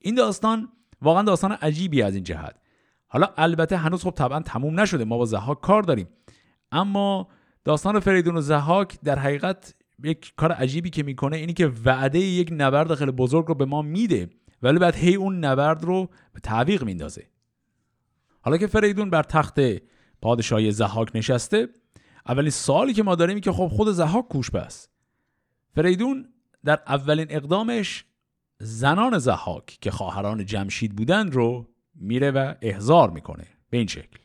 این 0.00 0.14
داستان 0.14 0.68
واقعا 1.02 1.22
داستان 1.22 1.52
عجیبی 1.52 2.02
از 2.02 2.14
این 2.14 2.24
جهت. 2.24 2.56
حالا 3.06 3.28
البته 3.36 3.76
هنوز 3.76 4.02
خب 4.02 4.10
طبعا 4.10 4.40
تموم 4.40 4.80
نشده 4.80 5.04
ما 5.04 5.18
با 5.18 5.24
زهاک 5.24 5.60
کار 5.60 5.82
داریم. 5.82 6.08
اما 6.72 7.28
داستان 7.64 8.00
فریدون 8.00 8.36
و 8.36 8.40
زهاک 8.40 8.98
در 9.04 9.18
حقیقت 9.18 9.74
یک 10.04 10.32
کار 10.36 10.52
عجیبی 10.52 10.90
که 10.90 11.02
می‌کنه 11.02 11.36
اینی 11.36 11.52
که 11.52 11.72
وعده 11.84 12.18
یک 12.18 12.48
نبرد 12.52 12.94
خیلی 12.94 13.12
بزرگ 13.12 13.46
رو 13.46 13.54
به 13.54 13.64
ما 13.64 13.82
میده. 13.82 14.30
ولی 14.64 14.78
بعد 14.78 14.94
هی 14.94 15.14
اون 15.14 15.44
نبرد 15.44 15.84
رو 15.84 16.08
به 16.32 16.40
تعویق 16.40 16.84
میندازه. 16.84 17.26
حالا 18.40 18.56
که 18.56 18.66
فریدون 18.66 19.10
بر 19.10 19.22
تخت 19.22 19.58
پادشاهی 20.22 20.70
زهاک 20.70 21.10
نشسته 21.14 21.68
اولین 22.28 22.50
سوالی 22.50 22.92
که 22.92 23.02
ما 23.02 23.14
داریم 23.14 23.40
که 23.40 23.52
خب 23.52 23.68
خود 23.68 23.88
زهاک 23.88 24.28
کوش 24.28 24.50
بس 24.50 24.88
فریدون 25.74 26.28
در 26.64 26.80
اولین 26.86 27.26
اقدامش 27.30 28.04
زنان 28.58 29.18
زحاک 29.18 29.66
که 29.80 29.90
خواهران 29.90 30.46
جمشید 30.46 30.96
بودند 30.96 31.34
رو 31.34 31.68
میره 31.94 32.30
و 32.30 32.54
احضار 32.62 33.10
می‌کنه 33.10 33.46
به 33.70 33.78
این 33.78 33.86
شکل. 33.86 34.18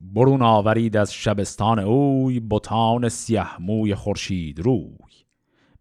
برون 0.00 0.42
آورید 0.42 0.96
از 0.96 1.14
شبستان 1.14 1.78
اوی 1.78 2.40
بتان 2.40 3.08
سیه 3.08 3.60
موی 3.60 3.94
خورشید 3.94 4.60
روی. 4.60 5.07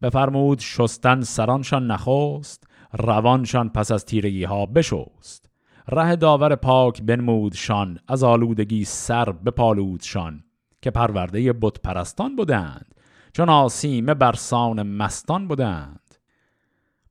بفرمود 0.02 0.60
شستن 0.60 1.22
سرانشان 1.22 1.92
نخست 1.92 2.68
روانشان 2.94 3.70
پس 3.70 3.92
از 3.92 4.06
تیرگی 4.06 4.44
ها 4.44 4.66
بشست. 4.66 5.50
ره 5.88 6.16
داور 6.16 6.56
پاک 6.56 7.02
بنمودشان 7.02 8.00
از 8.08 8.24
آلودگی 8.24 8.84
سر 8.84 9.32
بپالودشان 9.32 10.44
که 10.82 10.92
پرورده 10.92 11.54
بت 11.54 11.82
پرستان 11.82 12.36
بودند 12.36 12.96
چون 13.34 13.50
آسیمه 13.50 14.14
برسان 14.14 14.84
مستان 14.84 15.48
بودند. 15.48 16.16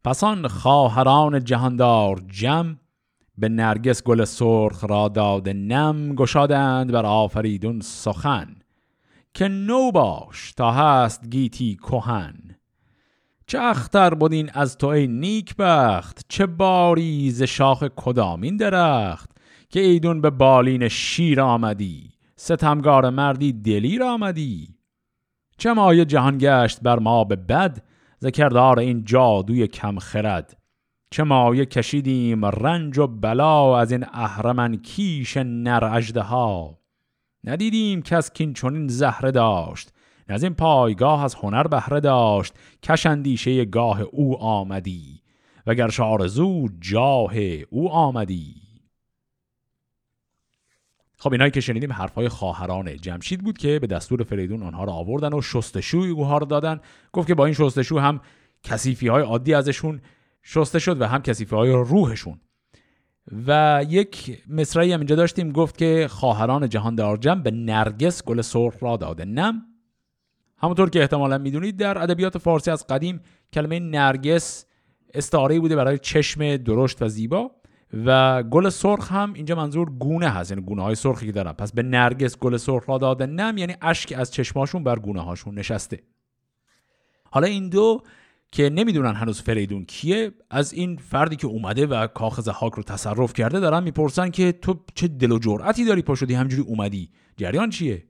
پسان 0.05 0.49
خواهران 0.49 1.44
جهاندار 1.44 2.22
جم 2.29 2.79
به 3.38 3.49
نرگس 3.49 4.03
گل 4.03 4.25
سرخ 4.25 4.85
را 4.85 5.09
داده 5.09 5.53
نم 5.53 6.14
گشادند 6.14 6.92
بر 6.92 7.07
آفریدون 7.07 7.81
سخن 7.81 8.57
که 9.35 9.49
نو 9.49 9.90
باش 9.90 10.53
تا 10.53 10.72
هست 10.72 11.29
گیتی 11.29 11.77
کهن. 11.77 12.46
چه 13.49 13.61
اختر 13.61 14.15
بودین 14.15 14.51
از 14.55 14.79
تو 14.79 14.87
ای 14.87 15.07
نیک 15.07 15.57
بخت 15.59 16.27
چه 16.29 16.47
باری 16.47 17.31
ز 17.31 17.43
شاخ 17.43 17.85
کدامین 17.97 18.57
درخت 18.57 19.31
که 19.69 19.81
ایدون 19.81 20.21
به 20.21 20.31
بالین 20.31 20.89
شیر 20.89 21.41
آمدی 21.41 22.11
ستمگار 22.37 23.11
مردی 23.11 23.53
دلیر 23.53 24.03
آمدی؟ 24.03 24.75
چه 25.59 25.73
مایه 25.73 26.05
جهان 26.05 26.39
گشت 26.39 26.81
بر 26.83 26.99
ما 26.99 27.25
به 27.25 27.37
بد 27.37 27.83
ذکردار 28.23 28.79
این 28.79 29.05
جادوی 29.05 29.67
کم 29.67 29.99
خرد؟ 29.99 30.57
چه 31.11 31.23
مایه 31.23 31.67
کشیدیم 31.67 32.45
رنج 32.45 32.99
و 32.99 33.07
بلا 33.07 33.79
از 33.79 33.93
این 33.93 34.05
اهرمن 34.13 34.77
کیش 34.77 35.37
نر 35.37 36.03
ها 36.17 36.79
ندیدیم 37.45 38.03
کس 38.03 38.33
کین 38.33 38.53
چونین 38.53 38.89
زهره 38.89 39.31
داشت 39.31 39.93
از 40.29 40.43
این 40.43 40.55
پایگاه 40.55 41.25
از 41.25 41.35
هنر 41.35 41.67
بهره 41.67 42.01
داشت 42.01 42.55
کشندیشه 42.83 43.65
گاه 43.65 44.01
او 44.01 44.39
آمدی 44.43 45.23
وگر 45.67 45.89
شارزو 45.89 46.69
جاه 46.81 47.39
او 47.71 47.91
آمدی. 47.91 48.55
خب 51.19 51.33
اینایی 51.33 51.51
که 51.51 51.61
شنیدیم 51.61 51.93
حرفهای 51.93 52.29
خواهران 52.29 52.97
جمشید 52.97 53.41
بود 53.41 53.59
که 53.59 53.79
به 53.79 53.87
دستور 53.87 54.23
فریدون 54.23 54.62
آنها 54.62 54.85
را 54.85 54.93
آوردن 54.93 55.33
و 55.33 55.43
شستشوی 55.43 56.11
اوها 56.11 56.39
رو 56.39 56.47
دادن. 56.47 56.81
گفت 57.12 57.29
که 57.29 57.35
با 57.35 57.45
این 57.45 57.55
شستشو 57.55 57.99
هم 57.99 58.21
کسیفی 58.62 59.09
های 59.09 59.23
عادی 59.23 59.55
ازشون 59.55 60.01
شسته 60.43 60.79
شد 60.79 61.01
و 61.01 61.07
هم 61.07 61.23
کسیفی 61.23 61.57
های 61.57 61.71
روحشون. 61.71 62.41
و 63.47 63.85
یک 63.89 64.43
مصرعی 64.49 64.93
هم 64.93 65.01
اینجا 65.01 65.17
داشتیم 65.17 65.53
گفت 65.53 65.79
که 65.79 66.07
خواهران 66.11 66.69
جهان 66.69 66.95
دارجم 66.95 67.43
به 67.43 67.51
نرگس 67.51 68.25
گل 68.25 68.41
سرخ 68.41 68.75
را 68.81 68.97
داده. 68.97 69.25
نم 69.25 69.62
همونطور 70.59 70.90
که 70.90 71.01
احتمالا 71.01 71.38
می‌دونید 71.38 71.77
در 71.77 72.03
ادبیات 72.03 72.38
فارسی 72.38 72.71
از 72.71 72.87
قدیم 72.87 73.21
کلمه 73.53 73.81
نرگس 73.81 74.66
استعاره 75.14 75.61
بوده 75.61 75.77
برای 75.77 75.99
چشم 75.99 76.57
درشت 76.57 77.03
و 77.03 77.09
زیبا 77.09 77.51
و 78.05 78.42
گل 78.42 78.69
سرخ 78.69 79.12
هم 79.12 79.33
اینجا 79.33 79.55
منظور 79.55 79.90
گونه 79.90 80.29
هست 80.29 80.51
یعنی 80.51 80.62
گونه 80.62 80.83
های 80.83 80.95
سرخی 80.95 81.27
که 81.27 81.33
دارن. 81.33 81.53
پس 81.53 81.73
به 81.73 81.83
نرگس 81.83 82.38
گل 82.38 82.57
سرخ 82.57 82.88
را 82.88 82.99
داده 82.99 83.27
نم 83.27 83.59
یعنی 83.59 83.75
اشک 83.83 84.14
از 84.16 84.33
چشماشون 84.33 84.85
بر 84.85 84.99
گونه 84.99 85.21
هاشون 85.21 85.59
نشسته. 85.59 86.03
حالا 87.31 87.47
این 87.47 87.69
دو 87.69 88.03
که 88.53 88.71
نمی‌دونن 88.71 89.14
هنوز 89.14 89.42
فریدون 89.42 89.85
کیه 89.85 90.33
از 90.51 90.73
این 90.73 90.97
فردی 90.97 91.37
که 91.37 91.47
اومده 91.47 91.87
و 91.87 92.07
کاخ 92.07 92.40
زحاک 92.40 92.73
رو 92.73 92.83
تصرف 92.83 93.33
کرده 93.33 93.61
دارن 93.61 93.83
می‌پرسن 93.83 94.31
که 94.31 94.53
تو 94.53 94.85
چه 94.95 95.09
دل 95.09 95.33
و 95.33 95.38
جرأتی 95.38 95.85
داری 95.85 96.03
پا 96.03 96.14
شدی 96.14 96.35
همجوری 96.35 96.62
اومدی. 96.62 97.11
جریان 97.37 97.71
چیه؟ 97.71 98.05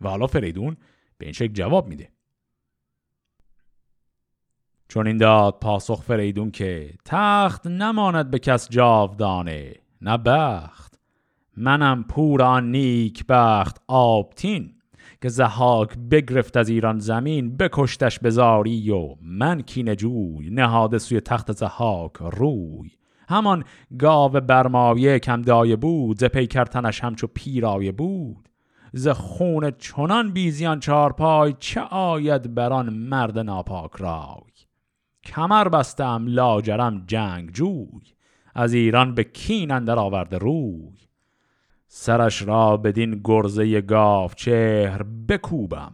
و 0.00 0.08
حالا 0.08 0.26
فریدون 0.26 0.76
به 1.22 1.26
این 1.26 1.32
شکل 1.32 1.52
جواب 1.52 1.88
میده. 1.88 2.08
چون 4.88 5.06
این 5.06 5.16
داد 5.16 5.58
پاسخ 5.60 6.02
فریدون 6.02 6.50
که 6.50 6.94
تخت 7.04 7.66
نماند 7.66 8.30
به 8.30 8.38
کس 8.38 8.68
جاودانه 8.68 9.74
نه 10.00 10.18
بخت. 10.18 10.98
منم 11.56 12.04
پوران 12.04 12.70
نیک 12.70 13.24
بخت 13.28 13.82
آبتین 13.88 14.74
که 15.22 15.28
زهاک 15.28 15.98
بگرفت 16.10 16.56
از 16.56 16.68
ایران 16.68 16.98
زمین 16.98 17.56
بکشتش 17.56 18.20
بزاری 18.20 18.90
و 18.90 19.16
من 19.20 19.60
کین 19.60 19.94
جوی 19.94 20.50
نهاده 20.50 20.98
سوی 20.98 21.20
تخت 21.20 21.52
زهاک 21.52 22.12
روی. 22.12 22.90
همان 23.28 23.64
گاو 23.98 24.28
برمایه 24.28 25.18
کم 25.18 25.42
دایه 25.42 25.76
بود 25.76 26.18
ز 26.18 26.24
پیکرتنش 26.24 27.04
همچو 27.04 27.26
پیرایه 27.26 27.92
بود. 27.92 28.48
ز 28.92 29.08
خون 29.08 29.70
چنان 29.70 30.32
بیزیان 30.32 30.80
چارپای 30.80 31.54
چه 31.58 31.80
آید 31.80 32.54
بران 32.54 32.90
مرد 32.90 33.38
ناپاک 33.38 33.90
رای؟ 33.96 34.52
کمر 35.24 35.68
بستم 35.68 36.24
لاجرم 36.26 37.04
جنگ 37.06 37.50
جوی 37.52 38.14
از 38.54 38.72
ایران 38.72 39.14
به 39.14 39.24
کین 39.24 39.70
اندر 39.70 39.98
آورده 39.98 40.38
روی. 40.38 40.98
سرش 41.86 42.42
را 42.42 42.76
بدین 42.76 43.20
گرزه 43.24 43.80
گاف 43.80 44.34
چهر 44.34 45.02
بکوبم 45.02 45.92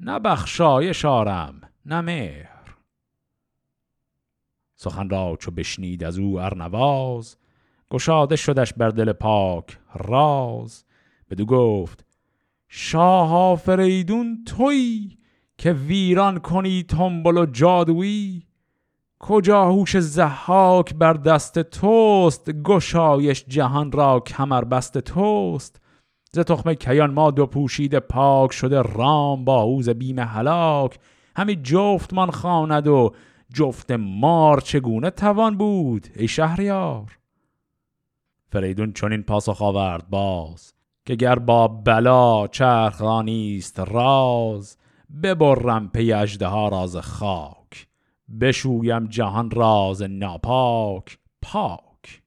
نه 0.00 0.18
بخشایش 0.18 1.04
آرم 1.04 1.60
نه 1.86 2.00
مهر. 2.00 2.76
سخن 4.74 5.08
را 5.08 5.36
چو 5.40 5.50
بشنید 5.50 6.04
از 6.04 6.18
او 6.18 6.40
ارنواز 6.40 7.36
گشاده 7.90 8.36
شدش 8.36 8.72
بر 8.72 8.88
دل 8.88 9.12
پاک 9.12 9.78
راز. 9.94 10.84
بدو 11.30 11.46
گفت 11.46 12.05
شاه 12.68 13.56
فریدون 13.56 14.44
توی 14.46 15.16
که 15.58 15.72
ویران 15.72 16.38
کنی 16.38 16.82
تنبل 16.82 17.38
و 17.38 17.46
جادویی 17.46 18.46
کجا 19.18 19.64
هوش 19.64 19.98
زحاک 19.98 20.94
بر 20.94 21.12
دست 21.12 21.58
توست 21.58 22.50
گشایش 22.50 23.44
جهان 23.48 23.92
را 23.92 24.20
کمر 24.20 24.64
بست 24.64 24.98
توست. 24.98 25.80
ز 26.32 26.38
تخم 26.38 26.74
کیان 26.74 27.10
ما 27.10 27.30
دو 27.30 27.46
پوشید 27.46 27.98
پاک 27.98 28.52
شده 28.52 28.82
رام 28.82 29.44
با 29.44 29.62
اوز 29.62 29.88
بیم 29.88 30.18
هلاک. 30.18 30.98
همی 31.36 31.56
جفت 31.56 32.14
من 32.14 32.30
خواند 32.30 32.86
و 32.86 33.14
جفت 33.54 33.90
مار 33.90 34.60
چگونه 34.60 35.10
توان 35.10 35.56
بود 35.56 36.08
ای 36.16 36.28
شهریار؟ 36.28 37.18
فریدون 38.52 38.92
چنین 38.92 39.22
پاسخ 39.22 39.62
آورد 39.62 40.10
باز 40.10 40.75
که 41.06 41.14
گر 41.14 41.38
با 41.38 41.68
بلا 41.68 42.46
چرخانی 42.46 43.56
است 43.56 43.80
راز 43.80 44.76
ببرم 45.22 45.88
پی 45.88 46.12
اجده 46.12 46.46
ها 46.46 46.68
راز 46.68 46.96
خاک. 46.96 47.88
بشویم 48.40 49.06
جهان 49.06 49.50
راز 49.50 50.02
ناپاک 50.02 51.18
پاک. 51.42 52.22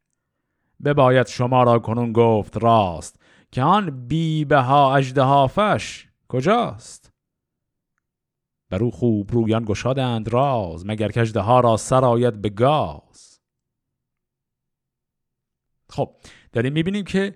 بباید 0.84 1.28
شما 1.28 1.64
را 1.64 1.80
کنون 1.80 2.14
گفت 2.14 2.58
راست 2.58 3.20
که 3.52 3.62
آن 3.62 4.08
بیبه 4.08 4.60
ها 4.60 4.96
اجده 4.96 5.22
ها 5.22 5.48
فش 5.48 6.08
کجاست؟ 6.28 7.14
بر 8.70 8.90
خوب 8.90 9.32
رویان 9.32 9.66
گشادند 9.66 10.34
راز 10.34 10.86
مگر 10.86 11.12
که 11.12 11.40
ها 11.40 11.60
را 11.60 11.78
سرایت 11.78 12.34
به 12.34 12.50
گاز. 12.50 13.40
خب 15.90 16.16
داریم 16.54 16.74
می‌بینیم 16.74 17.06
که 17.06 17.36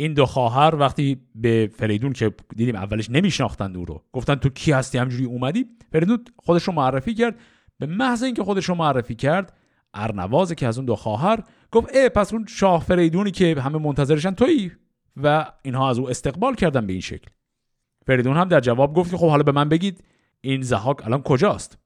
این 0.00 0.14
دو 0.14 0.26
خواهر 0.26 0.74
وقتی 0.74 1.20
به 1.34 1.70
فریدون 1.76 2.12
که 2.12 2.34
دیدیم 2.56 2.74
اولش 2.74 3.10
نمیشناختند 3.10 3.76
او 3.76 3.84
رو 3.84 4.04
گفتن 4.12 4.34
تو 4.34 4.48
کی 4.48 4.72
هستی؟ 4.72 4.98
همجوری 4.98 5.24
اومدی؟ 5.24 5.66
فریدون 5.92 6.24
خودش 6.36 6.62
رو 6.62 6.72
معرفی 6.72 7.14
کرد. 7.14 7.40
به 7.78 7.86
محض 7.86 8.22
اینکه 8.22 8.44
خودش 8.44 8.64
رو 8.64 8.74
معرفی 8.74 9.14
کرد 9.14 9.56
ارنواز 9.94 10.52
که 10.52 10.66
از 10.66 10.78
اون 10.78 10.86
دو 10.86 10.96
خواهر 10.96 11.42
گفت 11.72 11.88
اه 11.94 12.08
پس 12.08 12.32
اون 12.32 12.46
شاه 12.48 12.84
فریدونی 12.84 13.30
که 13.30 13.60
همه 13.60 13.78
منتظرشن 13.78 14.30
تویی؟ 14.30 14.72
و 15.16 15.52
اینها 15.62 15.90
از 15.90 15.98
او 15.98 16.10
استقبال 16.10 16.54
کردن 16.54 16.86
به 16.86 16.92
این 16.92 17.02
شکل. 17.02 17.30
فریدون 18.06 18.36
هم 18.36 18.48
در 18.48 18.60
جواب 18.60 18.94
گفت 18.94 19.16
خب 19.16 19.28
حالا 19.28 19.42
به 19.42 19.52
من 19.52 19.68
بگید 19.68 20.04
این 20.40 20.62
زحاک 20.62 21.06
الان 21.06 21.22
کجاست؟ 21.22 21.78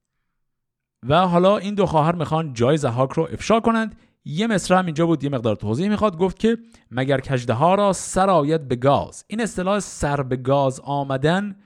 و 1.09 1.27
حالا 1.27 1.59
این 1.59 1.75
دو 1.75 1.87
خواهر 1.87 2.15
می‌خوان 2.15 2.53
جای 2.53 2.77
زحاک 2.77 3.11
رو 3.13 3.29
افشا 3.33 3.61
کنند. 3.61 3.97
یه 4.25 4.47
مصرع 4.47 4.79
هم 4.79 4.87
اینجا 4.87 5.07
بود 5.07 5.25
یه 5.25 5.31
مقدار 5.31 5.57
توضیح 5.57 5.89
می‌خواد 5.89 6.17
گفت 6.17 6.39
که 6.39 6.59
مگر 6.91 7.21
کجده 7.21 7.53
ها 7.53 7.75
را 7.75 7.93
سرایت 7.93 8.61
به 8.61 8.77
گاز 8.77 9.25
این 9.29 9.41
اصطلاح 9.41 9.81
سر 9.81 10.23
به 10.23 10.37
گاز 10.37 10.81
آمدن 10.81 11.57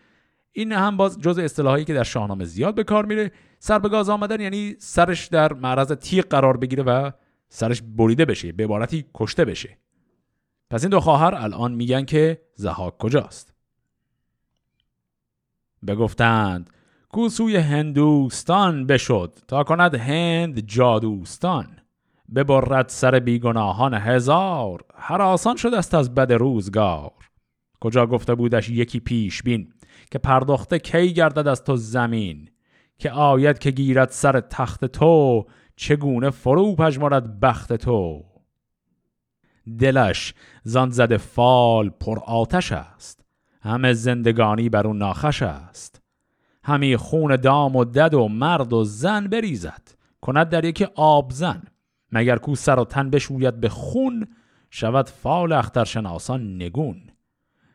این 0.52 0.72
هم 0.72 0.96
باز 0.96 1.20
جز 1.20 1.38
اصطلاحایی 1.38 1.84
که 1.84 1.94
در 1.94 2.02
شاهنامه 2.02 2.44
زیاد 2.44 2.74
به 2.74 2.84
کار 2.84 3.04
میره. 3.04 3.32
سر 3.58 3.78
به 3.78 3.88
گاز 3.88 4.08
آمدن 4.08 4.40
یعنی 4.40 4.76
سرش 4.78 5.26
در 5.26 5.52
معرض 5.52 5.92
تیغ 5.92 6.24
قرار 6.24 6.56
بگیره 6.56 6.82
و 6.82 7.10
سرش 7.48 7.82
بریده 7.82 8.24
بشه 8.24 8.52
به 8.52 8.64
عبارتی 8.64 9.04
کشته 9.14 9.44
بشه. 9.44 9.78
پس 10.70 10.82
این 10.82 10.90
دو 10.90 11.00
خواهر 11.00 11.34
الان 11.34 11.72
میگن 11.72 12.04
که 12.04 12.42
زهاک 12.54 12.98
کجاست؟ 12.98 13.54
بگفتند 15.86 16.70
کوسوی 17.08 17.56
هندوستان 17.56 18.86
بشد 18.86 19.38
تا 19.48 19.64
کند 19.64 19.94
هند 19.94 20.60
جادوستان. 20.60 21.76
ببرد 22.34 22.88
سر 22.88 23.18
بیگناهان 23.18 23.94
هزار 23.94 24.84
هر 24.94 25.22
آسان 25.22 25.56
شد 25.56 25.74
است 25.74 25.94
از 25.94 26.14
بد 26.14 26.32
روزگار. 26.32 27.12
کجا 27.80 28.06
گفته 28.06 28.34
بودش 28.34 28.68
یکی 28.68 29.00
پیش 29.00 29.42
بین 29.42 29.72
که 30.10 30.18
پرداخته 30.18 30.78
کی 30.78 31.12
گردد 31.12 31.48
از 31.48 31.64
تو 31.64 31.76
زمین؟ 31.76 32.48
که 32.98 33.10
آید 33.10 33.58
که 33.58 33.70
گیرد 33.70 34.10
سر 34.10 34.40
تخت 34.40 34.84
تو 34.84 35.44
چگونه 35.76 36.30
فرو 36.30 36.74
پژمرد 36.74 37.40
بخت 37.40 37.72
تو؟ 37.72 38.24
دلش 39.78 40.34
زان 40.62 40.90
زده 40.90 41.16
فال 41.16 41.90
پر 41.90 42.18
آتش 42.18 42.72
است 42.72 43.24
همه 43.62 43.92
زندگانی 43.92 44.68
بر 44.68 44.86
اون 44.86 44.98
ناخش 44.98 45.42
است. 45.42 46.02
همی 46.64 46.96
خون 46.96 47.36
دام 47.36 47.76
و 47.76 47.84
دد 47.84 48.14
و 48.14 48.28
مرد 48.28 48.72
و 48.72 48.84
زن 48.84 49.26
بریزد 49.26 49.82
کند 50.20 50.48
در 50.48 50.64
یکی 50.64 50.86
آب 50.94 51.30
زن. 51.32 51.62
مگر 52.12 52.36
کو 52.38 52.54
سر 52.54 52.78
و 52.78 52.84
تن 52.84 53.10
بشوید 53.10 53.60
به 53.60 53.68
خون 53.68 54.28
شود 54.70 55.08
فال 55.08 55.52
اخترشناسان 55.52 56.54
نگون. 56.54 57.02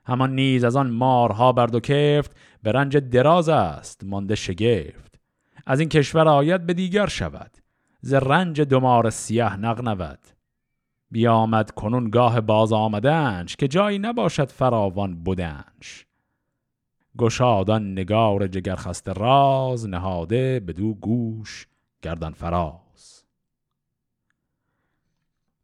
همان 0.05 0.35
نیز 0.35 0.63
از 0.63 0.75
آن 0.75 0.89
مارها 0.89 1.51
برد 1.51 1.75
و 1.75 1.79
کفت 1.79 2.35
به 2.63 2.71
رنج 2.71 2.97
دراز 2.97 3.49
است 3.49 4.03
مانده 4.03 4.35
شگفت. 4.35 5.19
از 5.65 5.79
این 5.79 5.89
کشور 5.89 6.27
آید 6.27 6.65
به 6.65 6.73
دیگر 6.73 7.07
شود 7.07 7.51
ز 8.01 8.13
رنج 8.13 8.61
دمار 8.61 9.09
سیه 9.09 9.57
نغنود. 9.57 10.19
بیامد 11.11 11.71
کنون 11.71 12.09
گاه 12.09 12.41
باز 12.41 12.73
آمدنش 12.73 13.55
که 13.55 13.67
جایی 13.67 13.99
نباشد 13.99 14.49
فراوان 14.49 15.23
بودنش 15.23 16.05
گشادان 17.17 17.91
نگار 17.91 18.47
جگرخست 18.47 19.09
راز 19.09 19.89
نهاده 19.89 20.59
بدو 20.59 20.93
گوش 20.93 21.67
گردن 22.01 22.31
فراز. 22.31 22.90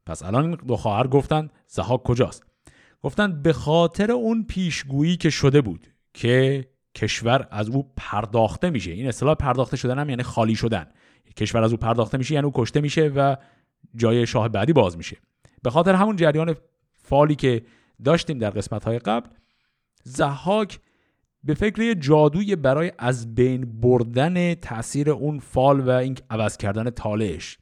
پس 0.08 0.24
الان 0.24 0.52
دو 0.52 0.76
خواهر 0.76 1.08
گفتن 1.08 1.50
زهاک 1.68 2.04
کجاست؟ 2.04 2.44
گفتن 3.02 3.42
به 3.42 3.54
خاطر 3.54 4.12
اون 4.12 4.44
پیشگویی 4.44 5.18
که 5.18 5.30
شده 5.30 5.62
بود 5.62 5.88
که 6.14 6.66
کشور 6.96 7.48
از 7.52 7.70
او 7.70 7.92
پرداخته 7.98 8.70
میشه. 8.70 8.92
این 8.92 9.08
اصطلاح 9.08 9.36
پرداخته 9.36 9.78
شدن 9.78 10.00
هم 10.00 10.10
یعنی 10.10 10.24
خالی 10.24 10.56
شدن. 10.56 10.88
کشور 11.38 11.64
از 11.64 11.72
او 11.72 11.78
پرداخته 11.78 12.18
میشه 12.18 12.34
یعنی 12.34 12.46
او 12.46 12.52
کشته 12.56 12.82
میشه 12.82 13.08
و 13.08 13.36
جای 13.96 14.28
شاه 14.28 14.50
بعدی 14.50 14.74
باز 14.74 14.98
میشه. 14.98 15.18
به 15.64 15.70
خاطر 15.70 15.94
همون 15.94 16.16
جریان 16.16 16.56
فالی 16.94 17.36
که 17.36 17.66
داشتیم 18.06 18.38
در 18.38 18.50
قسمت 18.50 18.84
های 18.84 19.00
قبل 19.00 19.30
زحاک 20.04 20.80
به 21.44 21.54
فکر 21.54 21.82
یه 21.82 21.96
جادوی 21.96 22.56
برای 22.56 22.92
از 22.98 23.36
بین 23.36 23.80
بردن 23.80 24.54
تاثیر 24.54 25.10
اون 25.10 25.40
فال 25.40 25.80
و 25.80 25.90
این 25.90 26.18
عوض 26.30 26.58
کردن 26.58 26.90
تالش 26.90 27.58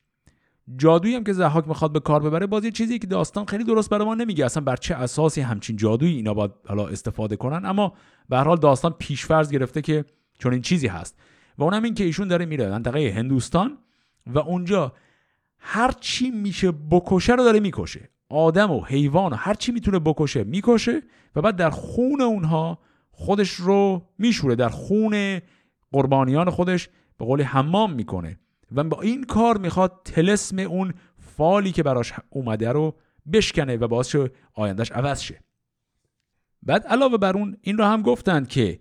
جادویی 0.78 1.16
هم 1.16 1.24
که 1.24 1.34
زحاک 1.34 1.68
می‌خواد 1.68 1.92
به 1.92 2.00
کار 2.00 2.24
ببره 2.24 2.48
باز 2.48 2.66
یه 2.66 2.72
چیزی 2.72 3.00
که 3.00 3.08
داستان 3.08 3.46
خیلی 3.46 3.64
درست 3.64 3.90
برای 3.90 4.06
ما 4.06 4.16
نمیگه. 4.16 4.46
اصلا 4.46 4.64
بر 4.64 4.76
چه 4.76 4.96
اساسی 4.96 5.42
همچین 5.42 5.76
جادویی 5.76 6.16
اینا 6.16 6.34
باید 6.34 6.52
حالا 6.68 6.88
استفاده 6.88 7.36
کنن؟ 7.36 7.66
اما 7.66 7.94
به 8.30 8.38
هر 8.38 8.44
حال 8.44 8.58
داستان 8.58 8.92
پیشفرض 9.00 9.52
گرفته 9.52 9.82
که 9.82 10.06
چون 10.40 10.54
این 10.54 10.62
چیزی 10.62 10.88
هست. 10.88 11.20
و 11.58 11.64
اونم 11.64 11.84
این 11.84 11.94
که 11.94 12.04
ایشون 12.04 12.28
داره 12.28 12.46
میره 12.46 12.70
منطقه 12.70 13.14
هندوستان 13.16 13.78
و 14.28 14.40
اونجا 14.40 14.94
هر 15.60 15.92
چی 16.00 16.32
میشه 16.32 16.72
بکشه 16.72 17.34
رو 17.34 17.44
داره 17.44 17.60
می‌کشه. 17.60 18.10
آدم 18.30 18.72
و 18.72 18.86
حیوان 18.86 19.34
و 19.34 19.36
هر 19.36 19.54
چی 19.54 19.72
می‌تونه 19.72 20.00
بکشه 20.00 20.44
می‌کشه 20.44 21.02
و 21.36 21.42
بعد 21.42 21.56
در 21.56 21.70
خون 21.70 22.22
اونها 22.22 22.80
خودش 23.12 23.50
رو 23.52 24.10
میشوره 24.18 24.56
در 24.56 24.70
خون 24.70 25.40
قربانیان 25.92 26.50
خودش 26.50 26.90
به 27.18 27.26
قول 27.26 27.42
حمام 27.42 27.94
می‌کنه. 27.94 28.40
و 28.76 28.84
با 28.84 29.02
این 29.02 29.24
کار 29.24 29.58
می‌خواد 29.58 30.02
تلسم 30.06 30.60
اون 30.60 30.94
فالی 31.18 31.72
که 31.72 31.84
براش 31.84 32.14
اومده 32.30 32.72
رو 32.72 32.96
بشکنه 33.34 33.78
و 33.78 33.88
باعث 33.88 34.16
آیندهش 34.54 34.92
عوض 34.92 35.22
شه. 35.22 35.40
بعد 36.64 36.88
علاوه 36.88 37.18
بر 37.18 37.38
اون 37.38 37.58
این 37.62 37.78
رو 37.78 37.86
هم 37.86 38.02
گفتند 38.02 38.48
که 38.48 38.80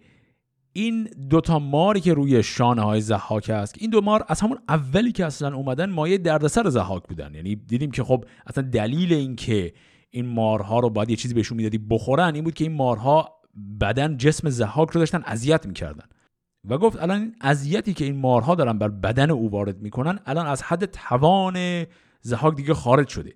این 0.73 1.05
دوتا 1.31 1.59
ماری 1.59 2.01
که 2.01 2.15
روی 2.15 2.43
شانه 2.43 2.83
های 2.83 3.01
زحاک 3.01 3.51
است 3.51 3.75
این 3.79 3.91
دو 3.91 4.01
مار 4.01 4.25
از 4.29 4.41
همون 4.41 4.59
اولی 4.69 5.13
که 5.13 5.27
اصلا 5.27 5.57
اومدن 5.57 5.91
مایه 5.91 6.19
دردسر 6.19 6.69
زحاک 6.69 7.03
بودن. 7.09 7.35
یعنی 7.35 7.57
دیدیم 7.57 7.91
که 7.91 8.05
خب 8.05 8.25
اصلا 8.47 8.65
دلیل 8.65 9.13
این 9.13 9.37
که 9.37 9.75
این 10.11 10.27
مارها 10.27 10.81
رو 10.81 10.91
باید 10.91 11.11
یه 11.11 11.17
چیزی 11.17 11.35
بهشون 11.35 11.57
می‌دادی 11.57 11.79
بخورن 11.79 12.35
این 12.35 12.45
بود 12.45 12.55
که 12.55 12.65
این 12.65 12.73
مارها 12.73 13.41
بدن 13.81 14.17
جسم 14.17 14.51
زحاک 14.51 14.91
رو 14.91 14.99
داشتن 14.99 15.23
اذیت 15.27 15.67
می‌کردن. 15.67 16.05
و 16.69 16.79
گفت 16.79 17.03
الان 17.03 17.35
اذیتی 17.41 17.95
که 17.95 18.05
این 18.05 18.17
مارها 18.17 18.55
دارن 18.55 18.79
بر 18.79 18.89
بدن 18.89 19.31
او 19.31 19.51
وارد 19.51 19.83
می‌کنن 19.83 20.19
الان 20.27 20.47
از 20.47 20.63
حد 20.63 20.85
توان 20.85 21.87
زحاک 22.21 22.57
دیگه 22.57 22.75
خارج 22.75 23.09
شده 23.09 23.35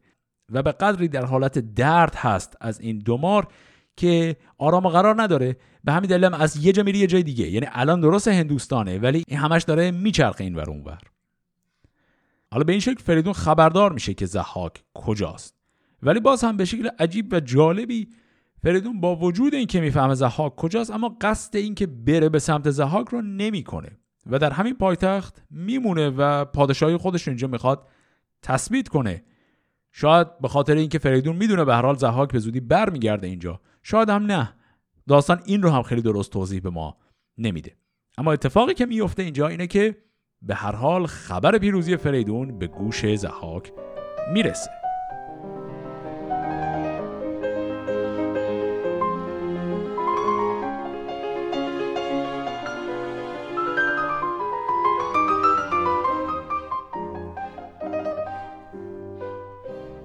و 0.52 0.62
به 0.62 0.72
قدری 0.72 1.08
در 1.08 1.24
حالت 1.24 1.58
درد 1.58 2.14
هست 2.14 2.56
از 2.60 2.80
این 2.80 2.98
دو 2.98 3.16
مار 3.16 3.48
که 3.96 4.36
آرام 4.58 4.86
و 4.86 4.88
قرار 4.88 5.22
نداره. 5.22 5.56
به 5.84 5.92
همین 5.92 6.10
دلیل 6.10 6.34
از 6.34 6.56
یه 6.56 6.72
جا 6.72 6.82
میری 6.82 6.98
یه 6.98 7.06
جای 7.06 7.22
دیگه. 7.22 7.50
یعنی 7.50 7.66
الان 7.72 8.00
درست 8.00 8.28
هندوستانه 8.28 8.98
ولی 8.98 9.24
این 9.28 9.38
همش 9.38 9.62
داره 9.62 9.90
میچرخه 9.90 10.44
این 10.44 10.54
ور 10.54 10.70
اونور 10.70 10.98
حالا 12.52 12.64
به 12.64 12.72
این 12.72 12.80
شکل 12.80 13.02
فریدون 13.02 13.32
خبردار 13.32 13.92
میشه 13.92 14.14
که 14.14 14.26
زحاک 14.26 14.84
کجاست. 14.94 15.54
ولی 16.02 16.20
باز 16.20 16.44
هم 16.44 16.56
به 16.56 16.64
شکل 16.64 16.88
عجیب 16.98 17.32
و 17.32 17.40
جالبی 17.40 18.08
فریدون 18.62 19.00
با 19.00 19.16
وجود 19.16 19.54
اینکه 19.54 19.80
می‌فهمه 19.80 20.14
زحاک 20.14 20.56
کجاست 20.56 20.90
اما 20.90 21.16
قصد 21.20 21.56
اینکه 21.56 21.86
بره 21.86 22.28
به 22.28 22.38
سمت 22.38 22.70
زحاک 22.70 23.08
رو 23.08 23.22
نمی‌کنه 23.22 23.98
و 24.26 24.38
در 24.38 24.50
همین 24.50 24.74
پایتخت 24.74 25.42
میمونه 25.50 26.10
و 26.10 26.44
پادشاهی 26.44 26.96
خودش 26.96 27.28
اینجا 27.28 27.48
می‌خواد 27.48 27.88
تثبیت 28.42 28.88
کنه. 28.88 29.24
شاید 29.92 30.38
به 30.38 30.48
خاطر 30.48 30.74
اینکه 30.74 30.98
فریدون 30.98 31.36
می‌دونه 31.36 31.64
به 31.64 31.74
هر 31.74 31.82
حال 31.82 31.96
زحاک 31.96 32.32
به 32.32 32.38
زودی 32.38 32.60
برمیگرده 32.60 33.26
اینجا 33.26 33.60
شاید 33.82 34.08
هم 34.08 34.26
نه. 34.26 34.54
داستان 35.08 35.40
این 35.44 35.62
رو 35.62 35.70
هم 35.70 35.82
خیلی 35.82 36.02
درست 36.02 36.32
توضیح 36.32 36.60
به 36.60 36.70
ما 36.70 36.96
نمیده. 37.38 37.76
اما 38.18 38.32
اتفاقی 38.32 38.74
که 38.74 38.86
میفته 38.86 39.22
اینجا 39.22 39.48
اینه 39.48 39.66
که 39.66 39.96
به 40.42 40.54
هر 40.54 40.74
حال 40.74 41.06
خبر 41.06 41.58
پیروزی 41.58 41.96
فریدون 41.96 42.58
به 42.58 42.66
گوش 42.66 43.14
زحاک 43.14 43.72
می‌رسه. 44.32 44.70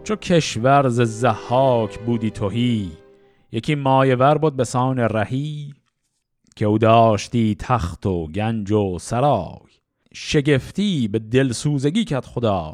چو 0.04 0.16
کشور 0.16 0.90
ز 0.90 1.02
زحاک 1.02 2.00
بودی 2.00 2.32
توهی 2.32 2.92
یکی 3.52 3.76
مایه 3.76 4.16
ور 4.16 4.38
بود 4.38 4.56
به 4.56 4.64
سان 4.64 5.00
رهی 5.00 5.74
که 6.56 6.66
او 6.66 6.78
داشتی 6.78 7.56
تخت 7.60 8.06
و 8.06 8.28
گنج 8.28 8.72
و 8.72 9.00
سرای 9.00 9.74
شگفتی 10.14 11.08
به 11.08 11.20
دلسوزگی 11.20 12.06
کد 12.06 12.26
خدای. 12.26 12.74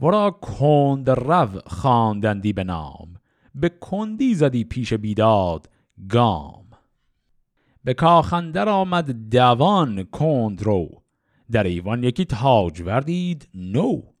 ورا 0.00 0.30
کند 0.30 1.10
رو 1.10 1.48
خواندندی 1.66 2.52
به 2.52 2.64
نام 2.64 3.14
به 3.54 3.68
کندی 3.68 4.34
زدی 4.34 4.64
پیش 4.64 4.92
بیداد 4.92 5.68
گام. 6.08 6.66
به 7.84 7.94
کاخندر 7.94 8.68
آمد 8.68 9.10
دوان 9.30 10.02
کند 10.02 10.62
رو 10.62 11.02
در 11.50 11.64
ایوان 11.64 12.04
یکی 12.04 12.24
تاج 12.24 12.80
وردید 12.80 13.48
نو. 13.54 14.11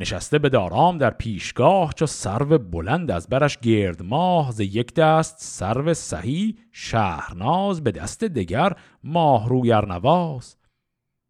نشسته 0.00 0.38
به 0.38 0.48
دارام 0.48 0.98
در 0.98 1.10
پیشگاه 1.10 1.92
چو 1.92 2.06
سرو 2.06 2.58
بلند 2.58 3.10
از 3.10 3.28
برش 3.28 3.58
گرد 3.58 4.02
ماه 4.02 4.52
ز 4.52 4.60
یک 4.60 4.94
دست 4.94 5.36
سرو 5.38 5.94
سهی 5.94 6.56
شهرناز 6.72 7.84
به 7.84 7.90
دست 7.90 8.24
دگر 8.24 8.72
ماه 9.04 9.48
روی 9.48 9.72
ارنواز. 9.72 10.56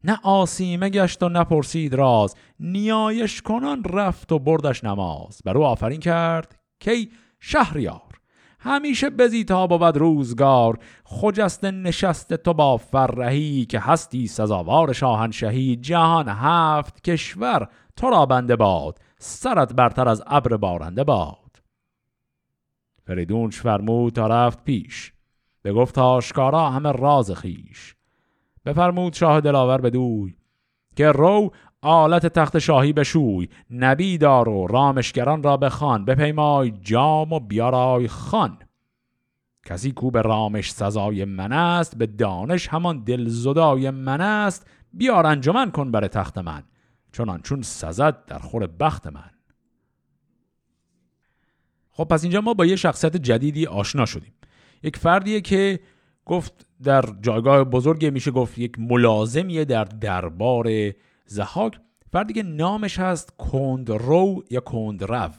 نه 0.05 0.19
آسیمه 0.23 0.89
گشت 0.89 1.23
و 1.23 1.29
نپرسید 1.29 1.95
راز 1.95 2.35
نیایش 2.61 3.43
کنان 3.43 3.85
رفت 3.85 4.33
و 4.33 4.39
بردش 4.39 4.85
نماز. 4.85 5.41
بر 5.45 5.59
او 5.59 5.65
آفرین 5.65 6.01
کرد 6.01 6.59
کی 6.81 7.11
شهریار 7.41 8.11
همیشه 8.63 9.11
بزی 9.11 9.45
تا 9.45 9.67
بود 9.67 9.97
روزگار 9.97 10.79
خجست 11.05 11.65
نشست 11.65 12.35
تو 12.35 12.55
با 12.55 12.77
فرهی 12.77 13.65
که 13.65 13.81
هستی 13.81 14.27
سزاوار 14.27 14.93
شاهنشهی 14.93 15.77
جهان 15.77 16.29
هفت 16.29 17.05
کشور 17.05 17.69
تو 18.01 18.11
را 18.11 18.27
بنده 18.27 18.57
باد 18.57 18.99
سرت 19.19 19.73
برتر 19.73 20.09
از 20.09 20.23
ابر 20.27 20.57
بارنده 20.57 21.05
باد. 21.05 21.63
فریدونش 23.07 23.61
فرمود 23.61 24.13
تا 24.13 24.27
رفت 24.27 24.65
پیش. 24.65 25.13
گفت 25.75 25.99
آشکارا 25.99 26.71
همه 26.71 26.93
راز 26.93 27.31
خیش 27.31 27.95
بفرمود 28.65 29.13
شاه 29.13 29.41
دلاور 29.41 29.81
بدوی 29.81 30.35
که 30.97 31.13
رو 31.13 31.53
آلت 31.83 32.27
تخت 32.27 32.59
شاهی 32.59 32.93
بشوی. 32.93 33.49
نبی 33.71 34.19
دار 34.19 34.49
و 34.49 34.67
رامشگران 34.67 35.43
را 35.43 35.57
بخوان. 35.57 36.05
بپیمای 36.05 36.71
جام 36.71 37.33
و 37.33 37.41
بیارای 37.41 38.09
خان 38.09 38.59
کسی 39.67 39.93
کو 39.93 40.11
به 40.11 40.23
رامش 40.23 40.73
سزای 40.73 41.25
من 41.25 41.53
است 41.53 41.99
به 41.99 42.07
دانش 42.07 42.69
همان 42.69 43.05
دلزدای 43.05 43.91
من 43.91 44.21
است. 44.21 44.67
بیار 44.93 45.27
انجمن 45.27 45.71
کن 45.71 45.91
بر 45.91 46.07
تخت 46.07 46.39
من. 46.39 46.63
چنان 47.13 47.43
چون 47.43 47.63
سزد 47.63 48.25
در 48.25 48.39
خور 48.39 48.67
بخت 48.67 49.07
من. 49.07 49.31
خب 51.91 52.05
پس 52.05 52.23
اینجا 52.23 52.41
ما 52.41 52.55
با 52.55 52.67
یه 52.67 52.77
شخصیت 52.77 53.17
جدیدی 53.17 53.67
آشنا 53.67 54.07
شدیم. 54.07 54.33
یک 54.83 54.97
فردیه 54.97 55.41
که 55.41 55.81
گفت 56.25 56.67
در 56.83 57.05
جایگاه 57.21 57.65
بزرگی 57.65 58.11
میشه 58.11 58.31
گفت 58.31 58.59
یک 58.59 58.79
ملازمیه 58.79 59.65
در 59.65 59.85
دربار 59.85 60.69
زهاک. 61.27 61.81
فردی 62.13 62.33
که 62.33 62.43
نامش 62.43 62.99
هست 62.99 63.37
کندرو 63.39 64.45
یا 64.51 64.61
کندرو. 64.61 65.31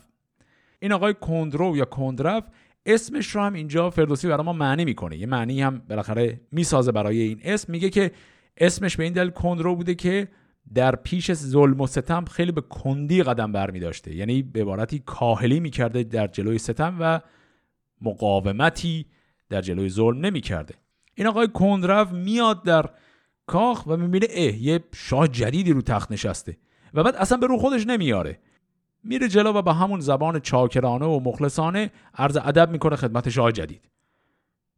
این 0.80 0.92
آقای 0.92 1.14
کندرو 1.14 1.78
یا 1.78 1.86
کندرو 1.86 2.42
اسمش 2.86 3.28
رو 3.28 3.42
هم 3.42 3.54
اینجا 3.54 3.90
فردوسی 3.90 4.28
برای 4.28 4.46
ما 4.46 4.54
معنی 4.54 4.86
می‌کنه. 4.86 5.18
یه 5.18 5.26
معنی 5.26 5.62
هم 5.62 5.80
بالاخره 5.90 6.42
می‌سازه 6.52 6.92
برای 6.92 7.22
این 7.22 7.40
اسم. 7.44 7.72
میگه 7.72 7.90
که 7.90 8.12
اسمش 8.58 8.98
به 8.98 9.04
این 9.04 9.14
دل 9.14 9.30
کندرو 9.30 9.76
بوده 9.76 9.96
که 9.96 10.28
در 10.74 10.95
پیش 10.95 11.34
ظلم 11.34 11.82
و 11.82 11.88
ستم 11.88 12.26
خیلی 12.26 12.52
به 12.52 12.62
کندی 12.62 13.24
قدم 13.24 13.52
برمی 13.52 13.80
داشته. 13.80 14.15
یعنی 14.15 14.41
به 14.41 14.62
عبارتی 14.62 15.00
کاهلی 15.00 15.60
می‌کرده 15.60 16.04
در 16.04 16.28
جلوی 16.28 16.58
ستم 16.58 16.97
و 17.00 17.21
مقاومتی 18.02 19.06
در 19.50 19.62
جلوی 19.62 19.89
ظلم 19.89 20.26
نمی‌کرده 20.26 20.76
این 21.15 21.28
آقای 21.28 21.47
کندرو 21.47 22.15
میاد 22.15 22.63
در 22.63 22.89
کاخ 23.45 23.88
و 23.88 23.97
می‌بینه 23.97 24.28
اه 24.30 24.63
یه 24.63 24.84
شاه 24.93 25.28
جدیدی 25.28 25.74
رو 25.74 25.82
تخت 25.82 26.12
نشسته. 26.12 26.58
و 26.93 27.04
بعد 27.04 27.15
اصلا 27.15 27.38
به 27.38 27.47
رو 27.47 27.58
خودش 27.58 27.88
نمیاره. 27.88 28.39
میره 29.04 29.28
جلو 29.28 29.54
و 29.54 29.62
با 29.62 29.74
همون 29.74 30.00
زبان 30.00 30.39
چاکرانه 30.39 31.06
و 31.06 31.19
مخلصانه 31.19 31.91
عرض 32.15 32.38
ادب 32.38 32.71
می‌کنه 32.71 32.95
خدمت 32.95 33.30
شاه 33.30 33.52
جدید. 33.52 33.89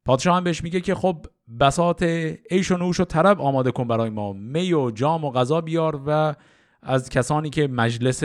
پادشاه 0.05 0.37
هم 0.37 0.43
بهش 0.43 0.63
میگه 0.63 0.81
که 0.81 0.95
خب 0.95 1.25
بسات 1.59 2.03
عیش 2.51 2.71
و 2.71 2.77
نوش 2.77 2.99
و 2.99 3.05
طرب 3.05 3.41
آماده 3.41 3.71
کن 3.71 3.87
برای 3.87 4.09
ما. 4.09 4.33
می 4.33 4.73
و 4.73 4.91
جام 4.91 5.23
و 5.23 5.31
غذا 5.31 5.61
بیار 5.61 6.01
و 6.05 6.35
از 6.81 7.09
کسانی 7.09 7.49
که 7.49 7.67
مجلس 7.67 8.23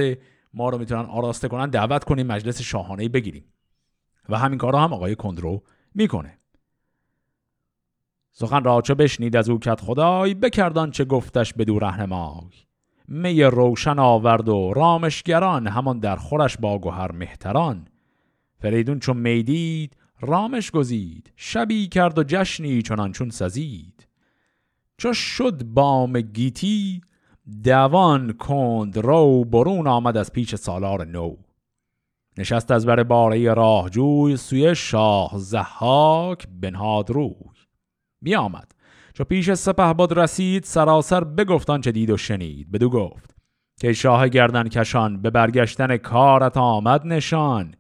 ما 0.54 0.68
رو 0.68 0.78
می‌تونن 0.78 1.04
آراسته 1.04 1.48
کنن 1.48 1.70
دعوت 1.70 2.04
کنیم 2.04 2.26
مجلس 2.26 2.60
شاهانه 2.60 3.08
بگیریم. 3.08 3.44
و 4.28 4.38
همین 4.38 4.58
کارا 4.58 4.80
هم 4.80 4.92
آقای 4.92 5.14
کندرو 5.14 5.62
می‌کنه. 5.94 6.38
سخن 8.32 8.64
را 8.64 8.80
چه 8.80 8.94
بشنید 8.94 9.36
از 9.36 9.50
او 9.50 9.58
کت 9.58 9.80
خدای؟ 9.80 10.34
بکردان 10.34 10.90
چه 10.90 11.04
گفتش 11.04 11.54
بدو 11.54 11.78
رهنمای. 11.78 12.50
می 13.08 13.42
روشن 13.42 13.98
آورد 13.98 14.48
و 14.48 14.72
رامشگران 14.74 15.66
همان 15.66 15.98
در 15.98 16.16
خورش 16.16 16.56
با 16.56 16.78
گوهر 16.78 17.12
مهتران. 17.12 17.88
فریدون 18.60 18.98
چون 18.98 19.16
می‌دید 19.16 19.96
رامش 20.20 20.70
گزید 20.70 21.33
شبی 21.37 21.88
کرد 21.88 22.18
و 22.18 22.24
جشنی 22.26 22.83
چنان 22.83 23.12
چون 23.12 23.31
سزید. 23.31 24.07
چو 24.98 25.12
شد 25.12 25.64
بام 25.64 26.20
گیتی 26.20 27.00
دوان 27.64 28.33
کند 28.33 28.98
رو 28.98 29.44
برون 29.44 29.87
آمد 29.87 30.16
از 30.16 30.33
پیش 30.33 30.54
سالار 30.54 31.04
نو. 31.04 31.37
نشست 32.38 32.70
از 32.70 32.87
بر 32.87 33.02
باره 33.02 33.54
راهجوی 33.54 34.37
سوی 34.37 34.74
شاه 34.74 35.31
زحاک 35.35 36.46
بنهاد 36.61 37.11
روی. 37.11 37.35
بیامد. 38.22 38.72
چو 39.14 39.24
پیش 39.24 39.52
سپه 39.52 39.92
باد 39.92 40.18
رسید 40.18 40.64
سراسر 40.64 41.24
بگفتان 41.24 41.81
چه 41.81 41.92
دید 41.92 42.11
و 42.11 42.16
شنید. 42.16 42.70
بدو 42.70 42.90
گفت 42.90 43.37
که 43.81 43.92
شاه 43.92 44.28
گردن 44.28 44.68
کشان 44.68 45.22
به 45.22 45.31
برگشتن 45.31 45.96
کارت 45.96 46.57
آمد 46.57 47.07
نشان 47.07 47.74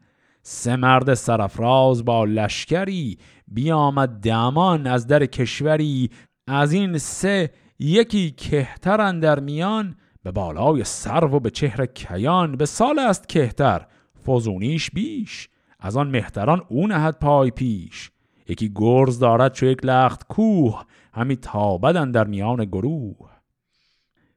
سه 0.50 0.76
مرد 0.76 1.14
سرفراز 1.14 2.04
با 2.04 2.24
لشکری 2.24 3.18
بیامد 3.48 4.08
دمان 4.08 4.86
از 4.86 5.06
در 5.06 5.26
کشوری. 5.26 6.10
از 6.46 6.72
این 6.72 6.98
سه 6.98 7.50
یکی 7.78 8.30
کهترن 8.30 9.20
در 9.20 9.40
میان 9.40 9.96
به 10.22 10.32
بالای 10.32 10.84
سرو 10.84 11.36
و 11.36 11.40
به 11.40 11.50
چهره 11.50 11.86
کیان. 11.86 12.56
به 12.56 12.66
سال 12.66 12.98
است 12.98 13.28
کهتر 13.28 13.86
فزونیش 14.26 14.90
بیش. 14.90 15.48
از 15.80 15.96
آن 15.96 16.10
مهتران 16.10 16.62
اون 16.68 16.92
نهد 16.92 17.18
پای 17.18 17.50
پیش. 17.50 18.10
یکی 18.48 18.72
گرز 18.74 19.18
دارد 19.18 19.52
چو 19.52 19.66
یک 19.66 19.84
لخت 19.84 20.26
کوه 20.28 20.84
همی 21.14 21.36
تابدن 21.36 22.10
در 22.10 22.26
میان 22.26 22.64
گروه. 22.64 23.30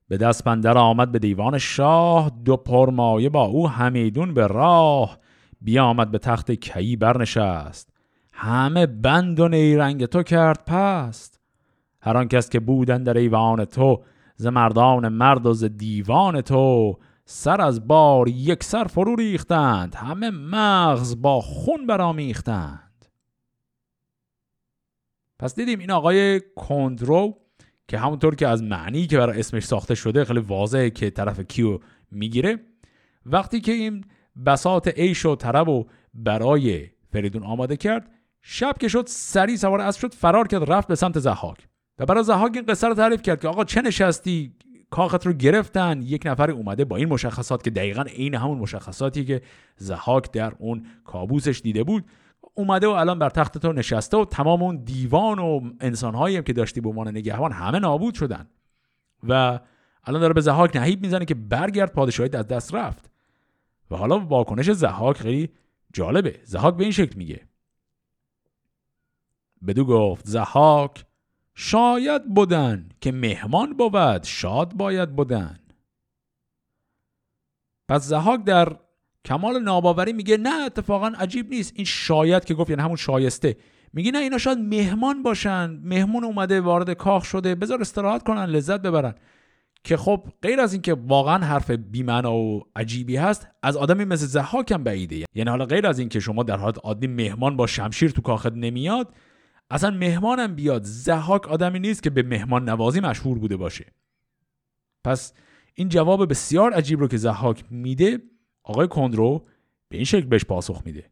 به 0.08 0.18
دست 0.18 0.44
پندر 0.44 0.78
آمد 0.78 1.12
به 1.12 1.20
دیوان 1.20 1.58
شاه 1.58 2.32
دو 2.46 2.58
پرمایه 2.58 3.30
با 3.30 3.44
او 3.44 3.70
همیدون 3.70 4.34
به 4.34 4.48
راه. 4.48 5.22
بیامد 5.62 6.12
به 6.12 6.18
تخت 6.18 6.52
کیی 6.52 6.96
برنشست. 6.96 7.94
همه 8.34 8.86
بند 8.86 9.40
و 9.40 9.48
نیرنگ 9.48 10.06
تو 10.06 10.24
کرد 10.24 10.66
پست. 10.66 11.40
هر 12.02 12.18
آن 12.18 12.28
کس 12.28 12.50
که 12.50 12.60
بودن 12.60 13.04
در 13.04 13.18
ایوان 13.18 13.66
تو 13.66 14.04
ز 14.36 14.46
مردان 14.46 15.08
مرد 15.08 15.46
و 15.46 15.54
ز 15.54 15.64
دیوان 15.64 16.42
تو 16.42 16.98
سر 17.26 17.62
از 17.62 17.88
بار 17.88 18.28
یک 18.28 18.64
سر 18.64 18.84
فرو 18.84 19.16
ریختند. 19.16 19.96
همه 19.96 20.30
مغز 20.30 21.22
با 21.22 21.42
خون 21.42 21.88
برامیختند. 21.88 23.06
پس 25.40 25.56
دیدیم 25.56 25.80
این 25.80 25.92
آقای 25.92 26.42
کندرو 26.56 27.38
که 27.88 27.98
همونطور 27.98 28.36
که 28.36 28.48
از 28.48 28.64
معنی 28.64 29.08
که 29.08 29.18
برای 29.18 29.40
اسمش 29.40 29.64
ساخته 29.64 29.96
شده 29.96 30.26
خیلی 30.26 30.40
واضحه 30.40 30.90
که 30.90 31.10
طرف 31.10 31.40
کیو 31.40 31.80
می‌گیره. 32.12 32.60
وقتی 33.26 33.62
که 33.62 33.72
این 33.72 34.06
بسات 34.46 34.88
عیش 34.88 35.26
و 35.26 35.36
طرب 35.36 35.70
و 35.70 35.86
برای 36.14 36.90
فریدون 37.14 37.44
آماده 37.44 37.78
کرد. 37.78 38.12
شب 38.42 38.78
که 38.80 38.88
شد 38.88 39.04
سری 39.08 39.58
سوار 39.58 39.82
اسب 39.82 40.00
شد 40.00 40.14
فرار 40.14 40.48
کرد 40.48 40.72
رفت 40.72 40.88
به 40.88 40.96
سمت 40.96 41.20
زحاک. 41.20 41.68
و 42.00 42.06
برای 42.06 42.24
زهاک 42.24 42.52
این 42.56 42.66
قصه 42.66 42.88
رو 42.88 42.94
تعریف 42.94 43.22
کرد 43.22 43.42
که 43.42 43.48
آقا 43.48 43.64
چه 43.64 43.82
نشستی؟ 43.82 44.54
کاخت 44.90 45.26
رو 45.26 45.34
گرفتن. 45.34 46.02
یک 46.02 46.26
نفر 46.26 46.52
اومده 46.52 46.86
با 46.86 46.96
این 46.96 47.10
مشخصات 47.10 47.64
که 47.64 47.70
دقیقا 47.70 48.02
عین 48.02 48.36
همون 48.36 48.58
مشخصاتی 48.58 49.26
که 49.26 49.42
زهاک 49.78 50.32
در 50.32 50.54
اون 50.60 50.86
کابوسش 51.06 51.62
دیده 51.64 51.84
بود 51.84 52.06
اومده 52.54 52.88
و 52.88 52.90
الان 52.90 53.20
بر 53.20 53.30
تخت 53.30 53.58
تو 53.58 53.74
نشسته 53.74 54.18
و 54.18 54.26
تمام 54.26 54.64
اون 54.64 54.84
دیوان 54.84 55.40
و 55.40 55.62
انسانهایی 55.80 56.38
هم 56.38 56.44
که 56.44 56.54
داشتی 56.54 56.82
به 56.82 56.90
عنوان 56.90 57.08
نگهبان 57.08 57.52
همه 57.52 57.80
نابود 57.80 58.14
شدن. 58.14 58.48
و 59.28 59.60
الان 60.04 60.22
داره 60.22 60.34
به 60.34 60.42
زهاک 60.42 60.76
نهیب 60.76 61.02
می‌زنه 61.02 61.26
که 61.26 61.36
برگرد 61.36 61.94
پادشاهیت 61.94 62.36
از 62.36 62.48
دست 62.48 62.76
رفت. 62.76 63.10
و 63.92 63.96
حالا 63.96 64.20
واکنش 64.20 64.72
زهاک 64.72 65.18
خیلی 65.18 65.50
جالبه. 65.94 66.40
زهاک 66.44 66.76
به 66.76 66.84
این 66.84 66.92
شکل 66.92 67.18
میگه. 67.18 67.48
بدو 69.68 69.86
گفت 69.86 70.26
زهاک 70.28 71.06
شاید 71.56 72.34
بودن 72.34 72.90
که 73.02 73.12
مهمان 73.12 73.74
بود 73.74 74.24
شاد 74.24 74.74
باید 74.74 75.16
بودن 75.16 75.60
پس 77.88 78.04
زهاک 78.04 78.44
در 78.44 78.76
کمال 79.26 79.60
ناباوری 79.60 80.14
میگه 80.14 80.38
نه 80.38 80.66
اتفاقا 80.66 81.14
عجیب 81.18 81.50
نیست. 81.50 81.74
این 81.76 81.86
شاید 81.86 82.46
که 82.46 82.54
گفت 82.54 82.70
یعنی 82.70 82.82
همون 82.82 82.96
شایسته. 82.96 83.58
میگه 83.94 84.12
نه 84.12 84.20
اینا 84.20 84.38
شاید 84.38 84.58
مهمان 84.58 85.24
باشن. 85.24 85.80
مهمون 85.84 86.24
اومده 86.24 86.62
وارد 86.62 86.94
کاخ 86.94 87.26
شده. 87.26 87.56
بذار 87.56 87.82
استراحت 87.82 88.24
کنن 88.24 88.46
لذت 88.46 88.82
ببرن. 88.82 89.16
که 89.84 89.98
خب 89.98 90.28
غیر 90.42 90.60
از 90.60 90.74
اینکه 90.74 90.94
واقعا 90.94 91.46
حرف 91.46 91.72
بیمعنا 91.72 92.36
و 92.36 92.64
عجیبی 92.76 93.16
هست 93.16 93.48
از 93.64 93.78
آدمی 93.78 94.06
مثل 94.06 94.26
زحاک 94.26 94.72
هم 94.72 94.84
بعیده. 94.84 95.26
یعنی 95.36 95.50
حالا 95.50 95.66
غیر 95.66 95.88
از 95.88 96.00
اینکه 96.00 96.20
شما 96.20 96.44
در 96.44 96.58
حالت 96.58 96.78
عادی 96.84 97.08
مهمان 97.08 97.58
با 97.58 97.68
شمشیر 97.68 98.12
تو 98.12 98.22
کاخت 98.22 98.54
نمیاد 98.54 99.16
اصلا 99.70 99.92
مهمانم 99.92 100.56
بیاد. 100.56 100.84
زحاک 100.84 101.48
آدمی 101.48 101.80
نیست 101.80 102.04
که 102.04 102.10
به 102.10 102.24
مهمان 102.24 102.70
نوازی 102.70 103.00
مشهور 103.00 103.40
بوده 103.40 103.58
باشه. 103.58 103.86
پس 105.04 105.34
این 105.74 105.90
جواب 105.90 106.30
بسیار 106.30 106.74
عجیب 106.74 107.00
رو 107.00 107.08
که 107.08 107.18
زحاک 107.18 107.64
میده 107.72 108.20
آقای 108.64 108.88
کندرو 108.88 109.48
به 109.90 109.98
این 109.98 110.06
شکل 110.06 110.26
بهش 110.26 110.46
پاسخ 110.46 110.82
میده. 110.86 111.12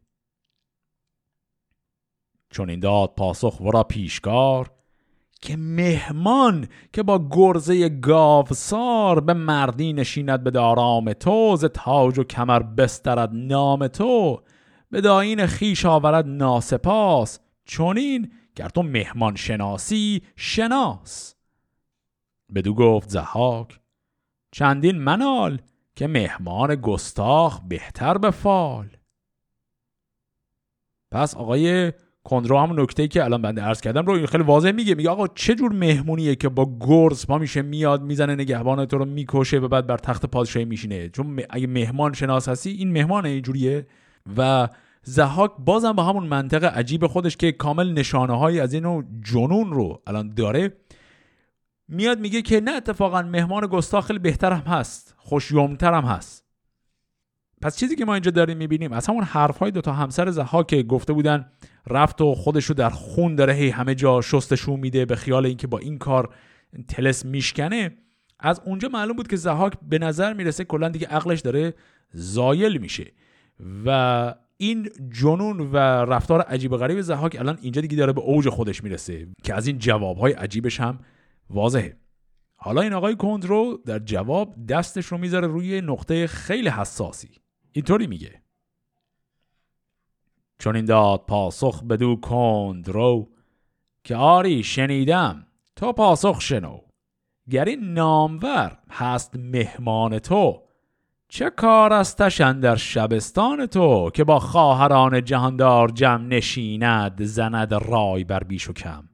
چون 2.50 2.70
این 2.70 2.80
داد 2.80 3.14
پاسخ 3.16 3.60
ورا 3.60 3.82
پیشکار 3.82 4.70
که 5.40 5.56
مهمان 5.56 6.68
که 6.92 7.02
با 7.02 7.28
گرزه 7.30 7.88
گاوسار 7.88 9.20
به 9.20 9.34
مردی 9.34 9.92
نشیند 9.92 10.44
به 10.44 10.50
دارام 10.50 11.12
تو 11.12 11.56
ز 11.56 11.64
تاج 11.64 12.18
و 12.18 12.24
کمر 12.24 12.62
بسترد 12.62 13.30
نام 13.32 13.86
تو. 13.86 14.42
به 14.90 15.00
داین 15.00 15.46
خیش 15.46 15.86
آورد 15.86 16.26
ناسپاس 16.26 17.38
چونین 17.64 18.32
گر 18.56 18.68
تو 18.68 18.82
مهمان 18.82 19.36
شناسی 19.36 20.22
شناس. 20.36 21.34
بدو 22.54 22.74
گفت 22.74 23.08
زحاک 23.08 23.80
چندین 24.52 24.98
منال 24.98 25.60
که 25.96 26.06
مهمان 26.06 26.74
گستاخ 26.74 27.60
بهتر 27.68 28.18
به 28.18 28.30
فال 28.30 28.96
پس 31.10 31.36
آقای 31.36 31.92
کندرو 32.30 32.58
هم 32.58 32.80
نکته 32.80 33.08
که 33.08 33.24
الان 33.24 33.42
بنده 33.42 33.62
عرض 33.62 33.80
کردم 33.80 34.06
رو 34.06 34.26
خیلی 34.26 34.44
واضح 34.44 34.70
میگه. 34.70 34.94
میگه 34.94 35.10
آقا 35.10 35.26
چه 35.28 35.54
جور 35.54 35.72
مهمونیه 35.72 36.34
که 36.34 36.48
با 36.48 36.76
گرز 36.80 37.26
پا 37.26 37.38
میشه 37.38 37.62
میاد 37.62 38.02
می‌زنه 38.02 38.34
نگهبان 38.34 38.84
تو 38.84 38.98
رو 38.98 39.04
می‌کشه 39.04 39.58
و 39.58 39.68
بعد 39.68 39.86
بر 39.86 39.96
تخت 39.96 40.26
پادشاهی 40.26 40.64
میشینه. 40.64 41.08
چون 41.08 41.40
اگه 41.50 41.66
مهمان 41.66 42.12
شناس 42.12 42.48
هستی 42.48 42.70
این 42.70 42.92
مهمان 42.92 43.26
اینجوریه 43.26 43.86
و 44.36 44.68
زهاک 45.02 45.50
بازم 45.58 45.92
با 45.92 46.02
همون 46.02 46.26
منطق 46.26 46.64
عجیب 46.64 47.06
خودش 47.06 47.36
که 47.36 47.52
کامل 47.52 47.92
نشانه 47.92 48.38
هایی 48.38 48.60
از 48.60 48.74
اینو 48.74 49.02
جنون 49.20 49.72
رو 49.72 50.02
الان 50.06 50.34
داره. 50.34 50.72
میاد 51.88 52.20
میگه 52.20 52.42
که 52.42 52.60
نه 52.60 52.70
اتفاقا 52.70 53.22
مهمان 53.22 53.66
گستاخ 53.66 54.06
خیلی 54.06 54.18
بهتر 54.18 54.52
هم 54.52 54.72
هست 54.72 55.14
خوشیومتر 55.18 55.92
هم 55.94 56.04
هست. 56.04 56.49
پس 57.62 57.76
چیزی 57.76 57.96
که 57.96 58.04
ما 58.04 58.14
اینجا 58.14 58.30
داریم 58.30 58.56
می‌بینیم 58.56 58.92
از 58.92 59.06
همون 59.06 59.24
حرف 59.24 59.58
های 59.58 59.70
دوتا 59.70 59.92
همسر 59.92 60.30
زها 60.30 60.62
که 60.62 60.82
گفته 60.82 61.12
بودن 61.12 61.50
رفت 61.86 62.20
و 62.20 62.34
خودش 62.34 62.64
رو 62.64 62.74
در 62.74 62.90
خون 62.90 63.34
داره 63.34 63.52
هی 63.52 63.68
همه 63.70 63.94
جا 63.94 64.20
شستشون 64.20 64.80
میده 64.80 65.04
به 65.04 65.16
خیال 65.16 65.46
اینکه 65.46 65.66
با 65.66 65.78
این 65.78 65.98
کار 65.98 66.34
تلس 66.88 67.24
میشکنه. 67.24 67.90
از 68.40 68.60
اونجا 68.64 68.88
معلوم 68.88 69.16
بود 69.16 69.28
که 69.28 69.36
زهاک 69.36 69.72
به 69.88 69.98
نظر 69.98 70.32
می‌رسه 70.32 70.64
کلا 70.64 70.88
دیگه 70.88 71.06
عقلش 71.06 71.40
داره 71.40 71.74
زایل 72.12 72.78
میشه. 72.78 73.12
و 73.86 74.34
این 74.56 74.88
جنون 75.10 75.60
و 75.60 75.76
رفتار 76.04 76.40
عجیب 76.40 76.76
غریب 76.76 77.00
زهاک 77.00 77.36
الان 77.40 77.58
اینجا 77.62 77.80
دیگه 77.80 77.96
داره 77.96 78.12
به 78.12 78.20
اوج 78.20 78.48
خودش 78.48 78.84
می‌رسه 78.84 79.28
که 79.42 79.54
از 79.54 79.66
این 79.66 79.78
جوابهای 79.78 80.32
عجیبش 80.32 80.80
هم 80.80 80.98
واضحه. 81.50 81.96
حالا 82.56 82.80
این 82.80 82.92
آقای 82.92 83.16
کندرو 83.16 83.78
در 83.86 83.98
جواب 83.98 84.66
دستش 84.68 85.06
رو 85.06 85.18
می‌ذاره 85.18 85.46
روی 85.46 85.80
نقطه 85.80 86.26
خیلی 86.26 86.68
حساسی. 86.68 87.39
اینطوری 87.72 88.06
میگه. 88.06 88.42
چون 90.58 90.76
این 90.76 90.84
داد 90.84 91.24
پاسخ 91.26 91.82
بدو 91.82 92.16
کندرو 92.16 93.28
که 94.04 94.16
آری 94.16 94.62
شنیدم. 94.62 95.46
تو 95.76 95.92
پاسخ 95.92 96.40
شنو. 96.40 96.80
گر 97.50 97.64
این 97.64 97.92
نامور 97.92 98.78
هست 98.90 99.36
مهمان 99.36 100.18
تو 100.18 100.62
چه 101.28 101.50
کار 101.50 101.92
استش 101.92 102.40
در 102.40 102.76
شبستان 102.76 103.66
تو 103.66 104.10
که 104.14 104.24
با 104.24 104.38
خواهران 104.38 105.24
جهاندار 105.24 105.88
جمع 105.88 106.24
نشیند 106.26 107.24
زند 107.24 107.74
رای 107.74 108.24
بر 108.24 108.44
بیش 108.44 108.68
و 108.70 108.72
کم؟ 108.72 109.08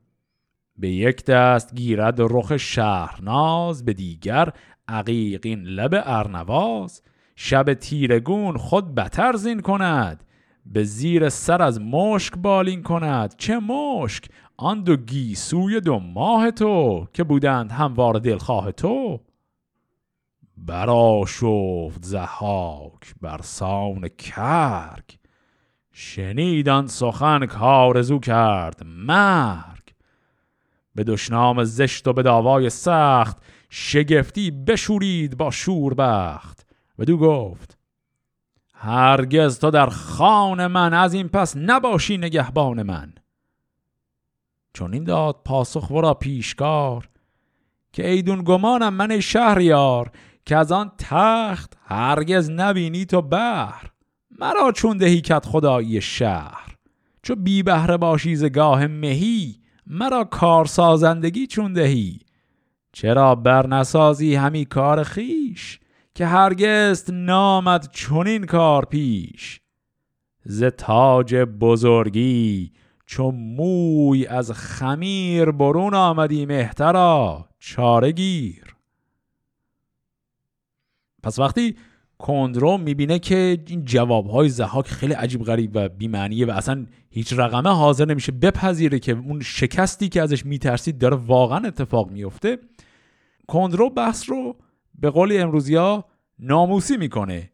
به 0.78 0.88
یک 0.88 1.24
دست 1.24 1.74
گیرد 1.74 2.16
رخ 2.18 2.57
شهرناز 2.57 3.84
به 3.84 3.92
دیگر 3.92 4.52
عقیقین 4.88 5.62
لب 5.62 6.02
ارنواز. 6.04 7.02
شب 7.37 7.74
تیرگون 7.74 8.57
خود 8.57 8.95
بتر 8.95 9.37
زین 9.37 9.61
کند 9.61 10.24
به 10.66 10.84
زیر 10.84 11.28
سر 11.28 11.62
از 11.62 11.80
مشک 11.80 12.34
بالین 12.37 12.82
کند. 12.82 13.34
چه 13.39 13.59
مشک؟ 13.59 14.24
آن 14.57 14.82
دو 14.82 14.97
گیسوی 14.97 15.80
دو 15.80 15.99
ماه 15.99 16.51
تو 16.51 17.07
که 17.12 17.24
بودند 17.24 17.72
هموار 17.72 18.18
دلخواه 18.18 18.72
تو. 18.72 19.20
برا 20.57 21.24
شفت 21.26 22.05
زحاک 22.05 23.14
بر 23.20 23.41
سان 23.43 24.09
کرگ 24.09 25.05
شنیدن 25.93 26.87
سخن 26.87 27.47
کارزو 27.47 28.18
کرد 28.18 28.82
مرگ. 28.87 29.82
به 30.95 31.05
دشنام 31.05 31.64
زشت 31.64 32.09
و 32.09 32.12
به 32.12 32.22
داوای 32.22 32.70
سخت 32.70 33.37
شگفتی 33.70 34.51
بشورید 34.51 35.37
با 35.37 35.51
شوربخت. 35.51 36.65
و 36.99 37.05
دو 37.05 37.16
گفت 37.16 37.78
هرگز 38.74 39.59
تو 39.59 39.70
در 39.70 39.86
خان 39.86 40.66
من 40.66 40.94
از 40.94 41.14
این 41.14 41.28
پس 41.28 41.57
نباشی 41.57 42.18
نگهبان 42.18 42.82
من. 42.82 43.12
چون 44.72 44.92
این 44.94 45.05
داد 45.05 45.40
پاسخ 45.44 45.90
ورا 45.90 46.14
پیشکار 46.14 47.09
که 47.92 48.11
ایدون 48.11 48.42
گمانم 48.44 48.94
من 48.94 49.20
شهریار 49.20 50.11
که 50.47 50.57
از 50.57 50.72
آن 50.72 50.92
تخت 50.99 51.76
هرگز 51.84 52.51
نبینی 52.51 53.05
تو 53.05 53.22
بهر 53.22 53.90
مرا 54.38 54.72
چون 54.72 54.97
دهی 54.97 55.20
کت 55.20 55.47
خدایی 55.47 56.01
شهر. 56.01 56.76
چو 57.22 57.34
بی 57.34 57.62
بهره 57.62 57.97
باشی 57.97 58.36
زگاه 58.36 58.86
مهی 58.86 59.61
مرا 59.86 60.24
کار 60.24 60.64
سازندگی 60.64 61.47
چون 61.47 61.72
دهی. 61.72 62.20
چرا 62.92 63.34
برنسازی 63.34 64.34
همی 64.34 64.64
کار 64.64 65.03
خیش؟ 65.03 65.80
که 66.16 66.26
هرگز 66.26 67.10
نامد 67.10 67.90
چنین 67.92 68.46
کار 68.46 68.84
پیش. 68.84 69.60
ز 70.44 70.64
تاج 70.64 71.34
بزرگی 71.34 72.72
چون 73.06 73.34
موی 73.34 74.26
از 74.26 74.52
خمیر 74.52 75.50
برون 75.50 75.94
آمدی 75.94 76.46
مهترا 76.46 77.48
چاره 77.58 78.12
گیر. 78.12 78.76
پس 81.22 81.38
وقتی 81.38 81.76
کندرو 82.18 82.78
می‌بینه 82.78 83.18
که 83.18 83.58
این 83.66 83.84
جوابهای 83.84 84.48
زحاک 84.48 84.88
خیلی 84.88 85.12
عجیب 85.12 85.44
غریب 85.44 85.70
و 85.74 85.88
بیمعنیه 85.88 86.46
و 86.46 86.50
اصلا 86.50 86.86
هیچ 87.10 87.32
رقمه 87.32 87.70
حاضر 87.70 88.04
نمیشه 88.04 88.32
بپذیره 88.32 88.98
که 88.98 89.12
اون 89.12 89.40
شکستی 89.40 90.08
که 90.08 90.22
ازش 90.22 90.46
میترسید 90.46 90.98
داره 90.98 91.16
واقعا 91.16 91.58
اتفاق 91.58 92.10
میفته 92.10 92.58
کندرو 93.48 93.90
بحث 93.90 94.30
رو 94.30 94.56
به 94.99 95.11
قول 95.11 95.40
امروزی 95.40 96.03
ناموسی 96.38 96.97
می‌کنه. 96.97 97.51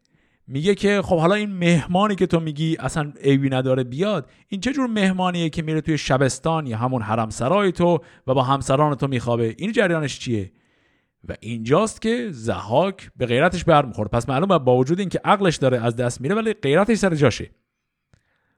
میگه 0.47 0.75
که 0.75 1.01
خب 1.01 1.19
حالا 1.19 1.35
این 1.35 1.51
مهمانی 1.51 2.15
که 2.15 2.27
تو 2.27 2.39
میگی 2.39 2.77
اصلا 2.79 3.13
عیبی 3.21 3.49
نداره 3.49 3.83
بیاد 3.83 4.29
این 4.47 4.61
چه 4.61 4.73
جور 4.73 4.87
مهمانیه 4.87 5.49
که 5.49 5.61
میره 5.61 5.81
توی 5.81 5.97
شبستان 5.97 6.67
یا 6.67 6.77
همون 6.77 7.01
حرم 7.01 7.29
سرای 7.29 7.71
تو 7.71 7.99
و 8.27 8.33
با 8.33 8.43
همسران 8.43 8.95
تو 8.95 9.07
میخوابه؟ 9.07 9.55
این 9.57 9.71
جریانش 9.71 10.19
چیه؟ 10.19 10.51
و 11.29 11.33
اینجاست 11.39 12.01
که 12.01 12.27
زهاک 12.31 13.11
به 13.17 13.25
غیرتش 13.25 13.63
برمیخوره 13.63 14.09
پس 14.09 14.29
معلومه 14.29 14.59
با 14.59 14.77
وجود 14.77 14.99
اینکه 14.99 15.21
عقلش 15.23 15.55
داره 15.55 15.85
از 15.85 15.95
دست 15.95 16.21
میره 16.21 16.35
ولی 16.35 16.53
غیرتش 16.53 16.97
سر 16.97 17.15
جاشه. 17.15 17.49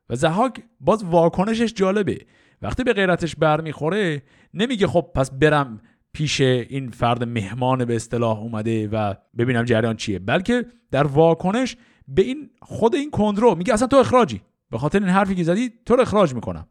و 0.10 0.16
زهاک 0.16 0.64
باز 0.80 1.04
واکنشش 1.04 1.74
جالبه. 1.74 2.18
وقتی 2.62 2.84
به 2.84 2.94
غیرتش 2.94 3.36
برمیخوره 3.36 4.24
نمیگه 4.54 4.88
خب 4.88 5.12
پس 5.16 5.32
برم 5.32 5.82
پیش 6.16 6.42
این 6.42 6.92
فرد 6.92 7.24
مهمان 7.24 7.86
به 7.86 7.96
اصطلاح 7.96 8.40
اومده 8.40 8.88
و 8.88 9.14
ببینم 9.38 9.64
جریان 9.64 9.96
چیه. 9.96 10.20
بلکه 10.20 10.66
در 10.92 11.08
واکنش 11.08 11.78
به 12.08 12.22
این 12.22 12.50
خود 12.62 12.96
این 12.96 13.12
کندرو 13.12 13.56
میگه 13.56 13.74
اصلا 13.74 13.88
تو 13.88 13.98
اخراجی. 13.98 14.42
به 14.72 14.78
خاطر 14.78 15.00
این 15.00 15.10
حرفی 15.10 15.36
که 15.36 15.44
زدی 15.44 15.72
تو 15.86 15.96
رو 15.96 16.02
اخراج 16.02 16.34
می‌کنم. 16.34 16.68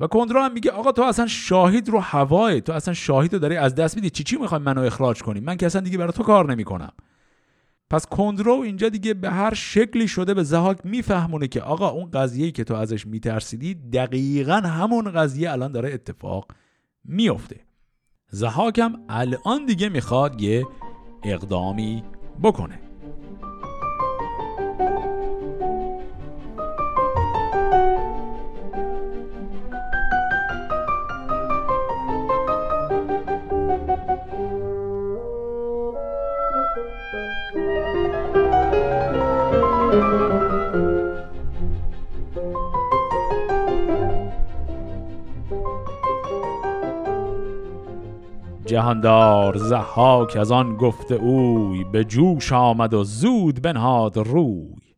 و 0.00 0.06
کندرو 0.06 0.40
هم 0.40 0.52
میگه 0.52 0.70
آقا 0.70 0.92
تو 0.92 1.02
اصلا 1.02 1.26
شاهید 1.26 1.88
رو 1.88 1.98
هوای 1.98 2.60
تو 2.60 2.72
اصلا 2.72 2.94
شاهید 2.94 3.32
رو 3.32 3.38
داری 3.38 3.56
از 3.56 3.74
دست 3.74 3.96
میدی. 3.96 4.10
چی 4.10 4.24
چی 4.24 4.36
می‌خوای 4.36 4.60
منو 4.60 4.80
اخراج 4.80 5.22
کنی؟ 5.22 5.40
من 5.40 5.56
که 5.56 5.66
اصلا 5.66 5.80
دیگه 5.80 5.98
برای 5.98 6.12
تو 6.12 6.22
کار 6.22 6.50
نمی‌کنم. 6.50 6.92
پس 7.90 8.06
کندرو 8.06 8.52
اینجا 8.52 8.88
دیگه 8.88 9.14
به 9.14 9.30
هر 9.30 9.54
شکلی 9.54 10.08
شده 10.08 10.34
به 10.34 10.42
زهاک 10.42 10.78
میفهمونه 10.84 11.48
که 11.48 11.60
آقا 11.60 11.88
اون 11.88 12.10
قضیه‌ای 12.10 12.52
که 12.52 12.64
تو 12.64 12.74
ازش 12.74 13.06
میترسیدی 13.06 13.74
دقیقا 13.74 14.56
همون 14.56 15.10
قضیه 15.10 15.52
الان 15.52 15.72
داره 15.72 15.94
اتفاق 15.94 16.52
میفته 17.04 17.65
زهاکم 18.30 18.92
الان 19.08 19.66
دیگه 19.66 19.88
می‌خواد 19.88 20.40
یه 20.40 20.66
اقدامی 21.24 22.04
بکنه. 22.42 22.85
جهاندار 48.66 49.56
زحاک 49.56 50.36
از 50.36 50.52
آن 50.52 50.76
گفته 50.76 51.14
اوی 51.14 51.84
به 51.84 52.04
جوش 52.04 52.52
آمد 52.52 52.94
و 52.94 53.04
زود 53.04 53.62
بنهاد 53.62 54.16
روی. 54.16 54.94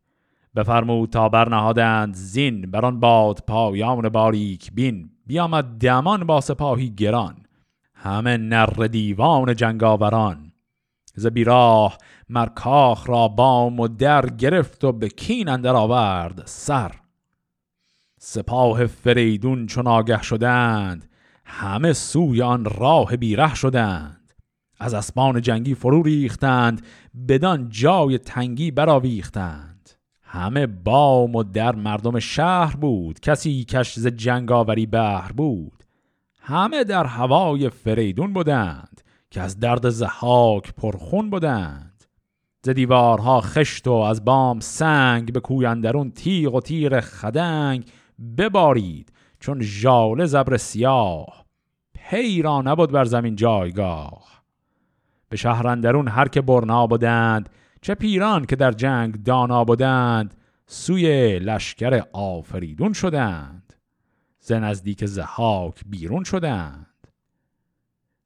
بفرمود 0.55 1.09
تا 1.09 1.29
برنهادند 1.29 2.13
زین 2.13 2.61
بر 2.61 2.85
آن 2.85 2.99
باد 2.99 3.43
پایان 3.47 4.09
باریک 4.09 4.71
بین. 4.73 5.09
بیامد 5.25 5.65
دمان 5.65 6.23
با 6.23 6.41
سپاهی 6.41 6.89
گران. 6.89 7.35
همه 7.93 8.37
نر 8.37 8.65
دیوان 8.65 9.55
جنگاوران. 9.55 10.51
ز 11.15 11.27
بیراه 11.27 11.97
مرکاخ 12.29 13.09
را 13.09 13.27
بام 13.27 13.79
و 13.79 13.87
در 13.87 14.25
گرفت 14.25 14.83
و 14.83 14.91
به 14.91 15.09
کین 15.09 15.49
اندر 15.49 15.75
آورد 15.75 16.41
سر. 16.45 16.91
سپاه 18.19 18.85
فریدون 18.85 19.65
چون 19.65 19.87
آگه 19.87 20.21
شدند 20.21 21.08
همه 21.49 21.93
سوی 21.93 22.41
آن 22.41 22.65
راه 22.65 23.17
بیره 23.17 23.55
شدند. 23.55 24.33
از 24.79 24.93
اسبان 24.93 25.41
جنگی 25.41 25.75
فرو 25.75 26.03
ریختند 26.03 26.85
بدان 27.27 27.69
جای 27.69 28.17
تنگی 28.17 28.71
براویختند 28.71 29.89
همه 30.21 30.67
بام 30.67 31.35
و 31.35 31.43
در 31.43 31.75
مردم 31.75 32.19
شهر 32.19 32.75
بود 32.75 33.19
کسی 33.19 33.63
کش 33.63 33.99
ز 33.99 34.07
جنگاوری 34.07 34.85
بهر 34.85 35.31
بود. 35.31 35.83
همه 36.41 36.83
در 36.83 37.05
هوای 37.05 37.69
فریدون 37.69 38.33
بودند 38.33 39.01
که 39.31 39.41
از 39.41 39.59
درد 39.59 39.89
زحاک 39.89 40.73
پرخون 40.73 41.29
بودند. 41.29 42.03
ز 42.65 42.69
دیوارها 42.69 43.41
خشت 43.41 43.87
و 43.87 43.93
از 43.93 44.25
بام 44.25 44.59
سنگ 44.59 45.33
به 45.33 45.39
کویندرون 45.39 46.11
تیغ 46.11 46.55
و 46.55 46.61
تیر 46.61 46.99
خدنگ 46.99 47.85
ببارید. 48.37 49.11
چون 49.39 49.61
ژاله 49.61 50.25
زبر 50.25 50.57
سیاه 50.57 51.45
پی 51.93 52.41
را 52.41 52.61
نبود 52.61 52.91
بر 52.91 53.05
زمین 53.05 53.35
جایگاه. 53.35 54.43
به 55.29 55.37
شهرندرون 55.37 56.07
هر 56.07 56.27
که 56.27 56.41
برنا 56.41 56.87
بودند 56.87 57.49
چه 57.81 57.95
پیران 57.95 58.45
که 58.45 58.55
در 58.55 58.71
جنگ 58.71 59.23
دانا 59.23 59.63
بودند 59.63 60.33
سوی 60.67 61.39
لشکر 61.39 62.03
آفریدون 62.13 62.93
شدند. 62.93 63.73
ز 64.39 64.51
نزدیک 64.51 65.05
زحاک 65.05 65.81
بیرون 65.85 66.23
شدند. 66.23 67.07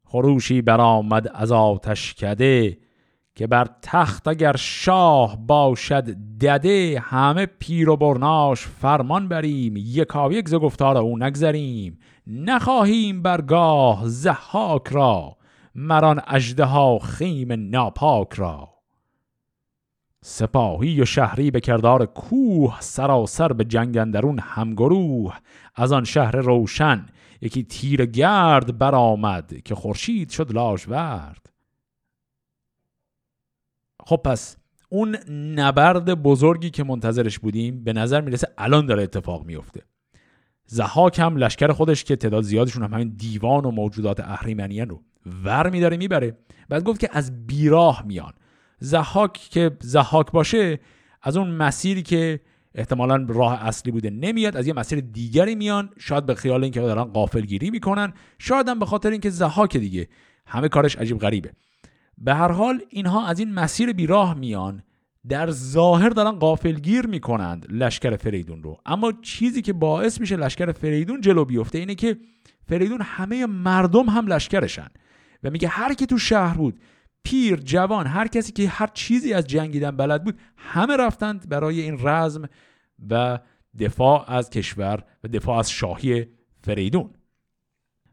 خروشی 0.04 0.62
برآمد 0.62 1.28
از 1.34 1.52
آتش 1.52 2.14
کده 2.14 2.78
که 3.34 3.46
بر 3.46 3.66
تخت 3.82 4.28
اگر 4.28 4.56
شاه 4.56 5.46
باشد 5.46 6.04
دده 6.40 7.02
همه 7.04 7.46
پیر 7.46 7.90
و 7.90 7.96
برناش 7.96 8.60
فرمان 8.60 9.28
بریم 9.28 9.74
یکا 9.76 10.32
یک 10.32 10.48
ز 10.48 10.54
گفتار 10.54 10.96
او 10.96 11.18
نگذریم. 11.18 11.98
نخواهیم 12.26 13.22
برگاه 13.22 14.02
زحاک 14.04 14.88
را 14.90 15.36
مران 15.74 16.20
اجده 16.26 16.64
ها 16.64 16.98
خیم 16.98 17.52
ناپاک 17.70 18.32
را. 18.32 18.68
سپاهی 20.26 21.00
و 21.00 21.04
شهری 21.04 21.50
به 21.50 21.60
کردار 21.60 22.06
کوه 22.06 22.80
سراسر 22.80 23.52
به 23.52 23.64
جنگ 23.64 23.96
اندرون 23.96 24.38
همگروه 24.38 25.36
از 25.74 25.92
آن 25.92 26.04
شهر 26.04 26.36
روشن 26.36 27.06
یکی 27.40 27.62
تیر 27.62 28.06
گرد 28.06 28.78
برآمد 28.78 29.62
که 29.64 29.74
خورشید 29.74 30.30
شد 30.30 30.52
لاژورد. 30.52 31.53
خب 34.06 34.16
پس 34.24 34.56
اون 34.88 35.16
نبرد 35.30 36.22
بزرگی 36.22 36.70
که 36.70 36.84
منتظرش 36.84 37.38
بودیم 37.38 37.84
به 37.84 37.92
نظر 37.92 38.20
می‌رسه 38.20 38.48
الان 38.58 38.86
داره 38.86 39.02
اتفاق 39.02 39.44
میفته. 39.44 39.82
زحاک 40.66 41.18
هم 41.18 41.36
لشکر 41.36 41.72
خودش 41.72 42.04
که 42.04 42.16
تعداد 42.16 42.42
زیادشون 42.42 42.82
هم 42.82 42.94
همین 42.94 43.14
دیوان 43.16 43.64
و 43.64 43.70
موجودات 43.70 44.20
اهریمنیان 44.20 44.88
رو 44.88 45.02
ور 45.44 45.70
میداره 45.70 45.96
می‌بره. 45.96 46.38
بعد 46.68 46.84
گفت 46.84 47.00
که 47.00 47.08
از 47.12 47.46
بیراه 47.46 48.02
میان. 48.06 48.32
زحاک 48.78 49.32
که 49.32 49.70
زحاک 49.80 50.32
باشه 50.32 50.80
از 51.22 51.36
اون 51.36 51.50
مسیری 51.50 52.02
که 52.02 52.40
احتمالا 52.74 53.26
راه 53.28 53.66
اصلی 53.66 53.92
بوده 53.92 54.10
نمیاد 54.10 54.56
از 54.56 54.66
یه 54.66 54.72
مسیر 54.72 55.00
دیگری 55.00 55.54
میان. 55.54 55.90
شاید 55.98 56.26
به 56.26 56.34
خیال 56.34 56.62
اینکه 56.62 56.80
دارن 56.80 57.04
قافلگیری 57.04 57.70
می‌کنن. 57.70 58.12
شاید 58.38 58.68
هم 58.68 58.78
به 58.78 58.86
خاطر 58.86 59.10
اینکه 59.10 59.30
زحاک 59.30 59.76
دیگه. 59.76 60.08
همه 60.46 60.68
کارش 60.68 60.96
عجیب 60.96 61.18
غریبه. 61.18 61.52
به 62.18 62.34
هر 62.34 62.52
حال 62.52 62.80
اینها 62.88 63.26
از 63.26 63.38
این 63.38 63.52
مسیر 63.52 63.92
بیراه 63.92 64.34
میان 64.34 64.82
در 65.28 65.50
ظاهر 65.50 66.08
دارن 66.08 66.30
قافلگیر 66.30 67.06
می‌کنند 67.06 67.66
لشکر 67.70 68.16
فریدون 68.16 68.62
رو. 68.62 68.78
اما 68.86 69.12
چیزی 69.22 69.62
که 69.62 69.72
باعث 69.72 70.20
میشه 70.20 70.36
لشکر 70.36 70.72
فریدون 70.72 71.20
جلو 71.20 71.44
بیفته 71.44 71.78
اینه 71.78 71.94
که 71.94 72.16
فریدون 72.68 73.00
همه 73.02 73.46
مردم 73.46 74.06
هم 74.06 74.26
لشکرشن 74.26 74.88
و 75.42 75.50
میگه 75.50 75.68
هر 75.68 75.94
کی 75.94 76.06
تو 76.06 76.18
شهر 76.18 76.56
بود 76.56 76.80
پیر 77.24 77.56
جوان 77.56 78.06
هر 78.06 78.26
کسی 78.26 78.52
که 78.52 78.68
هر 78.68 78.86
چیزی 78.86 79.32
از 79.32 79.46
جنگیدن 79.46 79.96
بلد 79.96 80.24
بود 80.24 80.38
همه 80.56 80.96
رفتند 80.96 81.48
برای 81.48 81.80
این 81.80 81.98
رزم 82.02 82.48
و 83.10 83.38
دفاع 83.78 84.30
از 84.30 84.50
کشور 84.50 85.04
و 85.24 85.28
دفاع 85.28 85.58
از 85.58 85.70
شاهی 85.70 86.26
فریدون. 86.62 87.10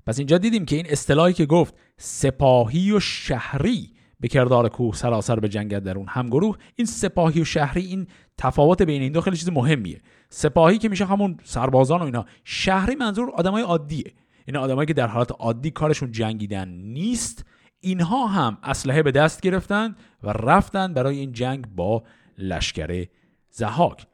پس 0.05 0.17
اینجا 0.17 0.37
دیدیم 0.37 0.65
که 0.65 0.75
این 0.75 0.85
اصطلاحی 0.89 1.33
که 1.33 1.45
گفت 1.45 1.75
سپاهی 1.97 2.91
و 2.91 2.99
شهری 2.99 3.93
به 4.19 4.27
کردار 4.27 4.69
کوه 4.69 4.95
سراسر 4.95 5.39
به 5.39 5.49
جنگ 5.49 5.77
در 5.79 5.97
اون 5.97 6.07
همگروه 6.09 6.57
این 6.75 6.87
سپاهی 6.87 7.41
و 7.41 7.45
شهری 7.45 7.85
این 7.85 8.07
تفاوت 8.37 8.81
بین 8.81 9.01
این 9.01 9.11
دو 9.11 9.21
خیلی 9.21 9.37
چیز 9.37 9.49
مهمیه. 9.49 10.01
سپاهی 10.29 10.77
که 10.77 10.89
میشه 10.89 11.05
همون 11.05 11.37
سربازان 11.43 12.01
و 12.01 12.03
اینا 12.03 12.25
شهری 12.43 12.95
منظور 12.95 13.29
آدمای 13.29 13.63
عادیه. 13.63 14.13
این 14.47 14.57
آدمایی 14.57 14.87
که 14.87 14.93
در 14.93 15.07
حالت 15.07 15.31
عادی 15.31 15.71
کارشون 15.71 16.11
جنگیدن 16.11 16.67
نیست. 16.67 17.45
اینها 17.79 18.27
هم 18.27 18.57
اسلحه 18.63 19.03
به 19.03 19.11
دست 19.11 19.41
گرفتن 19.41 19.95
و 20.23 20.29
رفتن 20.29 20.93
برای 20.93 21.19
این 21.19 21.31
جنگ 21.31 21.67
با 21.75 22.03
لشکر 22.37 23.05
زهاک 23.49 24.07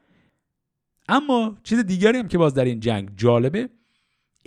اما 1.10 1.58
چیز 1.64 1.80
دیگری 1.80 2.18
هم 2.18 2.28
که 2.28 2.38
باز 2.38 2.54
در 2.54 2.66
این 2.66 2.80
جنگ 2.80 3.10
جالبه 3.16 3.70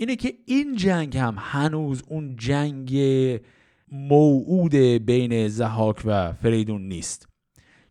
اینه 0.01 0.15
که 0.15 0.33
این 0.45 0.75
جنگ 0.75 1.17
هم 1.17 1.35
هنوز 1.37 2.03
اون 2.07 2.35
جنگ 2.35 2.97
موعود 3.91 4.75
بین 4.75 5.47
زهاک 5.47 6.01
و 6.05 6.33
فریدون 6.33 6.81
نیست. 6.81 7.27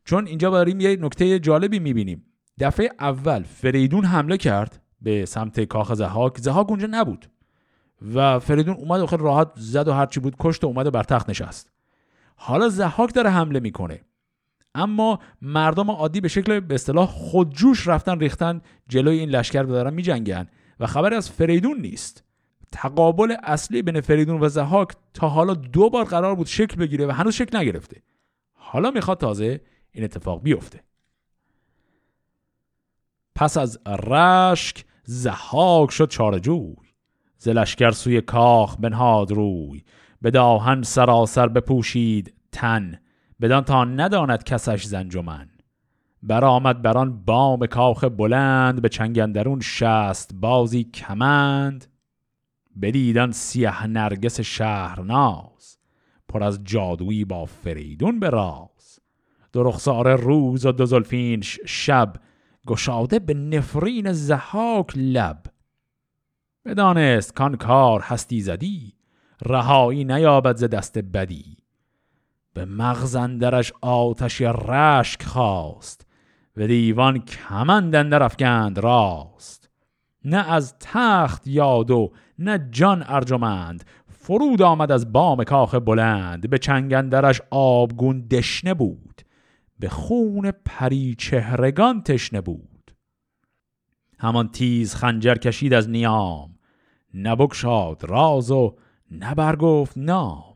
چون 0.05 0.27
اینجا 0.27 0.51
داریم 0.51 0.81
یه 0.81 0.97
نکته 0.97 1.39
جالبی 1.39 1.79
می‌بینیم. 1.79 2.25
دفعه 2.61 2.91
اول 3.01 3.43
فریدون 3.43 4.05
حمله 4.05 4.37
کرد 4.37 4.83
به 5.01 5.25
سمت 5.25 5.61
کاخ 5.61 5.95
زهاک 5.95 6.39
زهاک 6.39 6.71
اونجا 6.71 6.89
نبود 6.91 7.31
و 8.15 8.39
فریدون 8.39 8.75
اومد 8.75 9.07
خیلی 9.07 9.23
راحت 9.23 9.49
زد 9.57 9.89
و 9.89 9.93
هرچی 9.93 10.21
بود 10.21 10.37
کشت 10.39 10.65
و 10.65 10.67
اومد 10.67 10.93
بر 10.93 11.03
تخت 11.03 11.31
نشست. 11.31 11.71
حالا 12.37 12.69
زهاک 12.69 13.15
داره 13.15 13.31
حمله 13.31 13.61
می‌کنه. 13.61 14.01
اما 14.75 15.19
مردم 15.43 15.91
عادی 15.91 16.21
به 16.21 16.29
شکل 16.29 16.61
به 16.61 16.75
اصطلاح 16.75 17.07
خودجوش 17.07 17.89
رفتن 17.89 18.21
ریختن 18.21 18.61
جلوی 18.89 19.19
این 19.19 19.29
لشکر 19.29 19.63
دارن 19.63 19.95
میجنگن. 19.95 20.49
و 20.81 20.87
خبری 20.87 21.15
از 21.17 21.31
فریدون 21.31 21.81
نیست. 21.81 22.25
تقابل 22.73 23.37
اصلی 23.43 23.83
بین 23.83 24.01
فریدون 24.01 24.41
و 24.41 24.49
زهاک 24.49 24.89
تا 25.15 25.29
حالا 25.29 25.55
دو 25.55 25.91
بار 25.91 26.05
قرار 26.05 26.35
بود 26.35 26.47
شکل 26.47 26.77
بگیره 26.77 27.07
و 27.07 27.11
هنوز 27.11 27.35
شکل 27.35 27.59
نگرفته. 27.59 28.03
حالا 28.53 28.91
می‌خواد 28.91 29.19
تازه 29.19 29.61
این 29.93 30.05
اتفاق 30.05 30.43
بیفته. 30.43 30.81
پس 33.35 33.57
از 33.57 33.79
رشک 33.87 34.85
زهاک 35.05 35.91
شد 35.91 36.09
چارجوی 36.09 36.77
زلشگر 37.39 37.91
سوی 37.91 38.21
کاخ 38.21 38.77
بنهاد 38.77 39.33
روی. 39.33 39.85
به 40.23 40.31
داهن 40.31 40.83
سراسر 40.83 41.49
بپوشید 41.49 42.35
تن. 42.53 42.99
بدان 43.41 43.65
تا 43.65 43.85
نداند 43.85 44.45
کسش 44.45 44.85
زنجمن. 44.85 45.50
برآمد 46.23 46.83
بران 46.83 47.25
بام 47.25 47.67
کاخ 47.67 48.05
بلند 48.05 48.83
به 48.83 48.89
چنگندرون 48.89 49.61
شست 49.61 50.35
بازی 50.35 50.85
کمند. 50.85 51.87
بدیدن 52.83 53.31
سیه 53.31 53.87
نرگس 53.87 54.41
شهرناز 54.41 55.79
پر 56.29 56.43
از 56.43 56.65
جادویی 56.65 57.25
با 57.25 57.45
فریدون 57.45 58.21
به 58.21 58.31
راز. 58.31 59.01
درخسار 59.53 60.17
روز 60.17 60.67
و 60.67 60.73
دو 60.73 61.03
شب 61.67 62.13
گشاده 62.67 63.19
به 63.19 63.35
نفرین 63.35 64.13
زهاک 64.13 64.93
لب. 64.97 65.43
بدانست 66.65 67.35
کان 67.35 67.57
کار 67.57 68.01
هستی 68.01 68.41
زدی 68.41 68.95
رهایی 69.47 70.05
نیابد 70.05 70.57
ز 70.57 70.65
دست 70.65 70.99
بدی. 70.99 71.57
به 72.55 72.65
مغزندرش 72.65 73.73
آتش 73.81 74.41
رشک 74.41 75.23
خواست 75.23 76.10
و 76.61 76.67
دیوان 76.67 77.19
کمند 77.19 77.95
اندر 77.95 78.23
افکند 78.23 78.79
راست. 78.79 79.71
نه 80.25 80.51
از 80.51 80.75
تخت 80.81 81.47
یاد 81.47 81.91
و 81.91 82.13
نه 82.39 82.69
جان 82.71 83.05
ارجمند. 83.07 83.85
فرود 84.07 84.63
آمد 84.63 84.93
از 84.93 85.13
بام 85.13 85.45
کاخ 85.45 85.75
بلند. 85.75 86.51
به 86.51 86.59
چنگندرش 86.59 87.41
آبگون 87.51 88.21
دشنه 88.21 88.75
بود. 88.75 89.23
به 89.79 89.89
خون 89.89 90.53
پری 90.65 91.15
چهرگان 91.19 92.03
تشنه 92.03 92.41
بود. 92.41 92.91
همان 94.19 94.49
تیز 94.49 94.95
خنجر 94.95 95.35
کشید 95.35 95.75
از 95.75 95.91
نیام. 95.91 96.55
نبکشاد 97.15 98.05
راز 98.05 98.51
و 98.51 98.77
نبرگفت 99.11 99.99
نام. 99.99 100.50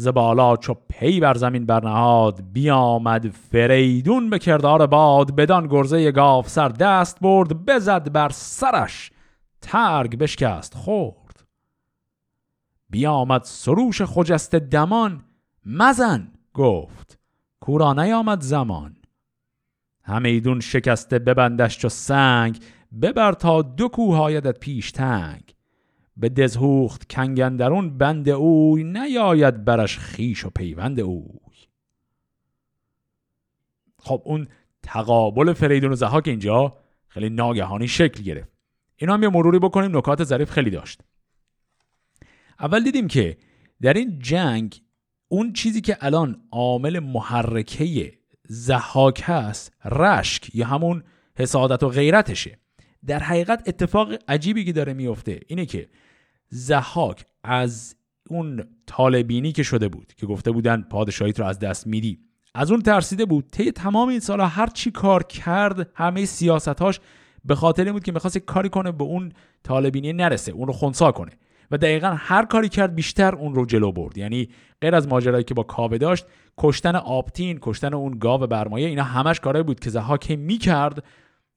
زبالا 0.00 0.56
چو 0.56 0.74
پی 0.88 1.20
بر 1.20 1.34
زمین 1.34 1.66
برنهاد 1.66 2.40
بیامد 2.52 3.28
فریدون 3.28 4.30
به 4.30 4.38
کردار 4.38 4.86
باد 4.86 5.34
بدان 5.34 5.66
گرزه 5.66 6.12
گاف 6.12 6.48
سر 6.48 6.68
دست 6.68 7.20
برد 7.20 7.66
بزد 7.66 8.12
بر 8.12 8.28
سرش 8.28 9.10
ترگ 9.60 10.18
بشکست 10.18 10.74
خورد. 10.74 11.44
بیامد 12.90 13.42
سروش 13.44 14.02
خجست 14.02 14.54
دمان 14.54 15.24
مزن 15.66 16.32
گفت. 16.54 17.18
کورا 17.60 17.92
نیامد 17.92 18.40
زمان. 18.40 18.96
همیدون 20.04 20.60
شکسته 20.60 21.18
ببندش 21.18 21.78
چو 21.78 21.88
سنگ 21.88 22.58
ببر 23.02 23.32
تا 23.32 23.62
دو 23.62 23.88
کوه 23.88 24.40
پیش 24.40 24.92
تنگ. 24.92 25.49
به 26.20 26.28
دزهوخت 26.28 27.12
کنگندرون 27.12 27.98
بند 27.98 28.28
اوی 28.28 28.84
نیاید 28.84 29.64
برش 29.64 29.98
خیش 29.98 30.44
و 30.44 30.50
پیوند 30.50 31.00
اوی. 31.00 31.68
خب 33.98 34.22
اون 34.24 34.48
تقابل 34.82 35.52
فریدون 35.52 35.92
و 35.92 35.94
زهاک 35.94 36.28
اینجا 36.28 36.76
خیلی 37.08 37.30
ناگهانی 37.30 37.88
شکل 37.88 38.22
گرفت. 38.22 38.50
اینا 38.96 39.14
هم 39.14 39.22
یه 39.22 39.28
مروری 39.28 39.58
بکنیم 39.58 39.96
نکات 39.96 40.24
ظریف 40.24 40.50
خیلی 40.50 40.70
داشت. 40.70 41.00
اول 42.60 42.84
دیدیم 42.84 43.08
که 43.08 43.36
در 43.80 43.92
این 43.92 44.18
جنگ 44.18 44.82
اون 45.28 45.52
چیزی 45.52 45.80
که 45.80 45.96
الان 46.00 46.42
عامل 46.50 46.98
محرکه 46.98 48.12
زهاک 48.48 49.22
هست 49.24 49.72
رشک 49.84 50.54
یا 50.54 50.66
همون 50.66 51.02
حسادت 51.36 51.82
و 51.82 51.88
غیرتشه. 51.88 52.58
در 53.06 53.18
حقیقت 53.18 53.68
اتفاق 53.68 54.12
عجیبی 54.28 54.64
که 54.64 54.72
داره 54.72 54.92
میفته 54.92 55.40
اینه 55.46 55.66
که 55.66 55.88
زحاک 56.50 57.24
از 57.44 57.96
اون 58.30 58.64
طالبینی 58.86 59.52
که 59.52 59.62
شده 59.62 59.88
بود 59.88 60.12
که 60.16 60.26
گفته 60.26 60.50
بودن 60.50 60.82
پادشاهیت 60.82 61.40
رو 61.40 61.46
از 61.46 61.58
دست 61.58 61.86
میدی. 61.86 62.18
از 62.54 62.70
اون 62.70 62.82
ترسیده 62.82 63.24
بود 63.24 63.50
طی 63.50 63.72
تمام 63.72 64.08
این 64.08 64.20
سالها 64.20 64.46
هر 64.46 64.66
چی 64.66 64.90
کار 64.90 65.22
کرد 65.22 65.90
همه 65.94 66.24
سیاستاش 66.24 67.00
به 67.44 67.54
خاطر 67.54 67.84
این 67.84 67.92
بود 67.92 68.04
که 68.04 68.12
می‌خواست 68.12 68.38
کاری 68.38 68.68
کنه 68.68 68.92
به 68.92 69.04
اون 69.04 69.32
طالبینی 69.62 70.12
نرسه 70.12 70.52
اون 70.52 70.66
رو 70.66 70.72
خونسا 70.72 71.12
کنه. 71.12 71.32
و 71.70 71.78
دقیقا 71.78 72.14
هر 72.18 72.44
کاری 72.44 72.68
کرد 72.68 72.94
بیشتر 72.94 73.34
اون 73.34 73.54
رو 73.54 73.66
جلو 73.66 73.92
برد. 73.92 74.18
یعنی 74.18 74.48
غیر 74.80 74.94
از 74.94 75.08
ماجرایی 75.08 75.44
که 75.44 75.54
با 75.54 75.62
کاوه 75.62 75.98
داشت 75.98 76.26
کشتن 76.58 76.96
آپتین 76.96 77.58
کشتن 77.62 77.94
اون 77.94 78.18
گاو 78.18 78.46
برمایه 78.46 78.88
اینا 78.88 79.02
همش 79.02 79.40
کارایی 79.40 79.64
بود 79.64 79.80
که 79.80 79.90
زهاک 79.90 80.30
می‌کرد 80.30 81.04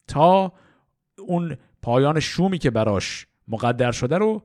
تا 0.07 0.53
اون 1.19 1.57
پایان 1.81 2.19
شومی 2.19 2.57
که 2.57 2.71
براش 2.71 3.27
مقدر 3.47 3.91
شده 3.91 4.17
رو 4.17 4.43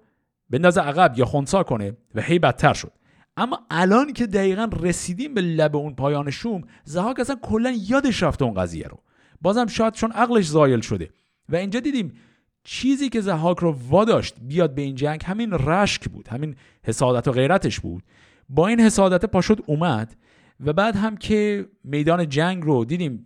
بندازه 0.51 0.81
عقب 0.81 1.19
یا 1.19 1.25
خونسا 1.25 1.63
کنه 1.63 1.97
و 2.15 2.23
هی 2.23 2.39
بدتر 2.39 2.73
شد. 2.73 2.93
اما 3.37 3.61
الان 3.71 4.13
که 4.13 4.27
دقیقا 4.27 4.69
رسیدیم 4.81 5.35
به 5.35 5.41
لب 5.41 5.77
اون 5.77 5.95
پایان 5.95 6.31
شوم 6.31 6.63
زهاک 6.85 7.21
اصلا 7.21 7.37
کلا 7.43 7.75
یادش 7.89 8.23
رفته 8.23 8.45
اون 8.45 8.55
قضیه 8.55 8.87
رو. 8.87 8.99
بازم 9.41 9.67
شاید 9.67 9.95
چون 9.95 10.13
عقلش 10.13 10.47
زایل 10.47 10.81
شده. 10.81 11.11
و 11.49 11.57
اینجا 11.57 11.81
دیدیم 11.81 12.13
چیزی 12.65 13.09
که 13.09 13.21
زهاک 13.21 13.59
رو 13.59 13.77
واداشت 13.89 14.35
بیاد 14.41 14.75
به 14.75 14.83
این 14.83 14.95
جنگ 14.95 15.23
همین 15.25 15.53
رشک 15.53 16.09
بود 16.09 16.29
همین 16.29 16.57
حسادت 16.83 17.29
و 17.29 17.33
غیرتش 17.33 17.81
بود. 17.81 18.03
با 18.49 18.67
این 18.69 18.81
حسادت 18.81 19.25
پاشد 19.25 19.61
اومد 19.67 20.17
و 20.67 20.73
بعد 20.73 20.97
هم 20.97 21.17
که 21.17 21.69
میدان 21.85 22.29
جنگ 22.29 22.63
رو 22.63 22.85
دیدیم 22.85 23.25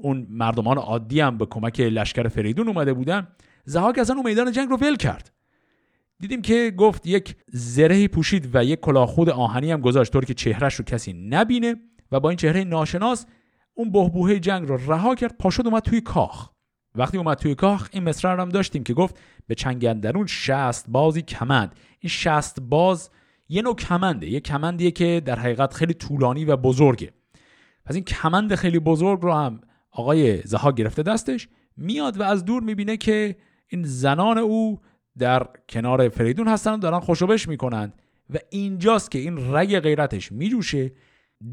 اون 0.00 0.26
مردمان 0.30 0.78
عادی 0.78 1.20
هم 1.20 1.38
به 1.38 1.46
کمک 1.46 1.80
لشکر 1.80 2.28
فریدون 2.28 2.68
اومده 2.68 2.92
بودن 2.92 3.28
زهاک 3.64 3.98
اصلا 3.98 4.16
اون 4.16 4.26
میدان 4.26 4.52
جنگ 4.52 4.68
رو 4.68 4.76
ول 4.76 4.96
کرد. 4.96 5.32
دیدیم 6.22 6.42
که 6.42 6.74
گفت 6.76 7.06
یک 7.06 7.36
زرهی 7.48 8.08
پوشید 8.08 8.50
و 8.54 8.64
یک 8.64 8.80
کلاهخود 8.80 9.30
آهنی 9.30 9.72
هم 9.72 9.80
گذاشت 9.80 10.12
طور 10.12 10.24
که 10.24 10.34
چهرش 10.34 10.74
رو 10.74 10.84
کسی 10.84 11.12
نبینه 11.12 11.76
و 12.12 12.20
با 12.20 12.28
این 12.28 12.36
چهره 12.36 12.64
ناشناس 12.64 13.26
اون 13.74 13.92
بهبوهه 13.92 14.38
جنگ 14.38 14.68
رو 14.68 14.92
رها 14.92 15.14
کرد 15.14 15.38
پاشد 15.38 15.66
اومد 15.66 15.82
توی 15.82 16.00
کاخ. 16.00 16.48
وقتی 16.94 17.18
اومد 17.18 17.36
توی 17.36 17.54
کاخ 17.54 17.88
این 17.92 18.04
مصرع 18.04 18.40
هم 18.40 18.48
داشتیم 18.48 18.84
که 18.84 18.94
گفت 18.94 19.18
به 19.46 19.54
چنگندرون 19.54 20.26
شست 20.26 20.86
بازی 20.88 21.22
کمند. 21.22 21.74
این 22.00 22.10
شست 22.10 22.60
باز 22.60 23.10
یه 23.48 23.62
نوع 23.62 23.76
کمنده 23.76 24.26
یه 24.26 24.40
کمندیه 24.40 24.90
که 24.90 25.22
در 25.24 25.38
حقیقت 25.38 25.74
خیلی 25.74 25.94
طولانی 25.94 26.44
و 26.44 26.56
بزرگه. 26.56 27.12
پس 27.84 27.94
این 27.94 28.04
کمند 28.04 28.54
خیلی 28.54 28.78
بزرگ 28.78 29.20
رو 29.22 29.32
هم 29.32 29.60
آقای 29.90 30.42
زها 30.42 30.72
گرفته 30.72 31.02
دستش 31.02 31.48
میاد 31.76 32.20
و 32.20 32.22
از 32.22 32.44
دور 32.44 32.62
می‌بینه 32.62 32.96
که 32.96 33.36
این 33.68 33.84
زنان 33.84 34.38
او 34.38 34.80
در 35.18 35.46
کنار 35.68 36.08
فریدون 36.08 36.48
هستن 36.48 36.72
و 36.72 36.78
دارن 36.78 37.00
خوشوبش 37.00 37.48
می‌کنند 37.48 38.02
و 38.30 38.38
اینجاست 38.50 39.10
که 39.10 39.18
این 39.18 39.54
رگ 39.54 39.80
غیرتش 39.80 40.32
میجوشه 40.32 40.92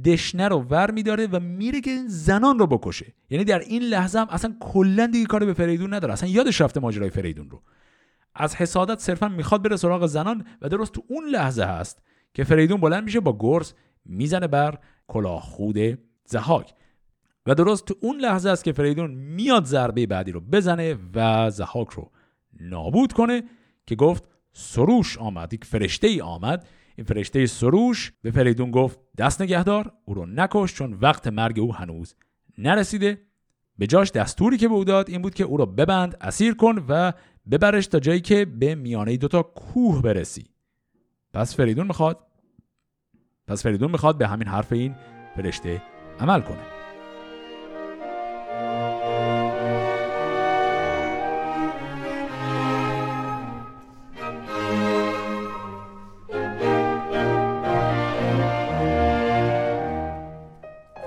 دشنه 0.06 0.48
رو 0.48 0.60
ور 0.60 0.92
میداره 0.92 1.28
و 1.28 1.40
میره 1.40 1.82
که 1.82 1.98
زنان 2.08 2.60
رو 2.60 2.68
بکشه. 2.68 3.14
یعنی 3.30 3.44
در 3.44 3.60
این 3.60 3.82
لحظه 3.82 4.20
هم 4.20 4.28
اصلا 4.30 4.56
کلا 4.60 5.08
دیگه 5.08 5.26
کاری 5.26 5.46
به 5.46 5.54
فریدون 5.54 5.94
نداره. 5.94 6.14
اصلا 6.14 6.30
یادش 6.30 6.62
رفته 6.62 6.80
ماجرای 6.80 7.10
فریدون 7.10 7.50
رو. 7.50 7.62
از 8.36 8.56
حسادت 8.56 9.00
صرفا 9.00 9.28
می‌خواد 9.28 9.64
بره 9.64 9.76
سراغ 9.76 10.06
زنان 10.06 10.46
و 10.62 10.70
درست 10.70 10.92
تو 10.92 11.04
اون 11.08 11.26
لحظه 11.26 11.64
هست 11.64 12.02
که 12.34 12.44
فریدون 12.44 12.82
بلند 12.82 13.04
میشه 13.04 13.20
با 13.20 13.38
گرز 13.40 13.74
می‌زنه 14.06 14.48
بر 14.48 14.78
کلاه 15.08 15.42
خود 15.42 15.78
زهاک 16.26 16.74
و 17.46 17.56
درست 17.56 17.86
تو 17.86 17.96
اون 18.02 18.20
لحظه 18.20 18.50
است 18.50 18.64
که 18.64 18.72
فریدون 18.72 19.12
میاد 19.12 19.66
ضربه 19.66 20.06
بعدی 20.06 20.32
رو 20.32 20.42
بزنه 20.42 20.98
و 21.16 21.50
زهاک 21.50 21.90
رو 21.90 22.12
نابود 22.60 23.14
کنه 23.14 23.44
که 23.86 23.96
گفت 23.96 24.24
سروش 24.54 25.18
آمد. 25.18 25.54
یک 25.54 25.66
فرشته 25.66 26.08
ای 26.08 26.22
آمد. 26.22 26.68
این 26.96 27.06
فرشته 27.06 27.46
سروش 27.46 28.14
به 28.22 28.32
فریدون 28.32 28.72
گفت 28.72 29.00
دست 29.18 29.42
نگهدار 29.42 29.94
او 30.06 30.14
رو 30.14 30.26
نکش 30.26 30.74
چون 30.74 30.94
وقت 30.94 31.28
مرگ 31.28 31.60
او 31.60 31.76
هنوز 31.76 32.16
نرسیده. 32.58 33.22
به 33.78 33.88
جاش 33.88 34.12
دستوری 34.12 34.58
که 34.58 34.68
به 34.68 34.74
او 34.74 34.84
داد 34.84 35.10
این 35.10 35.22
بود 35.22 35.34
که 35.34 35.44
او 35.44 35.58
رو 35.58 35.66
ببند 35.66 36.18
اسیر 36.22 36.54
کن 36.54 36.86
و 36.90 37.14
ببرش 37.52 37.88
تا 37.88 38.00
جایی 38.00 38.22
که 38.22 38.46
به 38.46 38.76
میانه 38.76 39.18
دوتا 39.18 39.44
کوه 39.44 40.02
برسی. 40.02 40.50
پس 41.34 41.56
فریدون 41.56 41.88
می‌خواد 41.88 42.20
پس 43.48 43.64
فریدون 43.64 43.92
می‌خواد 43.92 44.18
به 44.18 44.28
همین 44.28 44.48
حرف 44.48 44.72
این 44.72 44.96
فرشته 45.36 45.82
عمل 46.20 46.42
کنه. 46.42 46.79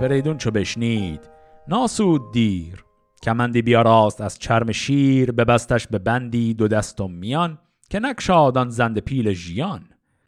فریدون 0.03 0.37
چو 0.37 0.51
بشنید. 0.51 1.29
ناسود 1.67 2.31
دیر. 2.33 2.85
کمندی 3.23 3.61
بیاراست 3.61 4.21
از 4.21 4.39
چرم 4.39 4.71
شیر 4.71 5.31
ببستش 5.31 5.87
به 5.87 5.99
بندی 5.99 6.53
دو 6.53 6.67
دستم 6.67 7.11
میان 7.11 7.57
که 7.89 7.99
نکشادان 7.99 8.69
زند 8.69 8.99
پیل 8.99 9.33
ژیان. 9.33 9.83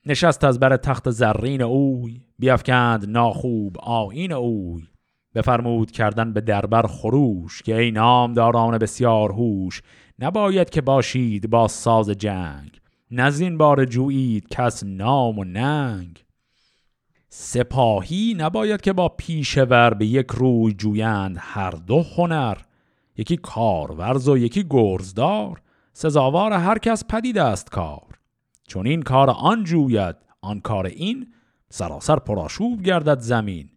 نشست 0.05 0.43
از 0.43 0.59
بر 0.59 0.77
تخت 0.77 1.09
زرین 1.09 1.61
اوی 1.61 2.21
بیافکند 2.39 3.09
ناخوب 3.09 3.77
آین 3.79 4.31
اوی. 4.31 4.83
بفرمود 5.35 5.91
کردن 5.91 6.33
به 6.33 6.41
دربر 6.41 6.87
خروش 6.87 7.61
که 7.61 7.77
ای 7.77 7.91
نامداران 7.91 8.77
بسیار 8.77 9.31
هوش 9.31 9.81
نباید 10.19 10.69
که 10.69 10.81
باشید 10.81 11.49
با 11.49 11.67
ساز 11.67 12.09
جنگ. 12.09 12.81
نزین 13.11 13.57
بار 13.57 13.85
جویید 13.85 14.47
کس 14.49 14.83
نام 14.83 15.39
و 15.39 15.43
ننگ. 15.43 16.24
سپاهی 17.37 18.35
نباید 18.37 18.81
که 18.81 18.93
با 18.93 19.09
پیشور 19.09 19.93
به 19.93 20.05
یک 20.05 20.25
روی 20.29 20.73
جویند 20.73 21.37
هر 21.39 21.71
دو 21.71 22.03
هنر 22.17 22.57
یکی 23.17 23.37
کارورز 23.37 24.29
و 24.29 24.37
یکی 24.37 24.65
گرزدار 24.69 25.61
سزاوار 25.93 26.53
هر 26.53 26.77
کس 26.77 27.05
پدید 27.05 27.37
است 27.37 27.69
کار. 27.69 28.19
چون 28.67 28.87
این 28.87 29.01
کار 29.01 29.29
آن 29.29 29.63
جوید 29.63 30.15
آن 30.41 30.59
کار 30.59 30.85
این 30.85 31.33
سراسر 31.69 32.19
پراشوب 32.19 32.81
گردد 32.81 33.19
زمین. 33.19 33.69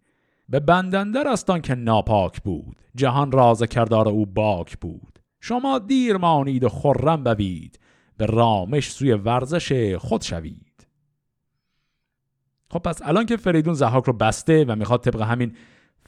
به 0.48 0.60
بندندر 0.60 1.28
استان 1.28 1.60
که 1.60 1.74
ناپاک 1.74 2.42
بود 2.42 2.76
جهان 2.94 3.32
راز 3.32 3.62
کردار 3.62 4.08
او 4.08 4.26
باک 4.26 4.78
بود. 4.78 5.18
شما 5.40 5.78
دیر 5.78 6.16
مانید 6.16 6.64
و 6.64 6.68
خرم 6.68 7.24
بوید 7.24 7.78
به 8.16 8.26
رامش 8.26 8.92
سوی 8.92 9.12
ورزش 9.12 9.94
خود 9.94 10.22
شوید. 10.22 10.67
خب 12.70 12.78
پس 12.78 13.00
الان 13.02 13.26
که 13.26 13.36
فریدون 13.36 13.74
زحاک 13.74 14.04
رو 14.04 14.12
بسته 14.12 14.64
و 14.64 14.76
می‌خواد 14.76 15.00
طبق 15.00 15.22
همین 15.22 15.52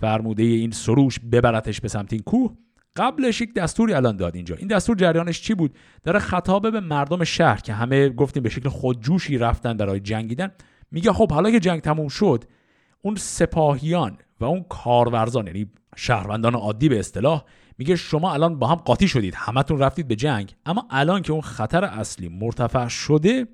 فرموده 0.00 0.42
این 0.42 0.70
سروش 0.70 1.18
ببرتش 1.32 1.80
به 1.80 1.88
سمت 1.88 2.12
این 2.12 2.22
کوه 2.22 2.56
قبلش 2.96 3.40
یک 3.40 3.54
دستوری 3.54 3.92
الان 3.92 4.16
داد 4.16 4.36
اینجا. 4.36 4.54
این 4.54 4.68
دستور 4.68 4.96
جریانش 4.96 5.40
چی 5.40 5.54
بود؟ 5.54 5.74
داره 6.04 6.18
خطابه 6.18 6.70
به 6.70 6.80
مردم 6.80 7.24
شهر 7.24 7.60
که 7.60 7.72
همه 7.72 8.08
گفتیم 8.08 8.42
به 8.42 8.48
شکل 8.48 8.68
خودجوشی 8.68 9.38
رفتن 9.38 9.76
برای 9.76 10.00
جنگیدن. 10.00 10.52
میگه 10.90 11.12
خب 11.12 11.32
حالا 11.32 11.50
که 11.50 11.60
جنگ 11.60 11.80
تموم 11.80 12.08
شد 12.08 12.44
اون 13.02 13.14
سپاهیان 13.16 14.18
و 14.40 14.44
اون 14.44 14.64
کارورزان 14.68 15.46
یعنی 15.46 15.70
شهروندان 15.96 16.54
عادی 16.54 16.88
به 16.88 16.98
اصطلاح 16.98 17.44
میگه 17.78 17.96
شما 17.96 18.32
الان 18.32 18.58
با 18.58 18.66
هم 18.66 18.74
قاطی 18.74 19.08
شدید 19.08 19.34
همتون 19.36 19.78
رفتید 19.78 20.08
به 20.08 20.16
جنگ. 20.16 20.54
اما 20.66 20.86
الان 20.90 21.22
که 21.22 21.32
اون 21.32 21.40
خطر 21.40 21.84
اصلی 21.84 22.28
مرتفع 22.28 22.88
شده 22.88 23.46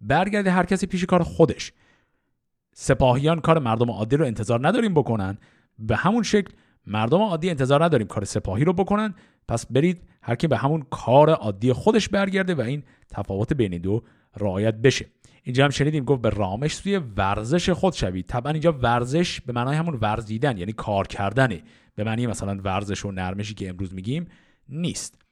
برگرده 0.00 0.50
هر 0.50 0.64
کسی 0.64 0.86
پیش 0.86 1.04
کار 1.04 1.22
خودش. 1.22 1.72
سپاهیان 2.74 3.40
کار 3.40 3.58
مردم 3.58 3.90
عادی 3.90 4.16
رو 4.16 4.26
انتظار 4.26 4.68
نداریم 4.68 4.94
بکنن. 4.94 5.38
به 5.78 5.96
همون 5.96 6.22
شکل 6.22 6.52
مردم 6.86 7.22
عادی 7.22 7.50
انتظار 7.50 7.84
نداریم 7.84 8.06
کار 8.06 8.24
سپاهی 8.24 8.64
رو 8.64 8.72
بکنن. 8.72 9.14
پس 9.48 9.66
برید 9.66 10.02
هر 10.22 10.34
کی 10.34 10.46
به 10.46 10.56
همون 10.56 10.86
کار 10.90 11.30
عادی 11.30 11.72
خودش 11.72 12.08
برگرده 12.08 12.54
و 12.54 12.60
این 12.60 12.82
تفاوت 13.08 13.52
بین 13.52 13.78
دو 13.78 14.02
رعایت 14.36 14.74
بشه. 14.74 15.06
اینجا 15.42 15.64
هم 15.64 15.70
شنیدیم 15.70 16.04
گفت 16.04 16.22
به 16.22 16.30
رامش 16.30 16.74
سوی 16.74 16.96
ورزش 16.96 17.70
خود 17.70 17.92
شوید. 17.92 18.26
طبعا 18.26 18.52
اینجا 18.52 18.72
ورزش 18.72 19.40
به 19.40 19.52
معنای 19.52 19.76
همون 19.76 19.98
ورزیدن 20.00 20.58
یعنی 20.58 20.72
کار 20.72 21.06
کردنه. 21.06 21.62
به 21.94 22.04
معنی 22.04 22.26
مثلا 22.26 22.60
ورزش 22.64 23.04
و 23.04 23.10
نرمشی 23.10 23.54
که 23.54 23.68
امروز 23.68 23.94
میگیم 23.94 24.26
نیست. 24.68 25.24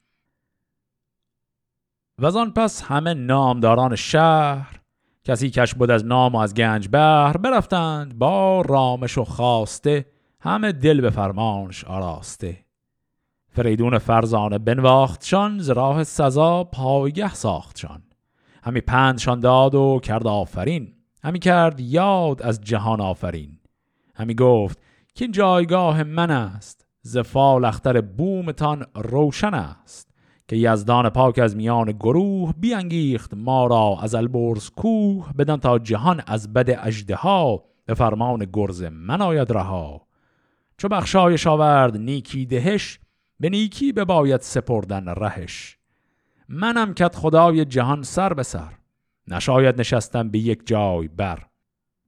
و 2.18 2.26
آن 2.26 2.53
پس 2.53 2.82
همه 2.82 3.14
نامداران 3.14 3.97
شهر 3.97 4.82
کسی 5.25 5.51
کش 5.51 5.75
بود 5.75 5.91
از 5.91 6.07
نام 6.07 6.35
و 6.35 6.39
از 6.39 6.55
گنج 6.55 6.89
بهر 6.89 7.37
برفتند 7.37 8.18
با 8.18 8.61
رامش 8.61 9.18
و 9.18 9.25
خواسته 9.25 10.07
همه 10.41 10.73
دل 10.73 11.01
به 11.01 11.11
فرمانش 11.11 11.85
آراسته. 11.85 12.64
فریدون 13.49 13.99
فرزانه 13.99 14.59
بنواختشان 14.59 15.59
ز 15.59 15.70
راه 15.70 16.05
سزا 16.05 16.64
پایگه 16.64 17.35
ساختشان. 17.35 18.03
همی 18.62 18.81
پندشان 18.81 19.41
داد 19.41 19.75
و 19.75 20.01
کرد 20.03 20.27
آفرین 20.27 20.95
همی 21.23 21.39
کرد 21.39 21.81
یاد 21.81 22.43
از 22.43 22.61
جهان 22.61 23.01
آفرین. 23.01 23.59
همی 24.14 24.35
گفت 24.35 24.79
که 25.14 25.29
جایگاه 25.29 26.03
من 26.03 26.31
است 26.31 26.87
ز 27.03 27.16
اختر 27.64 28.01
بومتان 28.01 28.87
روشن 28.95 29.55
است. 29.55 30.11
که 30.53 30.59
یزدان 30.59 31.09
پاک 31.09 31.38
از 31.38 31.57
میان 31.57 31.92
گروه 31.92 32.53
بیانگیخت 32.59 33.34
ما 33.34 33.66
را 33.66 33.98
از 34.03 34.14
البرز 34.14 34.70
کوه 34.70 35.32
بدن 35.32 35.57
تا 35.57 35.78
جهان 35.78 36.22
از 36.26 36.53
بد 36.53 36.78
اجده 36.82 37.14
ها 37.14 37.64
به 37.86 37.94
فرمان 37.94 38.46
گرز 38.53 38.82
من 38.82 39.22
آید 39.22 39.53
رها. 39.53 40.07
چو 40.78 40.88
بخشایش 40.88 41.46
آورد 41.46 41.96
نیکی 41.96 42.46
دهش 42.46 43.00
به 43.40 43.48
نیکی 43.48 43.92
بباید 43.92 44.40
سپردن 44.40 45.09
رهش. 45.09 45.78
منم 46.48 46.94
کت 46.94 47.16
خدای 47.16 47.64
جهان 47.64 48.03
سر 48.03 48.32
به 48.34 48.42
سر 48.42 48.72
نشاید 49.28 49.80
نشستم 49.80 50.30
به 50.30 50.38
یک 50.38 50.66
جای 50.66 51.09
بر. 51.09 51.38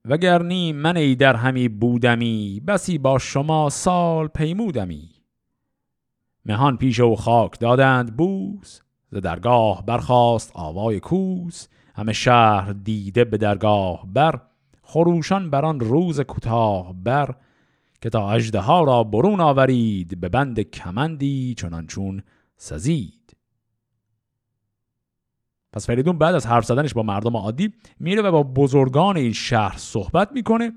وگرنی 0.05 0.73
من 0.73 0.97
ای 0.97 1.15
در 1.15 1.37
همی 1.37 1.69
بودمی 1.69 2.63
بسی 2.67 2.99
با 2.99 3.19
شما 3.19 3.71
سال 3.71 4.29
پیمودمی. 4.29 5.14
مهان 6.47 6.77
پیش 6.77 7.01
و 7.01 7.15
خاک 7.15 7.61
دادند 7.61 8.17
بوز 8.17 8.83
ز 9.11 9.17
درگاه 9.17 9.87
برخاست 9.87 10.51
آوای 10.55 11.01
کوس. 11.01 11.69
همه 11.95 12.13
شهر 12.13 12.73
دیده 12.73 13.25
به 13.25 13.37
درگاه 13.37 14.07
بر. 14.13 14.41
خروشان 14.83 15.51
بران 15.51 15.81
روز 15.81 16.21
کوتاه 16.21 16.95
بر 17.03 17.35
که 18.01 18.11
تا 18.11 18.31
اجده 18.31 18.61
ها 18.61 18.85
را 18.85 19.05
برون 19.05 19.41
آورید 19.41 20.21
به 20.21 20.29
بند 20.29 20.61
کمندی 20.61 21.55
چنان 21.55 21.87
چون 21.87 22.23
سزید. 22.57 23.37
پس 25.73 25.87
فریدون 25.87 26.19
بعد 26.19 26.35
از 26.35 26.47
حرف 26.47 26.65
زدنش 26.65 26.95
با 26.95 27.03
مردم 27.03 27.37
عادی 27.37 27.73
میره 28.01 28.23
و 28.23 28.31
با 28.31 28.43
بزرگان 28.43 29.17
این 29.17 29.33
شهر 29.33 29.79
صحبت 29.79 30.33
می‌کنه 30.33 30.73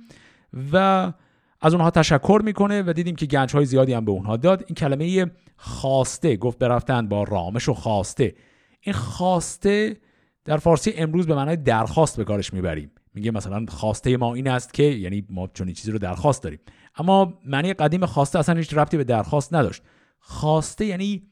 و 0.73 1.13
از 1.61 1.73
اونها 1.73 1.91
تشکر 1.91 2.41
می‌کنه 2.43 2.83
و 2.87 2.93
دیدیم 2.93 3.15
که 3.15 3.25
گنج 3.25 3.55
های 3.55 3.65
زیادی 3.65 3.93
هم 3.93 4.05
به 4.05 4.11
اونها 4.11 4.37
داد. 4.37 4.63
این 4.67 4.75
کلمه 4.75 5.31
خواسته 5.57 6.37
گفت 6.37 6.57
برفتن 6.57 7.07
با 7.07 7.23
رامش 7.23 7.69
و 7.69 7.73
خواسته 7.73 8.35
این 8.81 8.93
خواسته 8.93 9.97
در 10.45 10.57
فارسی 10.57 10.93
امروز 10.93 11.27
به 11.27 11.35
معنای 11.35 11.55
درخواست 11.55 12.17
به 12.17 12.23
کارش 12.23 12.53
می‌بریم. 12.53 12.91
میگه 13.13 13.31
مثلا 13.31 13.65
خواسته 13.69 14.17
ما 14.17 14.35
این 14.35 14.47
است 14.47 14.73
که 14.73 14.83
یعنی 14.83 15.25
ما 15.29 15.47
چون 15.53 15.73
چیزی 15.73 15.91
رو 15.91 15.99
درخواست 15.99 16.43
داریم. 16.43 16.59
اما 16.95 17.33
معنی 17.45 17.73
قدیم 17.73 18.05
خواسته 18.05 18.39
اصلا 18.39 18.55
هیچ 18.55 18.73
ربطی 18.73 18.97
به 18.97 19.03
درخواست 19.03 19.53
نداشت. 19.53 19.81
خواسته 20.19 20.85
یعنی 20.85 21.23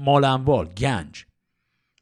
مال 0.00 0.24
اموال 0.24 0.66
گنج. 0.66 1.26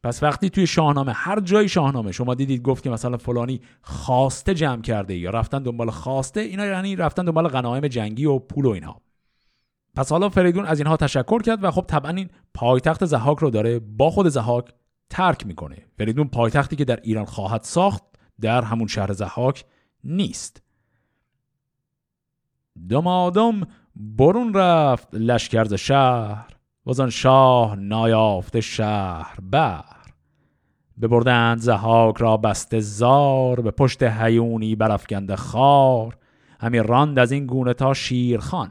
پس 0.03 0.23
وقتی 0.23 0.51
توی 0.51 0.67
شاهنامه 0.67 1.13
هر 1.13 1.41
جای 1.41 1.69
شاهنامه 1.69 2.13
شما 2.13 2.35
دیدید 2.35 2.63
گفت 2.63 2.85
که 2.85 2.91
مثلا 2.91 3.17
فلانی 3.17 3.61
خواسته 3.83 4.55
جمع 4.55 4.83
کرده 4.83 5.17
یا 5.17 5.31
رفتن 5.31 5.63
دنبال 5.63 5.91
خواسته 5.91 6.41
اینا 6.41 6.67
یعنی 6.67 6.97
رفتن 6.97 7.25
دنبال 7.25 7.49
غنایم 7.49 7.89
جنگی 7.89 8.25
و 8.25 8.39
پول 8.39 8.67
و 8.67 8.69
اینها. 8.69 9.01
پس 9.95 10.13
حالا 10.13 10.29
فریدون 10.29 10.65
از 10.65 10.79
اینها 10.79 10.97
تشکر 10.97 11.43
کرد 11.43 11.65
و 11.65 11.71
خب 11.71 11.85
طبعا 11.89 12.11
این 12.11 12.31
پایتخت 12.55 13.05
زحاک 13.05 13.39
رو 13.39 13.51
داره 13.51 13.79
با 13.79 14.11
خود 14.11 14.29
زحاک 14.29 14.73
ترک 15.11 15.47
می‌کنه. 15.47 15.77
فریدون 15.99 16.29
پایتختی 16.29 16.77
که 16.77 16.85
در 16.85 17.01
ایران 17.03 17.25
خواهد 17.25 17.63
ساخت 17.63 18.03
در 18.41 18.63
همون 18.63 18.87
شهر 18.87 19.13
زحاک 19.13 19.65
نیست. 20.05 20.63
دمادم 22.89 23.61
برون 23.97 24.55
رفت 24.55 25.09
لشکرز 25.15 25.75
شهر. 25.75 26.52
وزان 26.87 27.11
شاه 27.11 27.77
نایافته 27.77 28.61
شهر 28.61 29.37
بر. 29.43 29.85
ببردند 31.03 31.59
زهاک 31.59 32.17
را 32.19 32.37
بسته 32.37 32.81
زار 32.81 33.61
به 33.61 33.71
پشت 33.71 34.03
هیونی 34.03 34.75
برافکنده 34.77 35.37
خار. 35.37 36.17
همی 36.61 36.79
راند 36.79 37.19
از 37.19 37.33
این 37.33 37.47
گونه 37.47 37.75
تا 37.75 37.95
شیرخان. 37.95 38.71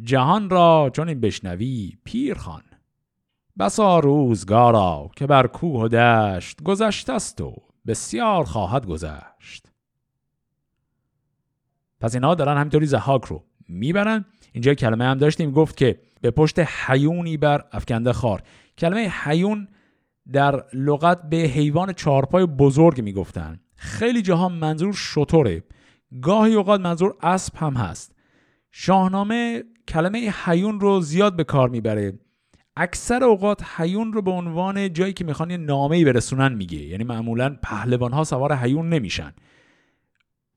جهان 0.00 0.50
را 0.50 0.90
چون 0.92 1.08
این 1.08 1.20
بشنوی 1.20 1.96
پیر 2.04 2.34
خان 2.34 2.62
بسا 3.58 3.98
روزگارا 3.98 5.10
که 5.16 5.26
بر 5.26 5.46
کوه 5.46 5.82
و 5.82 5.88
دشت 5.88 6.62
گذشته 6.62 7.12
است 7.12 7.40
و 7.40 7.56
بسیار 7.86 8.44
خواهد 8.44 8.86
گذشت. 8.86 9.72
پس 12.00 12.14
اینا 12.14 12.34
دارن 12.34 12.56
همینطوری 12.58 12.86
زهاک 12.86 13.24
رو 13.24 13.44
می‌برن 13.68 14.24
اینجا 14.52 14.74
کلمه 14.74 15.04
هم 15.04 15.18
داشتیم 15.18 15.50
گفت 15.50 15.76
که 15.76 15.98
به 16.20 16.30
پشت 16.30 16.58
حیونی 16.58 17.36
بر 17.36 17.64
افکنده 17.72 18.12
خار. 18.12 18.42
کلمه 18.78 19.08
حیون 19.08 19.68
در 20.32 20.64
لغت 20.74 21.22
به 21.30 21.36
حیوان 21.36 21.92
چارپای 21.92 22.46
بزرگ 22.46 23.00
می‌گفتن. 23.00 23.60
خیلی 23.76 24.22
جاها 24.22 24.48
منظور 24.48 24.92
شطوره. 24.92 25.62
گاهی 26.22 26.54
اوقات 26.54 26.80
منظور 26.80 27.14
اسب 27.22 27.56
هم 27.56 27.74
هست. 27.74 28.14
شاهنامه 28.70 29.62
کلمه 29.88 30.34
حیون 30.44 30.80
رو 30.80 31.00
زیاد 31.00 31.36
به 31.36 31.44
کار 31.44 31.68
می‌بره. 31.68 32.18
اکثر 32.76 33.24
اوقات 33.24 33.62
حیون 33.76 34.12
رو 34.12 34.22
به 34.22 34.30
عنوان 34.30 34.92
جایی 34.92 35.12
که 35.12 35.24
می‌خوان 35.24 35.50
یه 35.50 35.56
نامه 35.56 36.04
برسونن 36.04 36.52
میگه. 36.52 36.78
یعنی 36.78 37.04
معمولا 37.04 37.56
پهلوان 37.62 38.12
ها 38.12 38.24
سوار 38.24 38.56
حیون 38.56 38.88
نمیشن. 38.88 39.32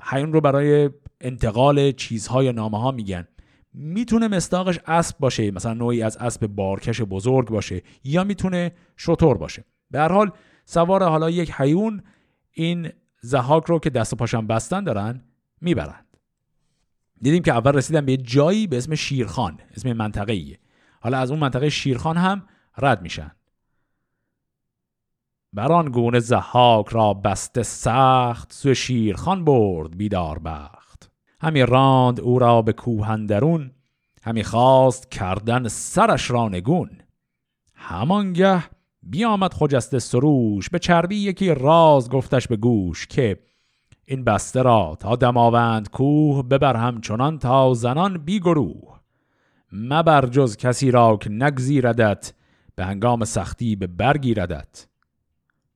حیون 0.04 0.34
رو 0.34 0.42
برای 0.42 0.90
انتقال 1.22 1.92
چیزها 1.92 2.44
یا 2.44 2.52
نامه 2.52 2.80
ها 2.80 2.92
میگن. 2.92 3.28
می‌تونه 3.78 4.28
مستاقش 4.28 4.80
اسب 4.88 5.18
باشه 5.20 5.52
مثلا 5.52 5.74
نوعی 5.74 6.04
از 6.04 6.18
اسب 6.18 6.48
بارکش 6.48 7.02
بزرگ 7.02 7.50
باشه 7.50 7.82
یا 8.04 8.24
می‌تونه 8.24 8.72
شطور 8.98 9.38
باشه. 9.38 9.66
به 9.92 10.00
هر 10.00 10.12
حال 10.12 10.32
سوار 10.66 11.04
حالا 11.04 11.30
یک 11.30 11.52
حیون 11.52 12.04
این 12.52 12.92
زهاک 13.22 13.64
رو 13.66 13.80
که 13.80 13.90
دست 13.90 14.14
و 14.14 14.16
پاشم 14.16 14.48
بستن 14.48 14.84
دارن 14.84 15.24
می‌برند. 15.62 16.18
دیدیم 17.22 17.44
که 17.44 17.52
اول 17.52 17.72
رسیدن 17.72 18.06
به 18.06 18.18
جایی 18.18 18.68
به 18.68 18.78
اسم 18.78 18.96
شیرخان 18.96 19.60
اسم 19.76 19.94
منطقه 19.94 20.34
ایه 20.34 20.60
حالا 21.00 21.18
از 21.18 21.32
اون 21.32 21.40
منطقه 21.40 21.70
شیرخان 21.70 22.18
هم 22.18 22.44
رد 22.78 23.02
میشن. 23.02 23.32
بران 25.54 25.92
گونه 25.92 26.20
زحاک 26.20 26.90
را 26.90 27.14
بسته 27.14 27.64
سخت 27.64 28.54
سوی 28.54 28.76
شیرخان 28.76 29.46
برد 29.46 29.98
بیدار 29.98 30.40
بخت. 30.40 30.85
همی 31.42 31.62
راند 31.62 32.20
او 32.20 32.40
را 32.40 32.62
به 32.62 32.74
کوهندرون 32.74 33.72
همی 34.24 34.44
خواست 34.44 35.12
کردن 35.12 35.68
سرش 35.68 36.32
را 36.32 36.50
نگون. 36.50 36.90
همانگه 37.74 38.64
بیامد 39.04 39.54
خجسته 39.54 40.00
سروش 40.00 40.70
به 40.70 40.80
چربی 40.80 41.16
یکی 41.16 41.50
راز 41.50 42.10
گفتش 42.10 42.48
به 42.48 42.56
گوش 42.56 43.08
که 43.08 43.40
این 44.06 44.24
بسته 44.24 44.62
را 44.62 44.98
تا 45.00 45.16
دماوند 45.16 45.90
کوه 45.90 46.44
ببر 46.44 46.76
همچنان 46.76 47.40
تا 47.40 47.74
زنان 47.74 48.18
بی 48.18 48.40
گروه. 48.40 49.00
مبر 49.72 50.26
جز 50.26 50.58
کسی 50.58 50.92
را 50.92 51.18
که 51.18 51.30
نگزیردت 51.30 52.34
به 52.76 52.86
هنگام 52.86 53.26
سختی 53.26 53.76
به 53.76 53.88
برگیردت 53.88 54.88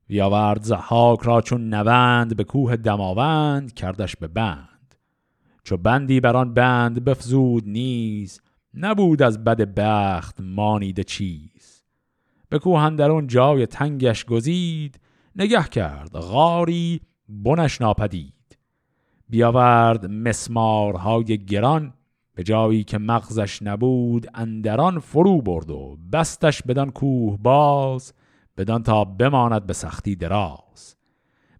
بیاورد 0.07 0.63
زحاک 0.63 1.19
را 1.21 1.41
چون 1.41 1.73
نوند 1.73 2.35
به 2.35 2.43
کوه 2.43 2.75
دماوند 2.75 3.73
کردش 3.73 4.15
به 4.15 4.27
بند. 4.27 4.78
چو 5.69 5.77
بندی 5.77 6.19
بر 6.19 6.37
آن 6.37 6.53
بند 6.53 7.03
بفزود 7.03 7.67
نیز 7.67 8.41
نبود 8.73 9.21
از 9.21 9.43
بد 9.43 9.75
بخت 9.75 10.41
مانیده 10.41 11.03
چیز. 11.03 11.83
به 12.49 12.59
کوه 12.59 13.25
جای 13.27 13.65
تنگش 13.65 14.25
گزید 14.25 14.99
نگه 15.35 15.63
کرد 15.63 16.11
غاری 16.11 17.01
بنش 17.29 17.81
ناپدید. 17.81 18.57
بیاورد 19.29 20.05
مسمارهای 20.05 21.45
گران 21.45 21.93
به 22.35 22.43
جایی 22.43 22.83
که 22.83 22.97
مغزش 22.97 23.61
نبود 23.61 24.27
اندران 24.33 24.99
فرو 24.99 25.41
برد 25.41 25.69
و 25.69 25.97
بستش 26.13 26.61
بدان 26.61 26.91
کوه 26.91 27.37
باز 27.37 28.13
بدان 28.57 28.83
تا 28.83 29.05
بماند 29.05 29.65
به 29.65 29.73
سختی 29.73 30.15
دراز. 30.15 30.95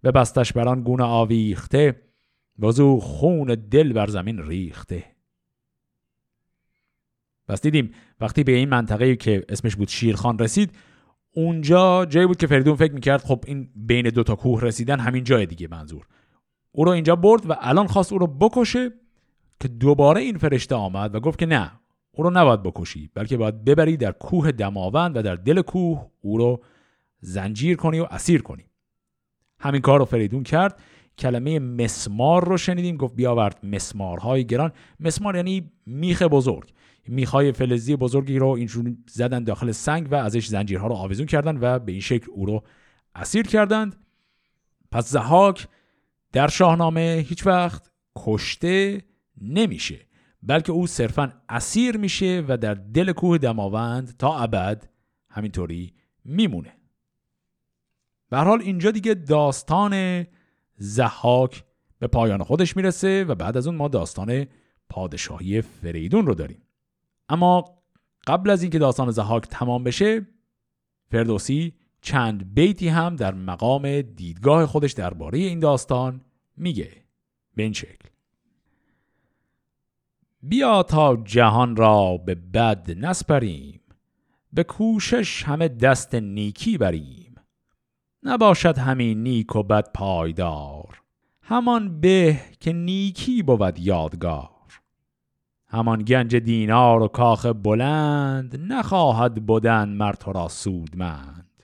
به 0.02 0.12
بستش 0.12 0.54
بران 0.54 0.84
گونه 0.84 1.04
آویخته 1.04 2.09
بزو 2.62 3.00
خون 3.00 3.48
دل 3.72 3.94
بر 3.94 4.08
زمین 4.08 4.38
ریخته. 4.38 5.04
پس 7.48 7.62
دیدیم 7.62 7.92
وقتی 8.20 8.44
به 8.44 8.52
این 8.52 8.70
منطقه 8.70 9.16
که 9.16 9.46
اسمش 9.50 9.76
بود 9.76 9.88
شیرخان 9.88 10.40
رسید 10.40 10.72
اونجا 11.32 12.06
جایی 12.06 12.28
بود 12.28 12.38
که 12.38 12.48
فریدون 12.48 12.76
فکر 12.76 12.94
می‌کرد 12.94 13.22
خب 13.22 13.44
این 13.48 13.70
بین 13.76 14.10
دوتا 14.10 14.36
کوه 14.36 14.62
رسیدن 14.62 15.00
همین 15.00 15.24
جای 15.24 15.46
دیگه 15.46 15.68
منظور. 15.72 16.08
او 16.72 16.86
رو 16.86 16.92
اینجا 16.92 17.16
برد 17.16 17.50
و 17.50 17.56
الان 17.60 17.88
خواست 17.88 18.14
او 18.14 18.20
رو 18.20 18.28
بکشه 18.28 18.92
که 19.60 19.68
دوباره 19.68 20.22
این 20.22 20.38
فرشته 20.38 20.76
آمد 20.76 21.16
و 21.16 21.20
گفت 21.20 21.40
که 21.40 21.46
نه 21.46 21.72
او 22.12 22.24
رو 22.24 22.30
نباید 22.30 22.64
بکشی 22.64 23.10
بلکه 23.14 23.38
باید 23.38 23.64
ببری 23.64 23.98
در 23.98 24.12
کوه 24.12 24.52
دماوند 24.52 25.18
و 25.18 25.22
در 25.22 25.36
دل 25.36 25.62
کوه 25.62 26.10
او 26.22 26.38
رو 26.38 26.64
زنجیر 27.20 27.78
کنی 27.78 28.00
و 28.00 28.08
اسیر 28.12 28.42
کنی. 28.42 28.66
همین 29.60 29.82
کار 29.82 30.00
رو 30.00 30.06
فریدون 30.06 30.44
کرد. 30.44 30.80
کلمه 31.20 31.60
مسمار 31.60 32.48
رو 32.48 32.58
شنیدیم 32.58 32.98
گفت 32.98 33.16
بیاورد 33.16 33.60
مسمارهای 33.64 34.46
گران. 34.46 34.72
مسمار 35.00 35.36
یعنی 35.36 35.72
میخ 35.86 36.22
بزرگ. 36.22 36.74
میخای 37.08 37.52
فلزی 37.52 37.96
بزرگی 37.96 38.40
رو 38.40 38.48
اینجور 38.48 38.96
زدن 39.08 39.44
داخل 39.44 39.72
سنگ 39.72 40.08
و 40.12 40.16
ازش 40.16 40.48
زنجیرها 40.48 40.88
رو 40.88 40.96
آویزون 40.96 41.26
کردن 41.26 41.58
و 41.62 41.80
به 41.80 41.92
این 41.92 42.02
شکل 42.02 42.32
او 42.32 42.46
رو 42.46 42.64
اسیر 43.16 43.48
کردند. 43.48 43.96
پس 44.92 45.10
زهاک 45.10 45.68
در 46.32 46.48
شاهنامه 46.48 47.26
هیچ 47.28 47.48
وقت 47.48 47.92
کشته 48.18 49.02
نمیشه 49.42 50.00
بلکه 50.44 50.72
او 50.72 50.88
صرفا 50.88 51.34
اسیر 51.50 51.98
میشه 51.98 52.44
و 52.48 52.58
در 52.58 52.74
دل 52.74 53.12
کوه 53.12 53.38
دماوند 53.38 54.18
تا 54.18 54.40
ابد 54.40 54.90
همینطوری 55.30 55.94
میمونه. 56.26 56.74
به 58.30 58.38
حال 58.38 58.62
اینجا 58.62 58.92
دیگه 58.92 59.14
داستان 59.14 60.26
زحاک 60.80 61.64
به 62.00 62.08
پایان 62.08 62.44
خودش 62.44 62.78
می‌رسه 62.78 63.24
و 63.24 63.36
بعد 63.36 63.58
از 63.58 63.68
اون 63.68 63.76
ما 63.76 63.88
داستان 63.88 64.48
پادشاهی 64.90 65.62
فریدون 65.62 66.26
رو 66.26 66.36
داریم. 66.36 66.62
اما 67.30 67.66
قبل 68.28 68.50
از 68.50 68.62
اینکه 68.62 68.80
داستان 68.80 69.12
زحاک 69.12 69.48
تمام 69.48 69.84
بشه 69.84 70.28
فردوسی 71.12 71.74
چند 72.02 72.54
بیتی 72.54 72.88
هم 72.88 73.16
در 73.16 73.34
مقام 73.34 74.02
دیدگاه 74.02 74.66
خودش 74.66 74.92
درباره 74.92 75.40
این 75.40 75.60
داستان 75.60 76.22
میگه. 76.58 76.92
به 77.56 77.64
این 77.64 77.74
شکل. 77.74 78.10
بیا 80.42 80.84
تا 80.84 81.16
جهان 81.16 81.76
را 81.76 82.18
به 82.18 82.36
بد 82.36 82.92
نسپریم 82.92 83.82
به 84.54 84.64
کوشش 84.64 85.44
همه 85.44 85.68
دست 85.68 86.16
نیکی 86.16 86.78
بریم. 86.78 87.29
نباشد 88.24 88.78
همین 88.78 89.24
نیک 89.24 89.56
و 89.56 89.64
بد 89.64 89.92
پایدار. 89.94 91.02
همان 91.42 92.02
به 92.02 92.40
که 92.60 92.74
نیکی 92.74 93.44
بود 93.44 93.80
یادگار. 93.80 94.50
همان 95.68 96.04
گنج 96.04 96.36
دینار 96.36 97.02
و 97.02 97.08
کاخ 97.08 97.46
بلند 97.46 98.74
نخواهد 98.74 99.46
بودن 99.46 99.90
مر 99.90 100.14
تو 100.14 100.32
را 100.32 100.48
سودمند. 100.48 101.64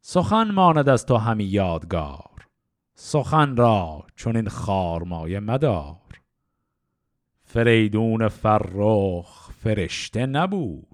سخن 0.00 0.50
ماند 0.50 0.88
از 0.88 1.06
تو 1.06 1.16
همی 1.16 1.44
یادگار. 1.44 2.48
سخن 2.94 3.56
را 3.56 4.06
چون 4.16 4.36
این 4.36 4.48
خارمایه 4.48 5.40
مدار. 5.40 5.96
فریدون 7.44 8.28
فرخ 8.28 9.50
فرشته 9.50 10.26
نبود. 10.26 10.91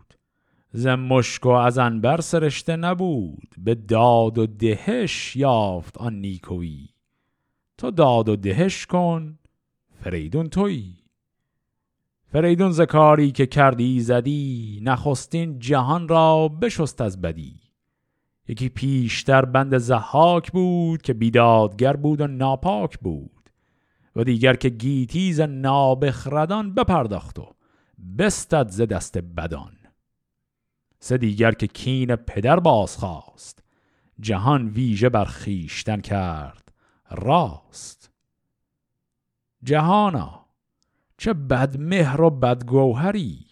ز 0.73 0.87
مشک 0.87 1.47
و 1.47 1.49
از 1.49 1.79
انبر 1.79 2.21
سرشته 2.21 2.77
نبود. 2.77 3.55
به 3.59 3.75
داد 3.75 4.39
و 4.39 4.47
دهش 4.47 5.37
یافت 5.37 5.99
آن 5.99 6.14
نیکویی. 6.14 6.89
تو 7.79 7.91
داد 7.91 8.29
و 8.29 8.37
دهش 8.37 8.87
کن 8.87 9.39
فریدون 10.03 10.49
تویی. 10.49 10.95
فریدون 12.33 12.71
زکاری 12.71 13.31
که 13.31 13.47
کردی 13.47 14.01
زدی 14.01 14.81
نخستین 14.83 15.59
جهان 15.59 16.09
را 16.09 16.49
بشست 16.49 17.01
از 17.01 17.21
بدی. 17.21 17.61
یکی 18.49 18.69
پیشتر 18.69 19.45
بند 19.45 19.79
زحاک 19.79 20.53
بود 20.53 21.03
که 21.03 21.14
بیدادگر 21.14 21.97
بود 21.97 22.21
و 22.21 22.27
ناپاک 22.27 22.99
بود. 22.99 23.31
و 24.16 24.25
دیگر 24.25 24.55
که 24.55 24.69
گیتیز 24.69 25.41
نابخردان 25.41 26.75
بپرداخت 26.75 27.39
و 27.39 27.55
بستد 28.19 28.69
ز 28.71 28.81
دست 28.81 29.19
بدان. 29.19 29.78
سه 31.01 31.18
دیگر 31.18 31.53
که 31.53 31.66
کین 31.66 32.16
پدر 32.16 32.61
باز 32.61 32.96
خواست 32.96 33.62
جهان 34.20 34.68
ویژه 34.68 35.09
بر 35.09 35.24
خیشتن 35.24 36.01
کرد. 36.01 36.72
راست. 37.11 38.11
جهانا 39.62 40.46
چه 41.18 41.32
بدمهر 41.32 42.20
و 42.20 42.30
بدگوهری 42.30 43.46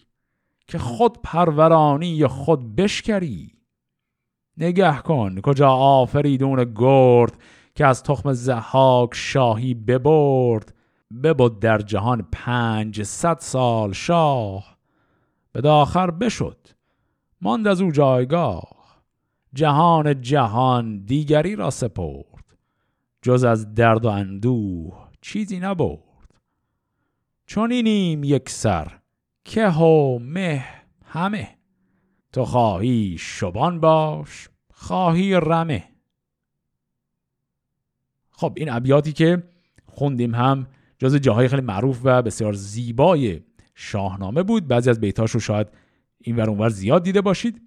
که 0.67 0.77
خود 0.77 1.21
پرورانی 1.21 2.07
یا 2.07 2.27
خود 2.27 2.75
بشکری. 2.75 3.53
نگه 4.57 4.97
کن 4.97 5.41
کجا 5.41 5.69
آفریدون 5.71 6.73
گرد 6.75 7.37
که 7.75 7.85
از 7.85 8.03
تخم 8.03 8.33
زحاک 8.33 9.09
شاهی 9.13 9.73
ببرد. 9.73 10.73
ببود 11.23 11.59
در 11.59 11.77
جهان 11.77 12.27
پنج 12.31 13.03
صد 13.03 13.39
سال 13.39 13.93
شاه. 13.93 14.77
به 15.51 15.61
داخر 15.61 16.11
بشد. 16.11 16.76
ماند 17.41 17.67
از 17.67 17.81
او 17.81 17.91
جایگاه. 17.91 19.03
جهان 19.53 20.21
جهان 20.21 21.05
دیگری 21.05 21.55
را 21.55 21.69
سپرد. 21.69 22.45
جز 23.21 23.43
از 23.43 23.73
درد 23.75 24.05
و 24.05 24.09
اندوه 24.09 25.07
چیزی 25.21 25.59
نبود 25.59 26.03
چون 27.45 27.71
اینیم 27.71 28.23
یک 28.23 28.49
سر 28.49 28.99
که 29.43 29.67
و 29.67 30.19
مه 30.19 30.65
همه. 31.05 31.57
تو 32.33 32.45
خواهی 32.45 33.17
شبان 33.19 33.79
باش 33.79 34.49
خواهی 34.73 35.33
رمه. 35.33 35.83
خب 38.31 38.53
این 38.57 38.71
ابیاتی 38.71 39.13
که 39.13 39.43
خوندیم 39.85 40.35
هم 40.35 40.67
جز 40.99 41.15
جاهای 41.15 41.47
خیلی 41.47 41.61
معروف 41.61 41.99
و 42.03 42.21
بسیار 42.21 42.53
زیبای 42.53 43.41
شاهنامه 43.75 44.43
بود. 44.43 44.67
بعضی 44.67 44.89
از 44.89 44.99
بیتاش 44.99 45.31
رو 45.31 45.39
شاید 45.39 45.67
این 46.21 46.35
ور 46.35 46.69
زیاد 46.69 47.03
دیده 47.03 47.21
باشید. 47.21 47.61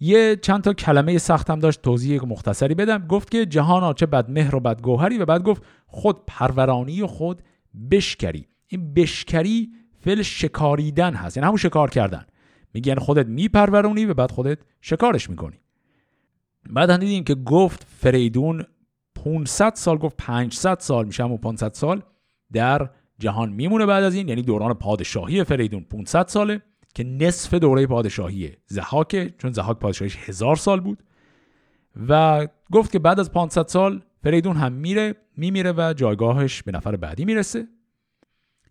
یه 0.00 0.36
چند 0.36 0.62
تا 0.62 0.72
کلمه 0.72 1.18
سختم 1.18 1.58
داشت 1.58 1.82
توضیح 1.82 2.24
مختصری 2.26 2.74
بدم. 2.74 3.06
گفت 3.06 3.30
که 3.30 3.46
جهان 3.46 3.94
چه 3.94 4.06
بدمهر 4.06 4.56
و 4.56 4.60
بدگوهری 4.60 5.18
و 5.18 5.24
بعد 5.24 5.42
گفت 5.42 5.62
خود 5.86 6.26
پرورانی 6.26 7.02
و 7.02 7.06
خود 7.06 7.42
بشکری. 7.90 8.46
این 8.66 8.94
بشکری 8.94 9.70
فعل 10.00 10.22
شکاریدن 10.22 11.14
هست. 11.14 11.36
یعنی 11.36 11.46
همون 11.46 11.56
شکار 11.56 11.90
کردن. 11.90 12.26
میگن 12.74 12.94
خودت 12.94 13.26
میپرورونی 13.26 14.04
و 14.04 14.14
بعد 14.14 14.30
خودت 14.30 14.58
شکارش 14.80 15.30
می‌کنی. 15.30 15.56
بعد 16.70 16.90
هم 16.90 16.96
دیدیم 16.96 17.24
که 17.24 17.34
گفت 17.34 17.86
فریدون 17.88 18.64
500 19.14 19.74
سال 19.74 19.98
گفت 19.98 20.16
500 20.16 20.78
سال 20.78 21.06
میشه 21.06 21.24
همون 21.24 21.38
500 21.38 21.72
سال 21.72 22.02
در 22.52 22.90
جهان 23.18 23.52
میمونه 23.52 23.86
بعد 23.86 24.04
از 24.04 24.14
این. 24.14 24.28
یعنی 24.28 24.42
دوران 24.42 24.74
پادشاهی 24.74 25.44
فریدون 25.44 25.84
500 25.84 26.28
ساله. 26.28 26.62
که 26.94 27.04
نصف 27.04 27.54
دوره 27.54 27.86
پادشاهی 27.86 28.52
زحاکه 28.66 29.34
چون 29.38 29.52
زحاک 29.52 29.78
پادشاهیش 29.78 30.16
هزار 30.16 30.56
سال 30.56 30.80
بود. 30.80 31.02
و 32.08 32.48
گفت 32.72 32.92
که 32.92 32.98
بعد 32.98 33.20
از 33.20 33.32
500 33.32 33.66
سال 33.66 34.02
فریدون 34.22 34.56
هم 34.56 34.72
میره 34.72 35.14
میمیره 35.36 35.72
و 35.72 35.94
جایگاهش 35.96 36.62
به 36.62 36.72
نفر 36.72 36.96
بعدی 36.96 37.24
می‌رسه. 37.24 37.68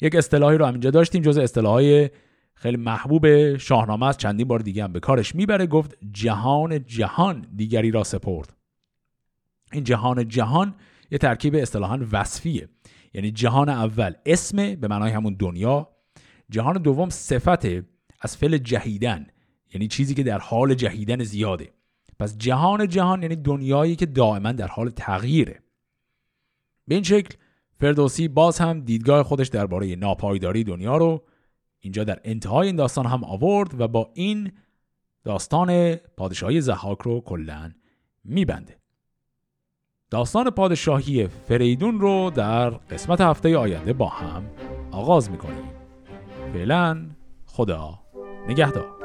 یک 0.02 0.16
اصطلاحی 0.16 0.58
رو 0.58 0.66
همینجا 0.66 0.92
داشتیم 0.92 1.22
جز 1.22 1.38
اصطلاحهای 1.38 2.10
خیلی 2.54 2.78
محبوب 2.78 3.58
شاهنامه 3.58 4.06
است. 4.06 4.20
چندین 4.20 4.48
بار 4.48 4.60
دیگه 4.60 4.84
هم 4.84 4.94
به 4.94 5.00
کارش 5.00 5.36
می‌بره. 5.36 5.68
گفت 5.68 5.98
جهان 6.12 6.86
جهان 6.86 7.48
دیگری 7.56 7.92
را 7.92 8.04
سپرد. 8.04 8.54
این 9.74 9.84
جهان 9.84 10.28
جهان 10.28 10.76
یه 11.12 11.18
ترکیب 11.18 11.56
اصطلاحا 11.56 12.00
وصفیه. 12.12 12.70
یعنی 13.14 13.32
جهان 13.32 13.70
اول 13.70 14.14
اسم 14.26 14.76
به 14.76 14.88
معنای 14.88 15.12
همون 15.12 15.36
دنیا. 15.40 15.90
جهان 16.50 16.78
دوم 16.78 17.10
صفت 17.10 17.66
از 18.22 18.38
فعل 18.38 18.58
جهیدن 18.58 19.28
یعنی 19.74 19.88
چیزی 19.88 20.14
که 20.14 20.24
در 20.24 20.40
حال 20.40 20.74
جهیدن 20.74 21.24
زیاده. 21.24 21.74
پس 22.20 22.38
جهان 22.38 22.88
جهان 22.88 23.22
یعنی 23.22 23.36
دنیایی 23.36 23.96
که 23.96 24.06
دائما 24.06 24.52
در 24.52 24.68
حال 24.68 24.90
تغییره. 24.90 25.64
به 26.88 26.96
این 26.96 27.04
شکل 27.04 27.36
فردوسی 27.80 28.28
باز 28.28 28.60
هم 28.60 28.80
دیدگاه 28.80 29.24
خودش 29.24 29.48
درباره 29.48 29.96
ناپایداری 29.96 30.64
دنیا 30.64 30.98
رو 30.98 31.24
اینجا 31.80 32.04
در 32.04 32.20
انتهای 32.24 32.68
این 32.68 32.76
داستان 32.76 33.06
هم 33.06 33.24
آورد 33.24 33.82
و 33.82 33.88
با 33.88 34.12
این 34.14 34.52
داستان 35.24 35.96
پادشاهی 35.96 36.62
زحاک 36.62 36.98
رو 37.00 37.22
کلا 37.22 37.72
میبنده. 38.24 38.78
داستان 40.10 40.50
پادشاهی 40.50 41.28
فریدون 41.28 42.00
رو 42.00 42.30
در 42.36 42.70
قسمت 42.70 43.22
هفته 43.22 43.58
آینده 43.58 43.94
با 43.94 44.08
هم 44.08 44.44
آغاز 44.92 45.32
می‌کنیم. 45.32 45.64
فعلا 46.54 47.10
خدا 47.46 48.00
نگهدار. 48.48 49.01